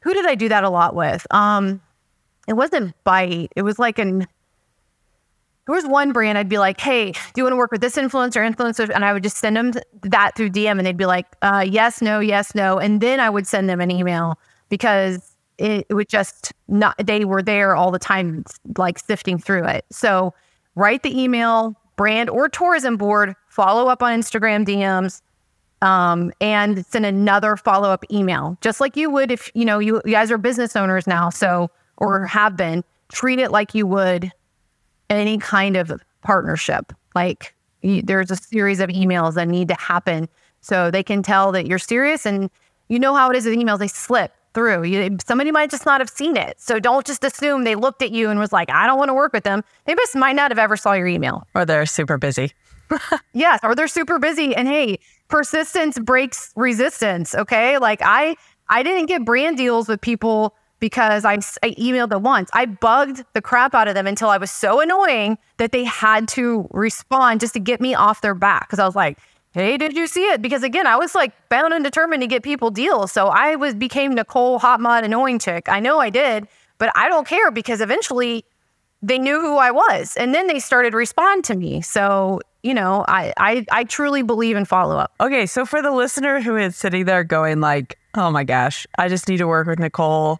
who 0.01 0.15
did 0.15 0.27
I 0.27 0.35
do 0.35 0.49
that 0.49 0.65
a 0.65 0.71
lot 0.71 0.95
with? 0.95 1.27
Um, 1.31 1.81
it 2.49 2.55
wasn't 2.55 2.95
Bite. 3.05 3.53
It 3.55 3.63
was 3.63 3.79
like 3.79 3.99
an 3.99 4.27
there 5.71 5.77
was 5.77 5.87
one 5.87 6.11
brand 6.11 6.37
I'd 6.37 6.49
be 6.49 6.59
like, 6.59 6.81
hey, 6.81 7.13
do 7.13 7.19
you 7.37 7.45
want 7.45 7.53
to 7.53 7.57
work 7.57 7.71
with 7.71 7.81
this 7.81 7.95
influencer, 7.95 8.45
influencer? 8.45 8.91
And 8.93 9.05
I 9.05 9.13
would 9.13 9.23
just 9.23 9.37
send 9.37 9.57
them 9.57 9.73
that 10.03 10.35
through 10.35 10.51
DM 10.51 10.79
and 10.79 10.81
they'd 10.81 10.97
be 10.97 11.07
like, 11.07 11.27
uh, 11.43 11.65
yes, 11.69 12.03
no, 12.03 12.19
yes, 12.19 12.57
no. 12.57 12.79
And 12.79 13.01
then 13.01 13.21
I 13.21 13.31
would 13.31 13.47
send 13.47 13.69
them 13.69 13.81
an 13.81 13.89
email 13.89 14.37
because 14.69 15.37
it, 15.59 15.87
it 15.89 15.95
would 15.95 16.09
just 16.09 16.53
not, 16.67 16.97
they 16.99 17.25
were 17.25 17.41
there 17.41 17.77
all 17.77 17.93
the 17.93 18.01
time, 18.01 18.45
like 18.79 18.99
sifting 18.99 19.39
through 19.39 19.67
it. 19.67 19.85
So 19.93 20.35
write 20.75 21.05
the 21.05 21.23
email, 21.23 21.77
brand 22.01 22.31
or 22.31 22.49
tourism 22.49 22.97
board, 22.97 23.37
follow 23.49 23.89
up 23.89 24.03
on 24.03 24.19
Instagram 24.19 24.65
DMs, 24.65 25.21
um, 25.83 26.33
and 26.41 26.87
send 26.87 27.05
another 27.05 27.59
follow 27.59 27.91
up 27.91 28.07
email, 28.11 28.57
just 28.63 28.81
like 28.81 28.97
you 28.97 29.11
would 29.11 29.31
if 29.31 29.51
you 29.53 29.67
know 29.67 29.79
you, 29.79 30.01
you 30.07 30.13
guys 30.13 30.31
are 30.31 30.39
business 30.39 30.75
owners 30.77 31.07
now, 31.07 31.29
so 31.29 31.71
or 31.99 32.25
have 32.25 32.57
been. 32.57 32.83
Treat 33.13 33.39
it 33.39 33.51
like 33.51 33.75
you 33.75 33.87
would 33.87 34.33
any 35.11 35.37
kind 35.37 35.77
of 35.77 35.93
partnership. 36.23 36.91
Like 37.15 37.55
you, 37.83 38.01
there's 38.01 38.31
a 38.31 38.37
series 38.37 38.81
of 38.81 38.89
emails 38.89 39.35
that 39.35 39.47
need 39.47 39.69
to 39.69 39.75
happen 39.75 40.27
so 40.63 40.91
they 40.91 41.03
can 41.03 41.23
tell 41.23 41.53
that 41.53 41.67
you're 41.67 41.79
serious, 41.79 42.25
and 42.25 42.49
you 42.89 42.99
know 42.99 43.15
how 43.15 43.29
it 43.29 43.37
is 43.37 43.45
with 43.45 43.59
emails; 43.59 43.79
they 43.79 43.89
slip 43.89 44.33
through. 44.55 44.85
You, 44.85 45.17
somebody 45.27 45.51
might 45.51 45.71
just 45.71 45.87
not 45.87 46.01
have 46.01 46.11
seen 46.11 46.37
it. 46.37 46.61
So 46.61 46.79
don't 46.79 47.07
just 47.07 47.25
assume 47.25 47.65
they 47.65 47.75
looked 47.75 48.03
at 48.03 48.11
you 48.11 48.31
and 48.31 48.39
was 48.39 48.53
like, 48.53 48.71
I 48.71 48.87
don't 48.87 48.99
want 48.99 49.09
to 49.09 49.15
work 49.15 49.33
with 49.33 49.45
them. 49.45 49.65
They 49.85 49.95
just 49.95 50.17
might 50.17 50.37
not 50.37 50.51
have 50.51 50.59
ever 50.59 50.77
saw 50.77 50.93
your 50.93 51.07
email. 51.07 51.47
Or 51.55 51.65
they're 51.65 51.87
super 51.87 52.19
busy. 52.19 52.53
yes, 53.33 53.61
or 53.63 53.75
they're 53.75 53.89
super 53.89 54.19
busy. 54.19 54.55
And 54.55 54.69
hey, 54.69 54.99
persistence 55.29 55.99
breaks 55.99 56.53
resistance. 56.57 57.35
Okay. 57.35 57.79
Like 57.79 58.01
I 58.03 58.37
I 58.69 58.83
didn't 58.83 59.07
get 59.07 59.25
brand 59.25 59.57
deals 59.57 59.89
with 59.89 60.01
people 60.01 60.55
because 60.81 61.25
I, 61.25 61.35
I 61.35 61.75
emailed 61.75 62.09
them 62.09 62.23
once. 62.23 62.51
I 62.55 62.67
bugged 62.67 63.25
the 63.35 63.43
crap 63.43 63.75
out 63.75 63.87
of 63.87 63.95
them 63.95 64.07
until 64.07 64.31
I 64.31 64.39
was 64.39 64.51
so 64.51 64.81
annoying 64.81 65.37
that 65.59 65.73
they 65.73 65.85
had 65.85 66.27
to 66.29 66.67
respond 66.71 67.41
just 67.41 67.53
to 67.53 67.61
get 67.61 67.81
me 67.81 67.95
off 67.95 68.23
their 68.23 68.35
back. 68.35 68.69
Cause 68.71 68.79
I 68.79 68.87
was 68.87 68.97
like, 68.97 69.19
hey, 69.53 69.77
did 69.77 69.97
you 69.97 70.07
see 70.07 70.23
it? 70.25 70.43
Because 70.43 70.63
again, 70.63 70.87
I 70.87 70.97
was 70.97 71.15
like 71.15 71.33
bound 71.49 71.73
and 71.73 71.85
determined 71.85 72.23
to 72.23 72.27
get 72.27 72.43
people 72.43 72.71
deals. 72.71 73.13
So 73.13 73.29
I 73.29 73.57
was 73.57 73.75
became 73.75 74.15
Nicole 74.15 74.59
Hot 74.59 74.81
Mod 74.81 75.05
Annoying 75.05 75.39
Chick. 75.39 75.69
I 75.69 75.81
know 75.81 75.99
I 75.99 76.11
did, 76.11 76.47
but 76.79 76.93
I 76.95 77.09
don't 77.09 77.27
care 77.27 77.51
because 77.51 77.81
eventually 77.81 78.45
they 79.03 79.19
knew 79.19 79.41
who 79.41 79.57
I 79.57 79.71
was. 79.71 80.17
And 80.17 80.35
then 80.35 80.47
they 80.47 80.59
started 80.59 80.95
respond 80.95 81.45
to 81.45 81.57
me. 81.57 81.81
So, 81.81 82.41
you 82.63 82.75
know, 82.75 83.05
I 83.09 83.33
I, 83.37 83.67
I 83.73 83.85
truly 83.85 84.23
believe 84.23 84.57
in 84.57 84.65
follow 84.65 84.99
up. 84.99 85.13
Okay. 85.21 85.47
So 85.47 85.67
for 85.67 85.83
the 85.83 85.91
listener 85.91 86.41
who 86.41 86.57
is 86.57 86.77
sitting 86.77 87.05
there 87.05 87.25
going 87.25 87.61
like, 87.61 87.99
oh 88.15 88.31
my 88.31 88.45
gosh, 88.45 88.87
I 88.99 89.09
just 89.09 89.29
need 89.29 89.39
to 89.39 89.47
work 89.47 89.67
with 89.67 89.79
Nicole. 89.79 90.39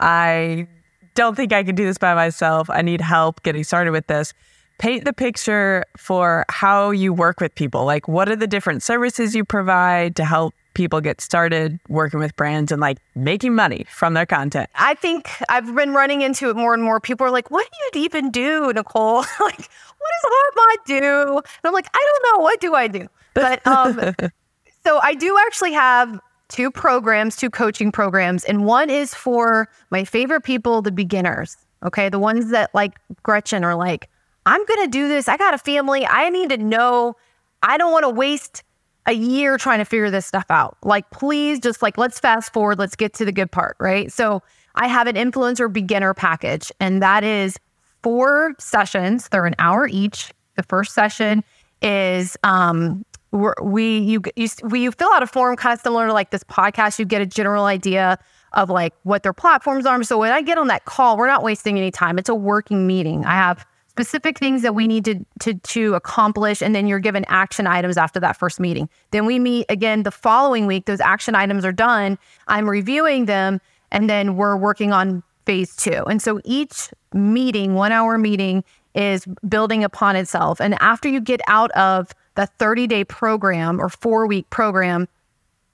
I 0.00 0.66
don't 1.14 1.36
think 1.36 1.52
I 1.52 1.62
can 1.62 1.74
do 1.74 1.84
this 1.84 1.98
by 1.98 2.14
myself. 2.14 2.68
I 2.70 2.82
need 2.82 3.00
help 3.00 3.42
getting 3.42 3.64
started 3.64 3.92
with 3.92 4.06
this 4.06 4.34
paint 4.82 5.04
the 5.04 5.12
picture 5.12 5.84
for 5.96 6.44
how 6.48 6.90
you 6.90 7.12
work 7.12 7.40
with 7.40 7.54
people. 7.54 7.84
Like, 7.84 8.08
what 8.08 8.28
are 8.28 8.34
the 8.34 8.48
different 8.48 8.82
services 8.82 9.32
you 9.32 9.44
provide 9.44 10.16
to 10.16 10.24
help 10.24 10.54
people 10.74 11.00
get 11.00 11.20
started 11.20 11.78
working 11.88 12.18
with 12.18 12.34
brands 12.34 12.72
and 12.72 12.80
like 12.80 12.98
making 13.14 13.54
money 13.54 13.86
from 13.88 14.14
their 14.14 14.26
content? 14.26 14.68
I 14.74 14.94
think 14.94 15.30
I've 15.48 15.72
been 15.76 15.94
running 15.94 16.22
into 16.22 16.50
it 16.50 16.56
more 16.56 16.74
and 16.74 16.82
more. 16.82 16.98
People 16.98 17.24
are 17.24 17.30
like, 17.30 17.48
what 17.48 17.64
do 17.70 17.98
you 18.00 18.04
even 18.04 18.32
do, 18.32 18.72
Nicole? 18.72 19.18
like, 19.40 19.68
what 20.00 20.10
does 20.20 20.32
HotMod 20.32 20.84
do? 20.86 21.36
And 21.36 21.64
I'm 21.64 21.72
like, 21.72 21.86
I 21.94 22.04
don't 22.04 22.36
know. 22.36 22.42
What 22.42 22.60
do 22.60 22.74
I 22.74 22.88
do? 22.88 23.06
But 23.34 23.64
um, 23.64 24.00
so 24.84 24.98
I 25.00 25.14
do 25.14 25.38
actually 25.46 25.74
have 25.74 26.18
two 26.48 26.72
programs, 26.72 27.36
two 27.36 27.50
coaching 27.50 27.92
programs, 27.92 28.42
and 28.42 28.64
one 28.64 28.90
is 28.90 29.14
for 29.14 29.68
my 29.90 30.02
favorite 30.02 30.42
people, 30.42 30.82
the 30.82 30.90
beginners. 30.90 31.56
Okay. 31.84 32.08
The 32.08 32.18
ones 32.18 32.50
that 32.50 32.74
like 32.74 32.98
Gretchen 33.22 33.62
are 33.62 33.76
like, 33.76 34.08
I'm 34.46 34.64
going 34.64 34.84
to 34.84 34.90
do 34.90 35.08
this. 35.08 35.28
I 35.28 35.36
got 35.36 35.54
a 35.54 35.58
family. 35.58 36.06
I 36.06 36.28
need 36.30 36.50
to 36.50 36.56
know. 36.56 37.16
I 37.62 37.76
don't 37.76 37.92
want 37.92 38.04
to 38.04 38.10
waste 38.10 38.62
a 39.06 39.12
year 39.12 39.56
trying 39.58 39.78
to 39.78 39.84
figure 39.84 40.10
this 40.10 40.26
stuff 40.26 40.46
out. 40.50 40.76
Like, 40.82 41.10
please 41.10 41.60
just 41.60 41.82
like, 41.82 41.98
let's 41.98 42.18
fast 42.18 42.52
forward. 42.52 42.78
Let's 42.78 42.96
get 42.96 43.14
to 43.14 43.24
the 43.24 43.32
good 43.32 43.50
part, 43.50 43.76
right? 43.78 44.12
So, 44.12 44.42
I 44.74 44.86
have 44.86 45.06
an 45.06 45.16
influencer 45.16 45.72
beginner 45.72 46.14
package, 46.14 46.72
and 46.80 47.02
that 47.02 47.24
is 47.24 47.58
four 48.02 48.54
sessions. 48.58 49.28
They're 49.28 49.46
an 49.46 49.54
hour 49.58 49.86
each. 49.86 50.32
The 50.56 50.62
first 50.62 50.94
session 50.94 51.44
is 51.80 52.36
um, 52.42 53.04
we 53.32 53.98
you 53.98 54.22
you 54.36 54.48
we 54.64 54.82
you 54.82 54.92
fill 54.92 55.12
out 55.12 55.22
a 55.22 55.26
form 55.26 55.56
kind 55.56 55.74
of 55.74 55.80
similar 55.80 56.06
to 56.06 56.12
like 56.12 56.30
this 56.30 56.44
podcast. 56.44 56.98
You 56.98 57.04
get 57.04 57.22
a 57.22 57.26
general 57.26 57.64
idea 57.64 58.18
of 58.52 58.70
like 58.70 58.94
what 59.02 59.22
their 59.22 59.32
platforms 59.32 59.86
are. 59.86 60.02
So 60.02 60.18
when 60.18 60.32
I 60.32 60.42
get 60.42 60.58
on 60.58 60.68
that 60.68 60.84
call, 60.84 61.16
we're 61.16 61.26
not 61.26 61.42
wasting 61.42 61.78
any 61.78 61.90
time. 61.90 62.18
It's 62.18 62.28
a 62.28 62.34
working 62.34 62.86
meeting. 62.86 63.24
I 63.24 63.32
have 63.32 63.64
specific 63.92 64.38
things 64.38 64.62
that 64.62 64.74
we 64.74 64.86
need 64.86 65.04
to, 65.04 65.24
to, 65.38 65.54
to 65.54 65.94
accomplish 65.94 66.62
and 66.62 66.74
then 66.74 66.86
you're 66.86 66.98
given 66.98 67.24
action 67.28 67.66
items 67.66 67.96
after 67.98 68.18
that 68.18 68.36
first 68.36 68.58
meeting 68.58 68.88
then 69.10 69.26
we 69.26 69.38
meet 69.38 69.66
again 69.68 70.02
the 70.02 70.10
following 70.10 70.66
week 70.66 70.86
those 70.86 71.00
action 71.00 71.34
items 71.34 71.64
are 71.64 71.72
done 71.72 72.18
i'm 72.48 72.68
reviewing 72.68 73.26
them 73.26 73.60
and 73.90 74.08
then 74.08 74.36
we're 74.36 74.56
working 74.56 74.92
on 74.92 75.22
phase 75.44 75.76
two. 75.76 76.04
And 76.08 76.20
so 76.20 76.40
each 76.44 76.90
meeting, 77.12 77.74
one 77.74 77.92
hour 77.92 78.18
meeting, 78.18 78.64
is 78.94 79.26
building 79.48 79.84
upon 79.84 80.16
itself. 80.16 80.60
And 80.60 80.74
after 80.80 81.08
you 81.08 81.20
get 81.20 81.40
out 81.46 81.70
of 81.72 82.12
the 82.34 82.46
30 82.46 82.86
day 82.86 83.04
program 83.04 83.80
or 83.80 83.88
four 83.88 84.26
week 84.26 84.48
program, 84.50 85.08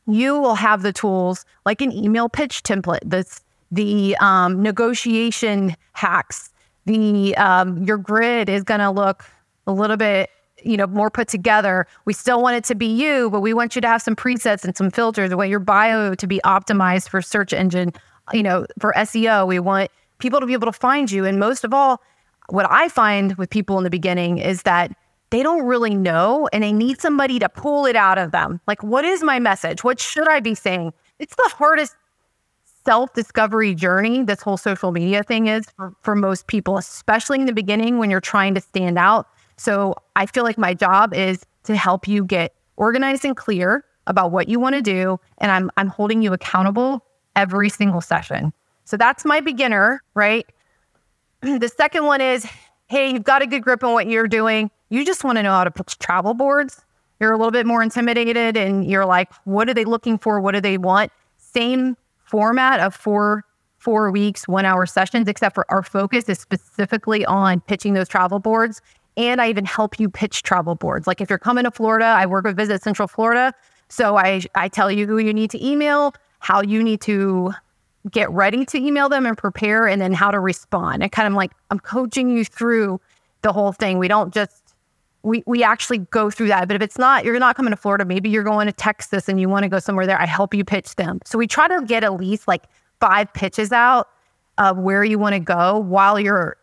you 0.06 0.38
will 0.38 0.54
have 0.54 0.82
the 0.82 0.92
tools 0.92 1.44
like 1.66 1.80
an 1.80 1.92
email 1.92 2.28
pitch 2.28 2.62
template, 2.62 3.00
that's 3.04 3.42
the 3.70 4.16
um, 4.20 4.62
negotiation 4.62 5.74
hacks, 5.92 6.50
the 6.88 7.36
um, 7.36 7.84
your 7.84 7.98
grid 7.98 8.48
is 8.48 8.64
going 8.64 8.80
to 8.80 8.90
look 8.90 9.24
a 9.66 9.72
little 9.72 9.96
bit 9.96 10.30
you 10.64 10.76
know 10.76 10.88
more 10.88 11.10
put 11.10 11.28
together. 11.28 11.86
We 12.04 12.12
still 12.12 12.42
want 12.42 12.56
it 12.56 12.64
to 12.64 12.74
be 12.74 12.86
you 12.86 13.30
but 13.30 13.40
we 13.40 13.54
want 13.54 13.76
you 13.76 13.80
to 13.80 13.88
have 13.88 14.02
some 14.02 14.16
presets 14.16 14.64
and 14.64 14.76
some 14.76 14.90
filters 14.90 15.30
we 15.30 15.36
want 15.36 15.50
your 15.50 15.60
bio 15.60 16.14
to 16.16 16.26
be 16.26 16.40
optimized 16.44 17.08
for 17.08 17.22
search 17.22 17.52
engine 17.52 17.92
you 18.32 18.42
know 18.42 18.66
for 18.80 18.92
seo 18.96 19.46
we 19.46 19.60
want 19.60 19.90
people 20.18 20.40
to 20.40 20.46
be 20.46 20.52
able 20.52 20.66
to 20.66 20.72
find 20.72 21.10
you. 21.10 21.24
And 21.24 21.38
most 21.38 21.64
of 21.64 21.72
all 21.72 22.02
what 22.48 22.66
i 22.70 22.88
find 22.88 23.36
with 23.36 23.50
people 23.50 23.76
in 23.78 23.84
the 23.84 23.90
beginning 23.90 24.38
is 24.38 24.62
that 24.62 24.90
they 25.30 25.42
don't 25.42 25.66
really 25.66 25.94
know 25.94 26.48
and 26.52 26.64
they 26.64 26.72
need 26.72 26.98
somebody 26.98 27.38
to 27.38 27.48
pull 27.50 27.84
it 27.84 27.94
out 27.94 28.16
of 28.16 28.32
them. 28.32 28.60
Like 28.66 28.82
what 28.82 29.04
is 29.04 29.22
my 29.22 29.38
message? 29.38 29.84
What 29.84 30.00
should 30.00 30.28
i 30.28 30.40
be 30.40 30.54
saying? 30.54 30.92
It's 31.18 31.36
the 31.36 31.50
hardest 31.56 31.94
self 32.84 33.12
discovery 33.14 33.74
journey 33.74 34.22
this 34.22 34.40
whole 34.40 34.56
social 34.56 34.92
media 34.92 35.22
thing 35.22 35.46
is 35.46 35.66
for, 35.76 35.94
for 36.02 36.14
most 36.14 36.46
people, 36.46 36.78
especially 36.78 37.40
in 37.40 37.46
the 37.46 37.52
beginning 37.52 37.98
when 37.98 38.10
you're 38.10 38.20
trying 38.20 38.54
to 38.54 38.60
stand 38.60 38.98
out. 38.98 39.26
So 39.56 39.94
I 40.16 40.26
feel 40.26 40.44
like 40.44 40.58
my 40.58 40.74
job 40.74 41.12
is 41.14 41.44
to 41.64 41.76
help 41.76 42.08
you 42.08 42.24
get 42.24 42.54
organized 42.76 43.24
and 43.24 43.36
clear 43.36 43.84
about 44.06 44.30
what 44.32 44.48
you 44.48 44.58
want 44.58 44.74
to 44.74 44.82
do. 44.82 45.20
And 45.38 45.50
I'm, 45.50 45.70
I'm 45.76 45.88
holding 45.88 46.22
you 46.22 46.32
accountable 46.32 47.04
every 47.36 47.68
single 47.68 48.00
session. 48.00 48.52
So 48.84 48.96
that's 48.96 49.24
my 49.24 49.40
beginner, 49.40 50.02
right? 50.14 50.46
the 51.42 51.68
second 51.68 52.04
one 52.04 52.20
is 52.20 52.46
hey, 52.88 53.12
you've 53.12 53.24
got 53.24 53.42
a 53.42 53.46
good 53.46 53.62
grip 53.62 53.84
on 53.84 53.92
what 53.92 54.08
you're 54.08 54.26
doing. 54.26 54.70
You 54.88 55.04
just 55.04 55.22
want 55.22 55.36
to 55.36 55.42
know 55.42 55.52
how 55.52 55.64
to 55.64 55.70
pitch 55.70 55.98
travel 55.98 56.32
boards. 56.32 56.82
You're 57.20 57.32
a 57.32 57.36
little 57.36 57.50
bit 57.50 57.66
more 57.66 57.82
intimidated 57.82 58.56
and 58.56 58.88
you're 58.88 59.04
like, 59.04 59.30
what 59.44 59.68
are 59.68 59.74
they 59.74 59.84
looking 59.84 60.18
for? 60.18 60.40
What 60.40 60.54
do 60.54 60.62
they 60.62 60.78
want? 60.78 61.12
Same 61.36 61.96
format 62.28 62.80
of 62.80 62.94
four 62.94 63.44
four 63.78 64.10
weeks, 64.10 64.48
one 64.48 64.64
hour 64.64 64.86
sessions, 64.86 65.28
except 65.28 65.54
for 65.54 65.64
our 65.70 65.82
focus 65.82 66.28
is 66.28 66.38
specifically 66.38 67.24
on 67.26 67.60
pitching 67.60 67.94
those 67.94 68.08
travel 68.08 68.38
boards. 68.40 68.80
And 69.16 69.40
I 69.40 69.48
even 69.48 69.64
help 69.64 69.98
you 69.98 70.08
pitch 70.08 70.42
travel 70.42 70.74
boards. 70.74 71.06
Like 71.06 71.20
if 71.20 71.30
you're 71.30 71.38
coming 71.38 71.64
to 71.64 71.70
Florida, 71.70 72.04
I 72.04 72.26
work 72.26 72.44
with 72.44 72.56
Visit 72.56 72.82
Central 72.82 73.08
Florida. 73.08 73.52
So 73.88 74.16
I, 74.16 74.42
I 74.54 74.68
tell 74.68 74.90
you 74.90 75.06
who 75.06 75.18
you 75.18 75.32
need 75.32 75.50
to 75.50 75.64
email, 75.64 76.12
how 76.40 76.60
you 76.60 76.82
need 76.82 77.00
to 77.02 77.52
get 78.10 78.30
ready 78.30 78.64
to 78.66 78.78
email 78.78 79.08
them 79.08 79.26
and 79.26 79.36
prepare, 79.36 79.86
and 79.86 80.00
then 80.00 80.12
how 80.12 80.30
to 80.30 80.40
respond. 80.40 81.02
And 81.02 81.10
kind 81.10 81.26
of 81.26 81.34
like 81.34 81.52
I'm 81.70 81.78
coaching 81.78 82.28
you 82.30 82.44
through 82.44 83.00
the 83.42 83.52
whole 83.52 83.72
thing. 83.72 83.98
We 83.98 84.08
don't 84.08 84.32
just 84.34 84.57
we 85.22 85.42
we 85.46 85.62
actually 85.62 85.98
go 85.98 86.30
through 86.30 86.48
that. 86.48 86.68
But 86.68 86.76
if 86.76 86.82
it's 86.82 86.98
not, 86.98 87.24
you're 87.24 87.38
not 87.38 87.56
coming 87.56 87.70
to 87.70 87.76
Florida. 87.76 88.04
Maybe 88.04 88.28
you're 88.28 88.44
going 88.44 88.66
to 88.66 88.72
Texas 88.72 89.28
and 89.28 89.40
you 89.40 89.48
want 89.48 89.64
to 89.64 89.68
go 89.68 89.78
somewhere 89.78 90.06
there. 90.06 90.20
I 90.20 90.26
help 90.26 90.54
you 90.54 90.64
pitch 90.64 90.96
them. 90.96 91.20
So 91.24 91.38
we 91.38 91.46
try 91.46 91.68
to 91.68 91.84
get 91.84 92.04
at 92.04 92.14
least 92.14 92.48
like 92.48 92.64
five 93.00 93.32
pitches 93.32 93.72
out 93.72 94.08
of 94.58 94.78
where 94.78 95.04
you 95.04 95.18
want 95.18 95.34
to 95.34 95.40
go 95.40 95.78
while 95.78 96.18
you're, 96.18 96.56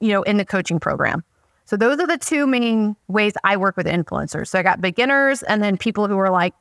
you 0.00 0.08
know, 0.08 0.22
in 0.22 0.36
the 0.36 0.44
coaching 0.44 0.80
program. 0.80 1.24
So 1.64 1.76
those 1.76 2.00
are 2.00 2.06
the 2.06 2.18
two 2.18 2.46
main 2.46 2.96
ways 3.06 3.34
I 3.44 3.56
work 3.56 3.76
with 3.76 3.86
influencers. 3.86 4.48
So 4.48 4.58
I 4.58 4.62
got 4.62 4.80
beginners 4.80 5.44
and 5.44 5.62
then 5.62 5.76
people 5.76 6.08
who 6.08 6.18
are 6.18 6.30
like 6.30 6.54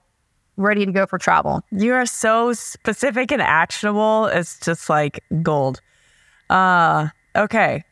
ready 0.58 0.86
to 0.86 0.92
go 0.92 1.08
for 1.08 1.18
travel. 1.18 1.62
You 1.72 1.94
are 1.94 2.06
so 2.06 2.54
specific 2.54 3.32
and 3.32 3.42
actionable. 3.42 4.26
It's 4.26 4.60
just 4.60 4.90
like 4.90 5.24
gold. 5.42 5.82
Uh 6.50 7.10
okay. 7.36 7.84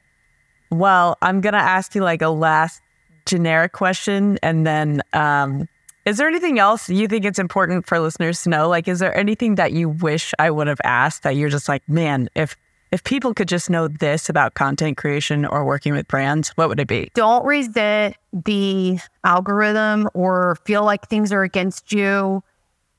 Well, 0.70 1.18
I'm 1.22 1.42
gonna 1.42 1.58
ask 1.58 1.96
you 1.96 2.04
like 2.04 2.22
a 2.22 2.30
last 2.30 2.82
generic 3.28 3.74
question 3.74 4.40
and 4.42 4.66
then 4.66 5.02
um, 5.14 5.68
is 6.06 6.18
there 6.18 6.28
anything 6.28 6.58
else 6.58 6.90
you 6.90 7.08
think 7.08 7.26
it's 7.26 7.38
important 7.38 7.86
for 7.86 8.00
listeners 8.00 8.42
to 8.44 8.50
know? 8.50 8.70
Like 8.70 8.88
is 8.88 9.00
there 9.00 9.16
anything 9.16 9.56
that 9.56 9.74
you 9.74 9.90
wish 9.90 10.34
i 10.40 10.50
would 10.50 10.68
have 10.68 10.80
asked 10.84 11.24
that 11.24 11.36
you're 11.36 11.50
just 11.50 11.68
like 11.68 11.88
man 11.88 12.30
if 12.34 12.56
if 12.90 13.04
people 13.04 13.34
could 13.34 13.50
just 13.50 13.70
know 13.70 13.90
this 13.90 14.30
about 14.30 14.54
content 14.54 14.96
creation 14.96 15.46
or 15.46 15.66
working 15.66 15.92
with 15.92 16.08
brands 16.08 16.50
what 16.52 16.70
would 16.70 16.80
it 16.80 16.88
be? 16.88 17.12
Don't 17.14 17.46
resent 17.46 18.16
the 18.32 19.00
algorithm 19.26 20.10
or 20.14 20.58
feel 20.64 20.86
like 20.86 21.08
things 21.10 21.34
are 21.34 21.44
against 21.44 21.92
you. 21.92 22.42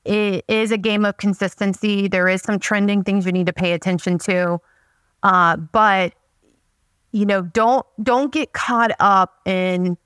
It 0.05 0.45
is 0.47 0.71
a 0.71 0.77
game 0.77 1.05
of 1.05 1.17
consistency. 1.17 2.07
There 2.07 2.27
is 2.27 2.43
some 2.43 2.59
trending 2.59 3.03
things 3.03 3.25
you 3.25 3.31
need 3.31 3.47
to 3.47 3.53
pay 3.53 3.73
attention 3.73 4.19
to. 4.19 4.59
Uh, 5.23 5.57
but 5.57 6.13
you 7.11 7.25
know 7.25 7.41
don't 7.41 7.85
don't 8.01 8.31
get 8.31 8.53
caught 8.53 8.91
up 8.99 9.39
in 9.45 9.97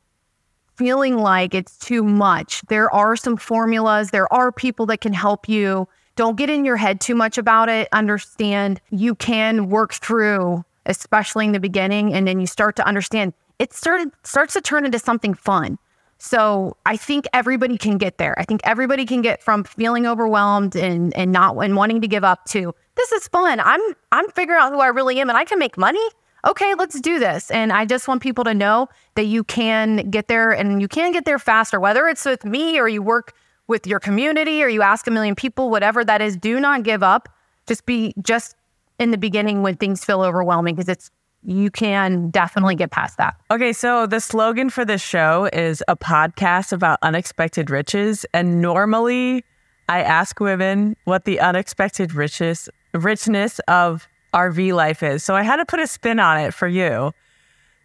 feeling 0.76 1.17
like 1.17 1.53
it's 1.53 1.78
too 1.78 2.03
much, 2.03 2.61
there 2.67 2.93
are 2.93 3.15
some 3.15 3.38
formulas, 3.38 4.11
there 4.11 4.32
are 4.34 4.51
people 4.51 4.86
that 4.88 5.01
can 5.01 5.13
help 5.13 5.47
you. 5.47 5.88
Don't 6.15 6.38
get 6.38 6.49
in 6.49 6.65
your 6.65 6.78
head 6.78 7.01
too 7.01 7.15
much 7.15 7.38
about 7.38 7.69
it. 7.69 7.88
Understand 7.91 8.80
you 8.91 9.15
can 9.15 9.69
work 9.69 9.93
through, 9.93 10.63
especially 10.86 11.45
in 11.45 11.51
the 11.51 11.59
beginning, 11.59 12.13
and 12.13 12.28
then 12.28 12.39
you 12.39 12.47
start 12.47 12.76
to 12.76 12.86
understand 12.86 13.34
it 13.59 13.74
started 13.74 14.09
starts 14.24 14.53
to 14.53 14.61
turn 14.61 14.86
into 14.86 14.99
something 14.99 15.34
fun. 15.34 15.78
So 16.17 16.78
I 16.86 16.95
think 16.97 17.26
everybody 17.34 17.78
can 17.78 17.97
get 17.97 18.17
there. 18.17 18.34
I 18.39 18.45
think 18.45 18.61
everybody 18.63 19.05
can 19.05 19.21
get 19.21 19.43
from 19.43 19.63
feeling 19.63 20.05
overwhelmed 20.05 20.76
and 20.76 21.15
and 21.15 21.32
not 21.32 21.57
and 21.57 21.76
wanting 21.76 22.01
to 22.01 22.07
give 22.07 22.24
up 22.24 22.45
to 22.45 22.74
this 22.95 23.11
is 23.11 23.28
fun. 23.28 23.59
I'm 23.59 23.82
I'm 24.11 24.30
figuring 24.30 24.61
out 24.61 24.71
who 24.71 24.80
I 24.80 24.88
really 24.88 25.19
am 25.19 25.30
and 25.30 25.38
I 25.38 25.45
can 25.45 25.59
make 25.59 25.78
money 25.78 26.05
okay, 26.45 26.73
let's 26.77 26.99
do 26.99 27.19
this. 27.19 27.49
And 27.51 27.71
I 27.71 27.85
just 27.85 28.07
want 28.07 28.21
people 28.21 28.43
to 28.43 28.53
know 28.53 28.89
that 29.15 29.25
you 29.25 29.43
can 29.43 30.09
get 30.09 30.27
there 30.27 30.51
and 30.51 30.81
you 30.81 30.87
can 30.87 31.11
get 31.11 31.25
there 31.25 31.39
faster, 31.39 31.79
whether 31.79 32.07
it's 32.07 32.25
with 32.25 32.43
me 32.45 32.79
or 32.79 32.87
you 32.87 33.01
work 33.01 33.33
with 33.67 33.87
your 33.87 33.99
community 33.99 34.61
or 34.61 34.67
you 34.67 34.81
ask 34.81 35.07
a 35.07 35.11
million 35.11 35.35
people, 35.35 35.69
whatever 35.69 36.03
that 36.03 36.21
is, 36.21 36.35
do 36.35 36.59
not 36.59 36.83
give 36.83 37.01
up. 37.01 37.29
Just 37.65 37.85
be 37.85 38.13
just 38.21 38.55
in 38.99 39.11
the 39.11 39.17
beginning 39.17 39.61
when 39.61 39.75
things 39.75 40.03
feel 40.03 40.21
overwhelming 40.21 40.75
because 40.75 40.89
it's 40.89 41.09
you 41.45 41.69
can 41.69 42.29
definitely 42.29 42.75
get 42.75 42.91
past 42.91 43.17
that. 43.17 43.35
Okay, 43.51 43.73
so 43.73 44.05
the 44.05 44.21
slogan 44.21 44.69
for 44.69 44.85
this 44.85 45.01
show 45.01 45.49
is 45.51 45.83
a 45.87 45.95
podcast 45.97 46.71
about 46.71 46.99
unexpected 47.01 47.69
riches. 47.69 48.25
And 48.33 48.61
normally 48.61 49.43
I 49.89 50.01
ask 50.01 50.39
women 50.39 50.95
what 51.03 51.25
the 51.25 51.39
unexpected 51.39 52.13
riches 52.13 52.69
richness 52.93 53.59
of 53.67 54.07
RV 54.34 54.73
life 54.73 55.03
is. 55.03 55.23
So 55.23 55.36
I 55.36 55.43
had 55.43 55.57
to 55.57 55.65
put 55.65 55.79
a 55.79 55.88
spin 55.88 56.19
on 56.19 56.39
it 56.39 56.53
for 56.53 56.67
you. 56.67 57.11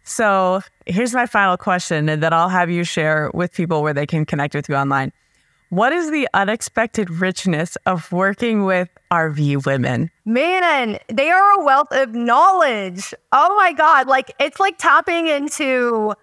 So 0.03 0.61
here's 0.85 1.13
my 1.13 1.25
final 1.25 1.55
question, 1.55 2.09
and 2.09 2.23
then 2.23 2.33
I'll 2.33 2.49
have 2.49 2.69
you 2.69 2.83
share 2.83 3.29
with 3.33 3.53
people 3.53 3.83
where 3.83 3.93
they 3.93 4.07
can 4.07 4.25
connect 4.25 4.55
with 4.55 4.67
you 4.67 4.75
online. 4.75 5.11
What 5.69 5.93
is 5.93 6.09
the 6.09 6.27
unexpected 6.33 7.11
richness 7.11 7.75
of 7.85 8.11
working 8.11 8.65
with 8.65 8.89
RV 9.11 9.67
women? 9.67 10.09
Man, 10.25 10.97
they 11.09 11.29
are 11.29 11.61
a 11.61 11.63
wealth 11.63 11.91
of 11.91 12.15
knowledge. 12.15 13.13
Oh 13.31 13.55
my 13.55 13.71
God. 13.73 14.07
Like 14.07 14.33
it's 14.39 14.59
like 14.59 14.79
tapping 14.79 15.27
into 15.27 16.15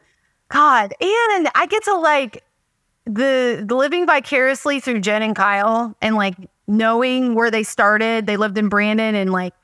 God. 0.49 0.93
And 1.01 1.49
I 1.55 1.66
get 1.70 1.85
to 1.85 1.95
like 1.95 2.43
the, 3.05 3.62
the 3.64 3.77
living 3.77 4.05
vicariously 4.05 4.81
through 4.81 5.01
Jen 5.01 5.22
and 5.22 5.37
Kyle 5.37 5.95
and 6.03 6.16
like 6.16 6.35
knowing 6.66 7.37
where 7.37 7.53
they 7.53 7.62
started. 7.62 8.27
They 8.27 8.37
lived 8.37 8.59
in 8.59 8.68
Brandon 8.68 9.14
and 9.14 9.31
like 9.31 9.55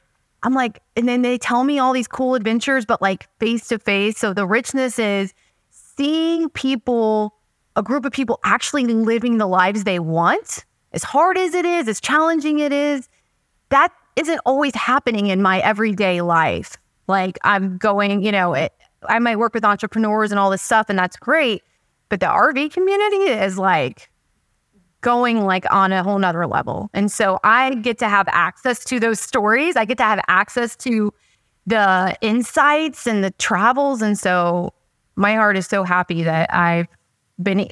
I'm 0.42 0.54
like, 0.54 0.80
and 0.96 1.08
then 1.08 1.22
they 1.22 1.38
tell 1.38 1.64
me 1.64 1.78
all 1.78 1.92
these 1.92 2.08
cool 2.08 2.34
adventures, 2.34 2.84
but 2.84 3.00
like 3.00 3.28
face 3.38 3.68
to 3.68 3.78
face. 3.78 4.18
So 4.18 4.34
the 4.34 4.46
richness 4.46 4.98
is 4.98 5.32
seeing 5.70 6.48
people, 6.50 7.34
a 7.76 7.82
group 7.82 8.04
of 8.04 8.12
people 8.12 8.40
actually 8.44 8.84
living 8.84 9.38
the 9.38 9.46
lives 9.46 9.84
they 9.84 9.98
want, 9.98 10.64
as 10.92 11.04
hard 11.04 11.38
as 11.38 11.54
it 11.54 11.64
is, 11.64 11.88
as 11.88 12.00
challenging 12.00 12.58
it 12.58 12.72
is, 12.72 13.08
that 13.68 13.92
isn't 14.16 14.40
always 14.44 14.74
happening 14.74 15.28
in 15.28 15.40
my 15.40 15.60
everyday 15.60 16.20
life. 16.20 16.76
Like 17.06 17.38
I'm 17.44 17.78
going, 17.78 18.22
you 18.22 18.32
know, 18.32 18.54
it, 18.54 18.72
I 19.08 19.18
might 19.18 19.36
work 19.36 19.54
with 19.54 19.64
entrepreneurs 19.64 20.30
and 20.30 20.38
all 20.38 20.50
this 20.50 20.62
stuff, 20.62 20.86
and 20.88 20.98
that's 20.98 21.16
great. 21.16 21.62
But 22.08 22.20
the 22.20 22.26
RV 22.26 22.72
community 22.72 23.30
is 23.32 23.58
like, 23.58 24.10
going 25.02 25.44
like 25.44 25.70
on 25.70 25.92
a 25.92 26.02
whole 26.02 26.18
nother 26.18 26.46
level. 26.46 26.88
And 26.94 27.12
so 27.12 27.38
I 27.44 27.74
get 27.74 27.98
to 27.98 28.08
have 28.08 28.26
access 28.30 28.84
to 28.84 28.98
those 28.98 29.20
stories. 29.20 29.76
I 29.76 29.84
get 29.84 29.98
to 29.98 30.04
have 30.04 30.20
access 30.28 30.74
to 30.76 31.12
the 31.66 32.16
insights 32.20 33.06
and 33.06 33.22
the 33.22 33.30
travels. 33.32 34.00
And 34.02 34.18
so 34.18 34.72
my 35.16 35.34
heart 35.34 35.56
is 35.56 35.66
so 35.66 35.84
happy 35.84 36.22
that 36.22 36.52
I've 36.54 36.88
been 37.42 37.68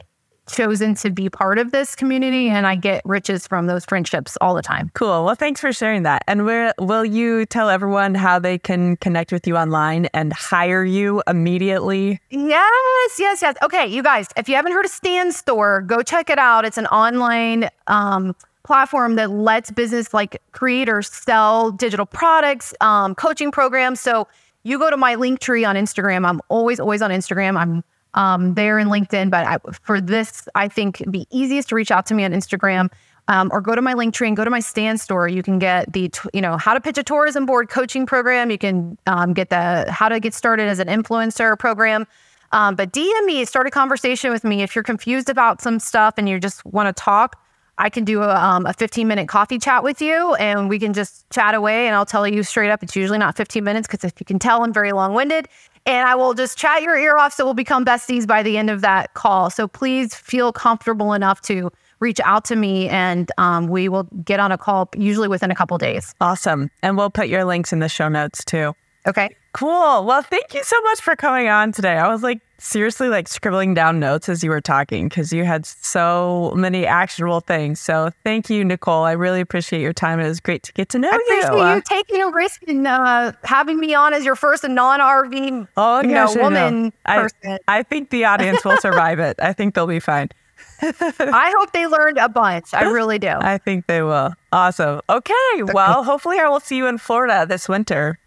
chosen 0.50 0.94
to 0.96 1.10
be 1.10 1.28
part 1.28 1.58
of 1.58 1.72
this 1.72 1.94
community 1.94 2.48
and 2.48 2.66
I 2.66 2.74
get 2.74 3.02
riches 3.04 3.46
from 3.46 3.66
those 3.66 3.84
friendships 3.84 4.36
all 4.40 4.54
the 4.54 4.62
time. 4.62 4.90
Cool. 4.94 5.24
Well, 5.24 5.34
thanks 5.34 5.60
for 5.60 5.72
sharing 5.72 6.02
that. 6.04 6.22
And 6.26 6.44
where 6.44 6.74
will 6.78 7.04
you 7.04 7.46
tell 7.46 7.68
everyone 7.68 8.14
how 8.14 8.38
they 8.38 8.58
can 8.58 8.96
connect 8.96 9.32
with 9.32 9.46
you 9.46 9.56
online 9.56 10.06
and 10.14 10.32
hire 10.32 10.84
you 10.84 11.22
immediately? 11.26 12.20
Yes, 12.30 13.16
yes, 13.18 13.42
yes. 13.42 13.56
Okay, 13.62 13.86
you 13.86 14.02
guys, 14.02 14.28
if 14.36 14.48
you 14.48 14.54
haven't 14.54 14.72
heard 14.72 14.84
of 14.84 14.90
Stan 14.90 15.32
Store, 15.32 15.82
go 15.82 16.02
check 16.02 16.30
it 16.30 16.38
out. 16.38 16.64
It's 16.64 16.78
an 16.78 16.86
online 16.86 17.68
um, 17.86 18.34
platform 18.62 19.16
that 19.16 19.30
lets 19.30 19.70
business 19.70 20.14
like 20.14 20.40
creators 20.52 21.08
sell 21.08 21.70
digital 21.72 22.06
products, 22.06 22.74
um, 22.80 23.14
coaching 23.14 23.50
programs. 23.50 24.00
So 24.00 24.28
you 24.62 24.78
go 24.78 24.90
to 24.90 24.96
my 24.96 25.16
Linktree 25.16 25.66
on 25.68 25.76
Instagram. 25.76 26.26
I'm 26.26 26.40
always, 26.48 26.78
always 26.78 27.02
on 27.02 27.10
Instagram. 27.10 27.58
I'm 27.58 27.82
um, 28.14 28.54
there 28.54 28.78
in 28.78 28.88
LinkedIn, 28.88 29.30
but 29.30 29.46
I, 29.46 29.58
for 29.82 30.00
this, 30.00 30.48
I 30.54 30.68
think 30.68 31.00
it'd 31.00 31.12
be 31.12 31.26
easiest 31.30 31.68
to 31.70 31.74
reach 31.74 31.90
out 31.90 32.06
to 32.06 32.14
me 32.14 32.24
on 32.24 32.32
Instagram. 32.32 32.90
Um, 33.28 33.48
or 33.52 33.60
go 33.60 33.76
to 33.76 33.82
my 33.82 33.94
Linktree 33.94 34.26
and 34.26 34.36
go 34.36 34.42
to 34.42 34.50
my 34.50 34.58
Stan 34.58 34.98
Store. 34.98 35.28
You 35.28 35.40
can 35.40 35.60
get 35.60 35.92
the, 35.92 36.10
you 36.32 36.40
know, 36.40 36.56
how 36.56 36.74
to 36.74 36.80
pitch 36.80 36.98
a 36.98 37.04
tourism 37.04 37.46
board 37.46 37.68
coaching 37.68 38.04
program. 38.04 38.50
You 38.50 38.58
can 38.58 38.98
um, 39.06 39.34
get 39.34 39.50
the 39.50 39.86
how 39.88 40.08
to 40.08 40.18
get 40.18 40.34
started 40.34 40.64
as 40.64 40.80
an 40.80 40.88
influencer 40.88 41.56
program. 41.56 42.08
Um, 42.50 42.74
but 42.74 42.92
DM 42.92 43.24
me, 43.26 43.44
start 43.44 43.68
a 43.68 43.70
conversation 43.70 44.32
with 44.32 44.42
me. 44.42 44.62
If 44.62 44.74
you're 44.74 44.82
confused 44.82 45.28
about 45.28 45.60
some 45.60 45.78
stuff 45.78 46.14
and 46.16 46.28
you 46.28 46.40
just 46.40 46.64
want 46.64 46.88
to 46.88 47.00
talk, 47.00 47.40
I 47.78 47.88
can 47.88 48.04
do 48.04 48.22
a, 48.22 48.34
um, 48.34 48.66
a 48.66 48.74
15 48.74 49.08
minute 49.08 49.28
coffee 49.28 49.58
chat 49.58 49.82
with 49.82 50.02
you 50.02 50.34
and 50.34 50.68
we 50.68 50.78
can 50.78 50.92
just 50.92 51.28
chat 51.30 51.54
away. 51.54 51.86
And 51.86 51.94
I'll 51.94 52.06
tell 52.06 52.26
you 52.26 52.42
straight 52.42 52.70
up, 52.70 52.82
it's 52.82 52.94
usually 52.94 53.18
not 53.18 53.36
15 53.36 53.64
minutes 53.64 53.86
because 53.86 54.04
if 54.04 54.12
you 54.20 54.26
can 54.26 54.38
tell, 54.38 54.64
I'm 54.64 54.72
very 54.72 54.92
long 54.92 55.14
winded. 55.14 55.48
And 55.86 56.08
I 56.08 56.14
will 56.14 56.34
just 56.34 56.58
chat 56.58 56.82
your 56.82 56.96
ear 56.96 57.16
off 57.16 57.32
so 57.32 57.44
we'll 57.44 57.54
become 57.54 57.84
besties 57.84 58.26
by 58.26 58.42
the 58.42 58.58
end 58.58 58.70
of 58.70 58.80
that 58.82 59.14
call. 59.14 59.50
So 59.50 59.66
please 59.66 60.14
feel 60.14 60.52
comfortable 60.52 61.12
enough 61.12 61.40
to 61.42 61.70
reach 62.00 62.20
out 62.20 62.44
to 62.46 62.56
me 62.56 62.88
and 62.88 63.30
um, 63.38 63.68
we 63.68 63.88
will 63.88 64.04
get 64.24 64.40
on 64.40 64.52
a 64.52 64.58
call 64.58 64.88
usually 64.96 65.28
within 65.28 65.50
a 65.50 65.54
couple 65.54 65.76
days. 65.78 66.14
Awesome. 66.20 66.70
And 66.82 66.96
we'll 66.96 67.10
put 67.10 67.28
your 67.28 67.44
links 67.44 67.72
in 67.72 67.78
the 67.78 67.88
show 67.88 68.08
notes 68.08 68.44
too. 68.44 68.74
Okay. 69.06 69.34
Cool. 69.52 70.04
Well, 70.04 70.22
thank 70.22 70.54
you 70.54 70.62
so 70.62 70.80
much 70.82 71.00
for 71.00 71.16
coming 71.16 71.48
on 71.48 71.72
today. 71.72 71.96
I 71.96 72.08
was 72.08 72.22
like 72.22 72.40
seriously 72.60 73.08
like 73.08 73.26
scribbling 73.26 73.74
down 73.74 73.98
notes 73.98 74.28
as 74.28 74.44
you 74.44 74.50
were 74.50 74.60
talking 74.60 75.08
because 75.08 75.32
you 75.32 75.44
had 75.44 75.66
so 75.66 76.52
many 76.54 76.86
actionable 76.86 77.40
things. 77.40 77.80
So 77.80 78.10
thank 78.24 78.50
you, 78.50 78.64
Nicole. 78.64 79.04
I 79.04 79.12
really 79.12 79.40
appreciate 79.40 79.80
your 79.80 79.92
time. 79.92 80.20
It 80.20 80.28
was 80.28 80.40
great 80.40 80.62
to 80.64 80.72
get 80.72 80.88
to 80.90 80.98
know 80.98 81.10
you. 81.10 81.14
I 81.14 81.38
appreciate 81.42 81.58
you. 81.58 81.74
you 81.74 81.82
taking 81.82 82.22
a 82.22 82.30
risk 82.30 82.62
and 82.68 82.86
uh, 82.86 83.32
having 83.42 83.80
me 83.80 83.94
on 83.94 84.14
as 84.14 84.24
your 84.24 84.36
first 84.36 84.68
non 84.68 85.00
RV 85.00 85.68
oh, 85.76 86.02
you 86.02 86.10
gosh, 86.10 86.34
know, 86.34 86.42
woman 86.42 86.92
I, 87.06 87.16
person. 87.16 87.58
I 87.66 87.82
think 87.82 88.10
the 88.10 88.24
audience 88.24 88.64
will 88.64 88.76
survive 88.78 89.18
it. 89.18 89.36
I 89.40 89.52
think 89.52 89.74
they'll 89.74 89.86
be 89.86 90.00
fine. 90.00 90.28
I 90.82 91.52
hope 91.58 91.72
they 91.72 91.86
learned 91.86 92.18
a 92.18 92.28
bunch. 92.28 92.72
I 92.72 92.84
really 92.84 93.18
do. 93.18 93.28
I 93.40 93.58
think 93.58 93.86
they 93.86 94.02
will. 94.02 94.32
Awesome. 94.52 95.00
Okay. 95.08 95.34
Well, 95.72 96.04
hopefully 96.04 96.38
I 96.38 96.48
will 96.48 96.60
see 96.60 96.76
you 96.76 96.86
in 96.86 96.98
Florida 96.98 97.46
this 97.48 97.68
winter. 97.68 98.18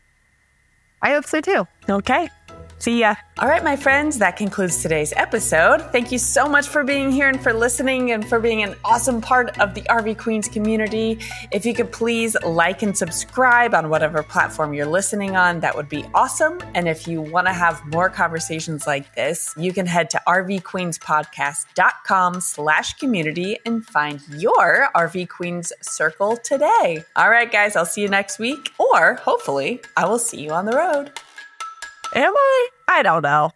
I 1.02 1.12
hope 1.12 1.26
so 1.26 1.42
too. 1.42 1.68
Okay. 1.90 2.30
See 2.84 3.00
ya. 3.00 3.16
All 3.40 3.48
right, 3.48 3.64
my 3.64 3.78
friends, 3.78 4.18
that 4.18 4.36
concludes 4.36 4.82
today's 4.82 5.14
episode. 5.16 5.82
Thank 5.94 6.12
you 6.12 6.18
so 6.18 6.50
much 6.50 6.68
for 6.68 6.84
being 6.84 7.14
here 7.14 7.30
and 7.30 7.42
for 7.42 7.54
listening 7.54 8.12
and 8.12 8.28
for 8.28 8.42
being 8.42 8.62
an 8.62 8.76
awesome 8.84 9.22
part 9.22 9.58
of 9.62 9.74
the 9.74 9.84
RV 9.84 10.18
Queens 10.18 10.50
community. 10.50 11.18
If 11.50 11.66
you 11.66 11.74
could 11.74 11.94
please 11.94 12.36
like 12.44 12.82
and 12.82 12.98
subscribe 12.98 13.74
on 13.74 13.90
whatever 13.90 14.22
platform 14.22 14.74
you're 14.74 14.86
listening 14.86 15.38
on, 15.38 15.62
that 15.62 15.78
would 15.78 15.88
be 15.88 16.04
awesome. 16.14 16.60
And 16.74 16.90
if 16.90 17.08
you 17.08 17.22
want 17.22 17.48
to 17.48 17.54
have 17.54 17.82
more 17.86 18.10
conversations 18.10 18.86
like 18.86 19.16
this, 19.16 19.54
you 19.56 19.72
can 19.72 19.86
head 19.86 20.10
to 20.10 20.22
rvqueenspodcast.com 20.28 22.42
slash 22.42 22.96
community 22.96 23.60
and 23.66 23.86
find 23.86 24.20
your 24.36 24.90
RV 24.94 25.30
Queens 25.30 25.72
circle 25.82 26.36
today. 26.36 27.06
All 27.16 27.30
right, 27.30 27.50
guys, 27.50 27.78
I'll 27.78 27.86
see 27.86 28.02
you 28.02 28.10
next 28.10 28.40
week, 28.40 28.74
or 28.78 29.14
hopefully 29.14 29.80
I 29.96 30.06
will 30.06 30.20
see 30.20 30.44
you 30.44 30.52
on 30.52 30.66
the 30.66 30.76
road. 30.76 31.18
Am 32.16 32.34
I? 32.36 32.68
I 32.88 33.02
don't 33.04 33.24
know. 33.24 33.52